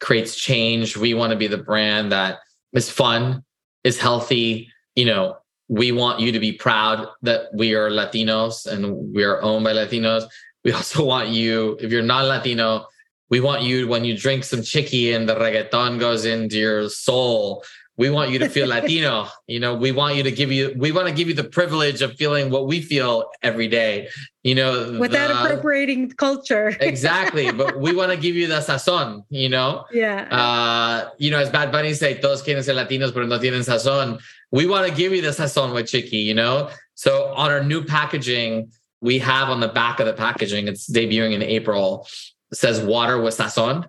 [0.00, 0.96] creates change.
[0.96, 2.38] We want to be the brand that
[2.72, 3.44] is fun,
[3.84, 4.72] is healthy.
[4.94, 5.36] You know,
[5.68, 9.72] we want you to be proud that we are Latinos and we are owned by
[9.72, 10.24] Latinos.
[10.66, 12.88] We also want you, if you're not Latino,
[13.30, 17.62] we want you when you drink some chiki and the reggaeton goes into your soul
[17.98, 19.26] we want you to feel latino.
[19.46, 22.02] You know we want you to give you we want to give you the privilege
[22.02, 24.08] of feeling what we feel every day.
[24.42, 26.76] You know without the, appropriating culture.
[26.80, 29.86] Exactly but we want to give you the sazon you know?
[29.92, 30.28] Yeah.
[30.30, 34.20] Uh you know as bad bunny say todos quieren ser latinos pero no tienen sazon.
[34.50, 36.68] We want to give you the sazon with chiki you know?
[36.94, 41.32] So on our new packaging we have on the back of the packaging it's debuting
[41.32, 42.06] in april
[42.52, 43.86] says water with sazon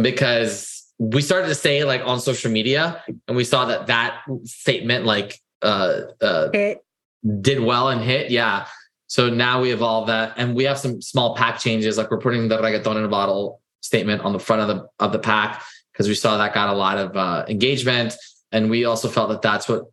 [0.00, 5.06] because we started to say like on social media and we saw that that statement
[5.06, 6.74] like uh, uh
[7.40, 8.66] did well and hit yeah.
[9.06, 12.48] So now we evolve that and we have some small pack changes like we're putting
[12.48, 16.06] the reggaeton in a bottle statement on the front of the of the pack because
[16.06, 18.14] we saw that got a lot of uh, engagement
[18.52, 19.84] and we also felt that that's what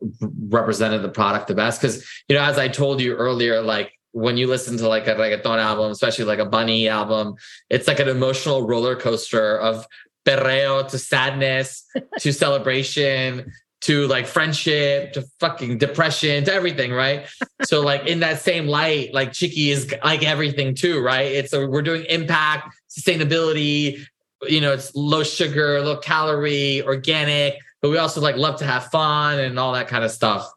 [0.50, 4.38] represented the product the best because you know as i told you earlier like when
[4.38, 7.36] you listen to like a reggaeton album especially like a bunny album
[7.70, 9.86] it's like an emotional roller coaster of
[10.26, 11.86] perreo to sadness
[12.20, 17.28] to celebration to like friendship to fucking depression to everything, right?
[17.64, 21.32] so like in that same light, like Chiki is like everything too, right?
[21.32, 24.06] It's a, we're doing impact, sustainability,
[24.48, 28.88] you know, it's low sugar, low calorie, organic, but we also like love to have
[28.88, 30.52] fun and all that kind of stuff.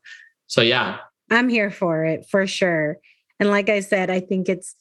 [0.47, 0.99] So yeah.
[1.31, 2.99] I'm here for it for sure.
[3.41, 4.77] And like I said, I think it's,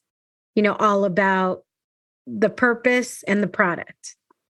[0.53, 1.63] you know, all about
[2.27, 4.15] the purpose and the product.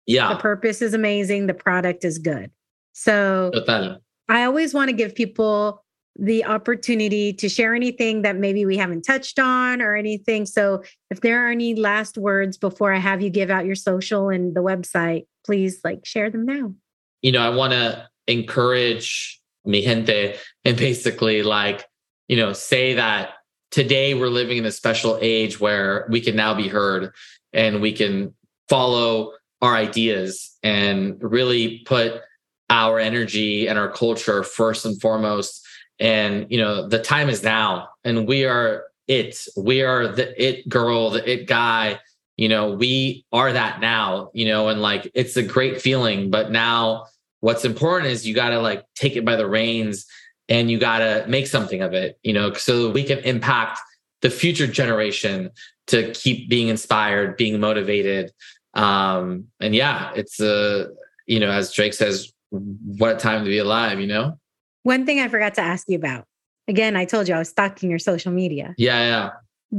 [0.07, 0.33] Yeah.
[0.33, 1.45] The purpose is amazing.
[1.47, 2.49] The product is good.
[2.93, 4.01] So Total.
[4.27, 5.83] I always want to give people
[6.17, 10.45] the opportunity to share anything that maybe we haven't touched on or anything.
[10.45, 14.29] So if there are any last words before I have you give out your social
[14.29, 16.73] and the website, please like share them now.
[17.21, 20.35] You know, I want to encourage mi gente
[20.65, 21.85] and basically like,
[22.27, 23.29] you know, say that
[23.71, 27.13] today we're living in a special age where we can now be heard
[27.53, 28.33] and we can
[28.67, 32.21] follow our ideas and really put
[32.69, 35.65] our energy and our culture first and foremost.
[35.99, 39.45] And you know the time is now and we are it.
[39.57, 41.99] We are the it girl the it guy.
[42.37, 46.29] You know we are that now you know and like it's a great feeling.
[46.29, 47.07] But now
[47.41, 50.05] what's important is you got to like take it by the reins
[50.49, 53.79] and you got to make something of it you know so we can impact
[54.21, 55.49] the future generation
[55.87, 58.31] to keep being inspired being motivated
[58.73, 60.87] um, and yeah, it's a, uh,
[61.25, 64.39] you know, as Drake says, what a time to be alive, you know?
[64.83, 66.25] One thing I forgot to ask you about.
[66.67, 68.75] Again, I told you I was stalking your social media.
[68.77, 69.29] Yeah, yeah.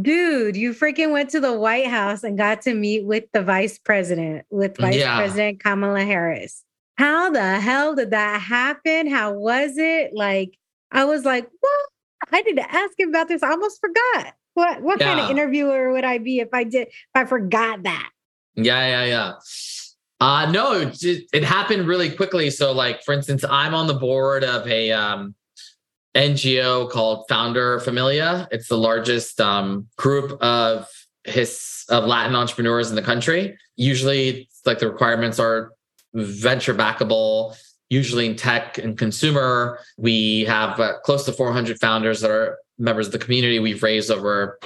[0.02, 3.78] Dude, you freaking went to the White House and got to meet with the vice
[3.78, 5.16] president, with Vice yeah.
[5.16, 6.62] President Kamala Harris.
[6.96, 9.10] How the hell did that happen?
[9.10, 10.12] How was it?
[10.14, 10.56] Like,
[10.92, 11.86] I was like, what?
[12.32, 13.42] I need to ask him about this.
[13.42, 14.34] I almost forgot.
[14.54, 15.06] What what yeah.
[15.06, 18.10] kind of interviewer would I be if I did if I forgot that?
[18.56, 19.32] Yeah, yeah, yeah.
[20.20, 22.50] Uh, no, it, it happened really quickly.
[22.50, 25.34] So, like for instance, I'm on the board of a um,
[26.14, 28.48] NGO called Founder Familia.
[28.50, 30.88] It's the largest um, group of
[31.24, 33.56] his of Latin entrepreneurs in the country.
[33.76, 35.72] Usually, like the requirements are
[36.12, 37.56] venture backable.
[37.90, 43.06] Usually in tech and consumer, we have uh, close to 400 founders that are members
[43.06, 43.58] of the community.
[43.58, 44.58] We've raised over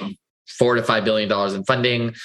[0.47, 2.15] four to five billion dollars in funding.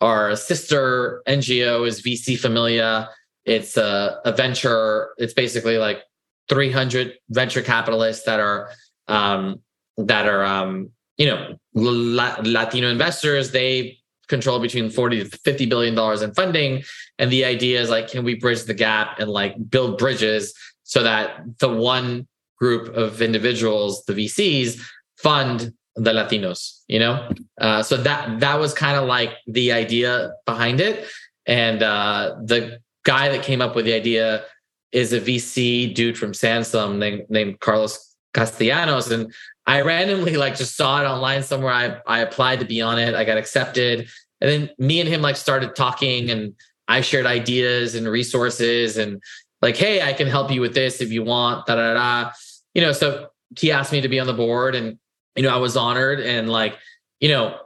[0.00, 3.10] Our sister NGO is VC Familia.
[3.44, 5.10] It's a, a venture.
[5.18, 6.02] It's basically like
[6.48, 8.70] 300 venture capitalists that are
[9.08, 9.60] um,
[9.96, 13.52] that are um, you know La- Latino investors.
[13.52, 16.82] They control between 40 to 50 billion dollars in funding
[17.18, 21.02] and the idea is like can we bridge the gap and like build bridges so
[21.02, 22.26] that the one
[22.58, 24.80] group of individuals the vcs
[25.16, 27.28] fund the Latinos, you know?
[27.60, 31.06] Uh, so that that was kind of like the idea behind it.
[31.46, 34.44] And uh, the guy that came up with the idea
[34.92, 39.10] is a VC dude from Sansom named, named Carlos Castellanos.
[39.10, 39.32] And
[39.66, 41.72] I randomly like just saw it online somewhere.
[41.72, 43.14] I, I applied to be on it.
[43.14, 44.08] I got accepted.
[44.40, 46.54] And then me and him like started talking and
[46.88, 49.20] I shared ideas and resources and
[49.62, 51.66] like, hey, I can help you with this if you want.
[51.66, 52.32] Da da da.
[52.74, 53.28] You know, so
[53.58, 54.98] he asked me to be on the board and
[55.34, 56.78] you know, I was honored and like,
[57.20, 57.58] you know,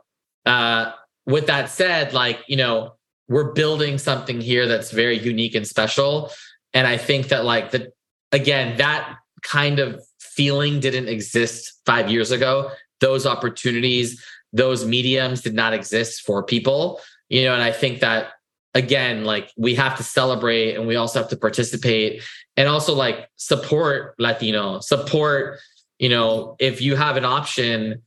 [0.45, 0.93] uh,
[1.27, 2.95] with that said, like, you know,
[3.29, 6.31] we're building something here that's very unique and special.
[6.75, 7.93] And I think that like the
[8.33, 10.03] again, that kind of
[10.35, 12.71] feeling didn't exist five years ago.
[13.01, 18.33] Those opportunities, those mediums did not exist for people, you know, and I think that
[18.75, 22.23] again, like we have to celebrate and we also have to participate
[22.57, 25.59] and also like support Latino, support,
[25.99, 28.03] you know, if you have an option,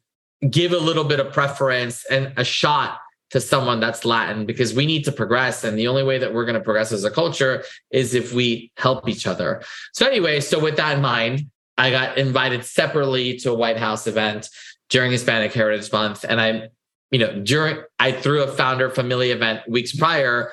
[0.49, 2.99] give a little bit of preference and a shot
[3.31, 5.63] to someone that's Latin because we need to progress.
[5.63, 8.71] And the only way that we're going to progress as a culture is if we
[8.77, 9.63] help each other.
[9.93, 14.07] So, anyway, so with that in mind, I got invited separately to a White House
[14.07, 14.49] event
[14.89, 16.25] during Hispanic Heritage Month.
[16.27, 16.69] And I,
[17.11, 20.51] you know, during, I threw a founder familia event weeks prior.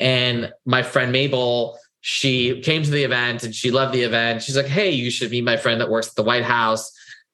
[0.00, 4.42] And my friend Mabel, she came to the event and she loved the event.
[4.42, 6.90] She's like, hey, you should meet my friend that works at the White House.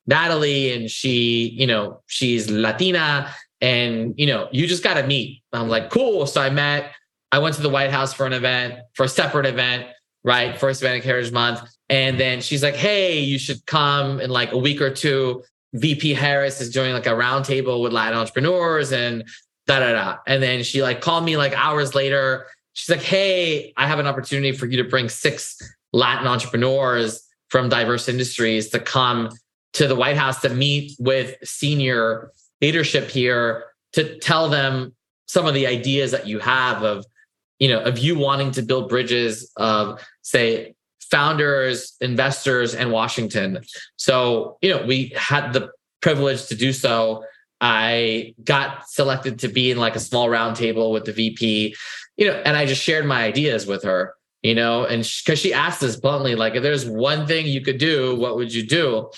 [0.07, 5.43] Natalie, and she, you know, she's Latina and you know you just got to meet
[5.52, 6.93] i'm like cool so i met
[7.32, 9.86] i went to the white house for an event for a separate event
[10.24, 14.52] right for hispanic heritage month and then she's like hey you should come in like
[14.52, 15.42] a week or two
[15.74, 19.24] vp harris is doing like a roundtable with latin entrepreneurs and
[19.70, 20.16] da da da.
[20.26, 22.46] And then she like called me like hours later.
[22.72, 25.56] She's like hey i have an opportunity for you to bring six
[25.92, 29.28] latin entrepreneurs from diverse industries to come
[29.72, 34.94] to the white house to meet with senior leadership here to tell them
[35.26, 37.04] some of the ideas that you have of
[37.58, 40.74] you know of you wanting to build bridges of say
[41.10, 43.60] founders investors and washington.
[43.96, 45.70] So you know we had the
[46.00, 47.24] privilege to do so.
[47.60, 51.76] I got selected to be in like a small roundtable with the vp
[52.16, 55.48] you know and i just shared my ideas with her you know and because she,
[55.48, 58.66] she asked us bluntly like if there's one thing you could do what would you
[58.66, 59.10] do?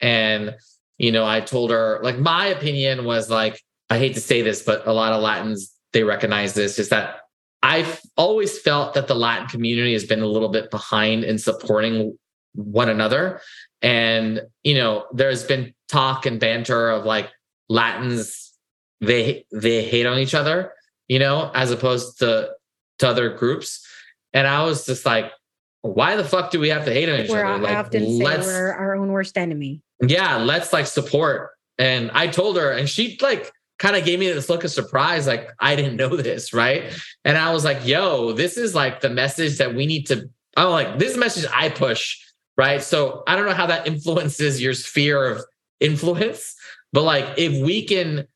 [0.00, 0.56] And
[0.98, 3.60] you know, I told her, like, my opinion was like,
[3.90, 7.20] I hate to say this, but a lot of Latins, they recognize this, is that
[7.64, 12.16] I've always felt that the Latin community has been a little bit behind in supporting
[12.54, 13.40] one another.
[13.82, 17.30] And, you know, there's been talk and banter of like
[17.68, 18.52] Latins,
[19.00, 20.72] they they hate on each other,
[21.08, 22.50] you know, as opposed to
[22.98, 23.84] to other groups.
[24.32, 25.32] And I was just like,
[25.80, 27.62] why the fuck do we have to hate on each we're, other?
[27.62, 31.50] Like, I often say we're our own worst enemy yeah, let's like support.
[31.78, 35.26] And I told her, and she like kind of gave me this look of surprise,
[35.26, 36.92] like I didn't know this, right?
[37.24, 40.28] And I was like, yo, this is like the message that we need to.
[40.56, 42.18] I'm like, this message I push,
[42.56, 42.82] right?
[42.82, 45.44] So I don't know how that influences your sphere of
[45.80, 46.54] influence,
[46.92, 48.28] but like if we can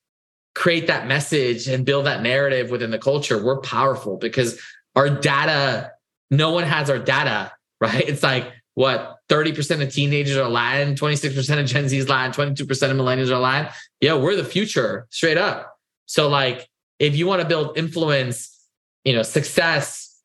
[0.55, 4.61] create that message and build that narrative within the culture, we're powerful because
[4.97, 5.93] our data,
[6.33, 8.09] no one has our data, right?
[8.09, 12.61] It's like what 30% of teenagers are Latin, 26% of Gen Z is Latin, 22%
[12.61, 13.73] of millennials are Latin.
[14.01, 15.77] Yeah, we're the future, straight up.
[16.07, 16.69] So, like,
[17.01, 18.57] if you want to build influence,
[19.03, 20.23] you know, success,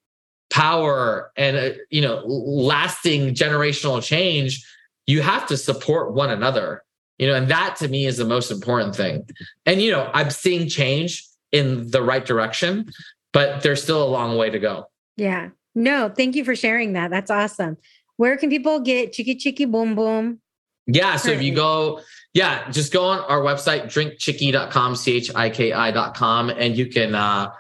[0.52, 4.64] power, and uh, you know, lasting generational change,
[5.08, 6.84] you have to support one another.
[7.18, 9.28] You know, and that to me is the most important thing.
[9.66, 12.92] And you know, I'm seeing change in the right direction,
[13.32, 14.90] but there's still a long way to go.
[15.18, 15.50] Yeah.
[15.74, 17.10] No, thank you for sharing that.
[17.10, 17.78] That's awesome.
[18.18, 20.40] Where can people get Chiki Chiki Boom Boom?
[20.86, 21.16] Yeah.
[21.16, 22.02] So if you go,
[22.34, 27.16] yeah, just go on our website, drinkchiki.com, C H I K I.com, and you can
[27.16, 27.52] uh,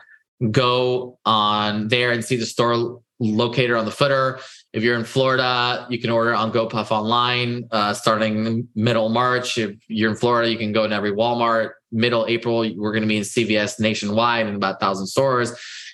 [0.51, 4.39] go on there and see the store locator on the footer.
[4.73, 9.57] If you're in Florida, you can order on GoPuff online uh, starting middle March.
[9.57, 11.71] If you're in Florida, you can go in every Walmart.
[11.91, 15.53] Middle April, we're going to be in CVS nationwide in about 1,000 stores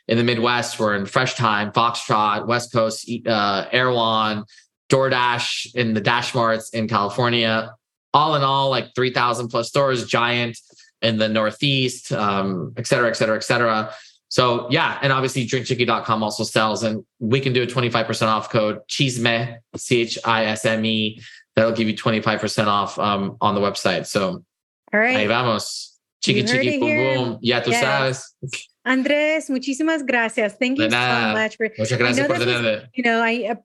[0.10, 4.44] in the Midwest, we're in Fresh Thyme, Foxtrot, West Coast, uh, Erewhon,
[4.90, 7.76] DoorDash in the Dash Marts in California.
[8.12, 10.58] All in all, like 3,000 plus stores, Giant
[11.04, 13.94] in the Northeast, um, et cetera, et cetera, et cetera.
[14.30, 18.80] So yeah, and obviously drinkchiki.com also sells, and we can do a 25% off code
[18.88, 21.22] Chisme, C-H-I-S-M-E.
[21.56, 24.08] That'll give you 25% off um, on the website.
[24.08, 24.44] So
[24.92, 25.18] all right.
[25.18, 26.00] Ahí vamos.
[26.24, 27.40] Chiki chiki boom boom.
[27.42, 27.84] Ya tú yes.
[27.84, 28.64] sabes.
[28.90, 30.56] Andres, muchísimas gracias.
[30.58, 31.70] Thank you so much for.
[31.78, 32.90] Muchas gracias por tenerme.
[32.96, 33.56] You know, I uh,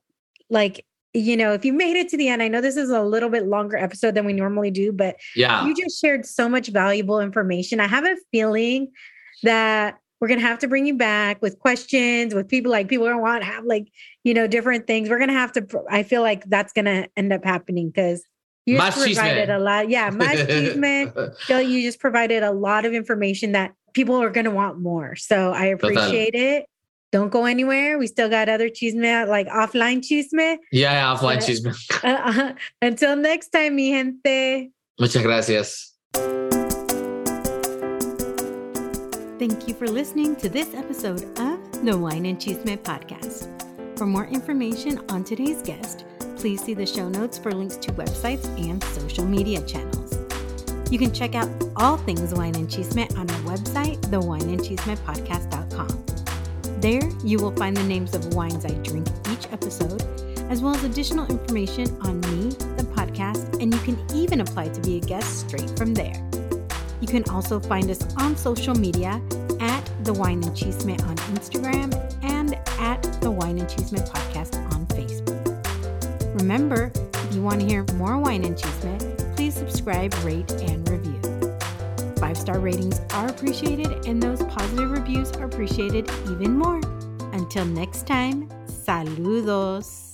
[0.51, 0.85] like
[1.15, 3.29] you know, if you made it to the end, I know this is a little
[3.29, 7.19] bit longer episode than we normally do, but yeah, you just shared so much valuable
[7.19, 7.79] information.
[7.79, 8.91] I have a feeling
[9.41, 13.19] that we're gonna have to bring you back with questions, with people like people gonna
[13.19, 13.87] want to have like
[14.23, 15.09] you know different things.
[15.09, 15.65] We're gonna have to.
[15.89, 18.23] I feel like that's gonna end up happening because
[18.65, 19.89] you just provided a lot.
[19.89, 21.49] Yeah, machisme.
[21.69, 25.15] you just provided a lot of information that people are going to want more.
[25.15, 26.57] So I appreciate Total.
[26.57, 26.65] it.
[27.11, 27.97] Don't go anywhere.
[27.97, 30.57] We still got other chisme, like offline chisme.
[30.71, 31.73] Yeah, yeah offline uh, chisme.
[32.03, 34.71] Uh, until next time, mi gente.
[34.99, 35.93] Muchas gracias.
[39.39, 43.49] Thank you for listening to this episode of the Wine and Chisme podcast.
[43.97, 46.05] For more information on today's guest,
[46.45, 50.04] Please see the show notes for links to websites and social media channels.
[50.91, 56.05] You can check out all things Wine and Chisme on our website, thewineandchismepodcast.com.
[56.79, 60.03] There, you will find the names of wines I drink each episode,
[60.49, 64.81] as well as additional information on me, the podcast, and you can even apply to
[64.81, 66.13] be a guest straight from there.
[67.01, 69.21] You can also find us on social media
[69.59, 71.93] at The Wine and Chisme on Instagram
[72.23, 76.39] and at The Wine and Chisme Podcast on Facebook.
[76.39, 79.04] Remember, if you want to hear more Wine and Chisme,
[79.55, 81.19] subscribe, rate, and review.
[82.17, 86.81] Five star ratings are appreciated, and those positive reviews are appreciated even more.
[87.33, 90.04] Until next time, saludos.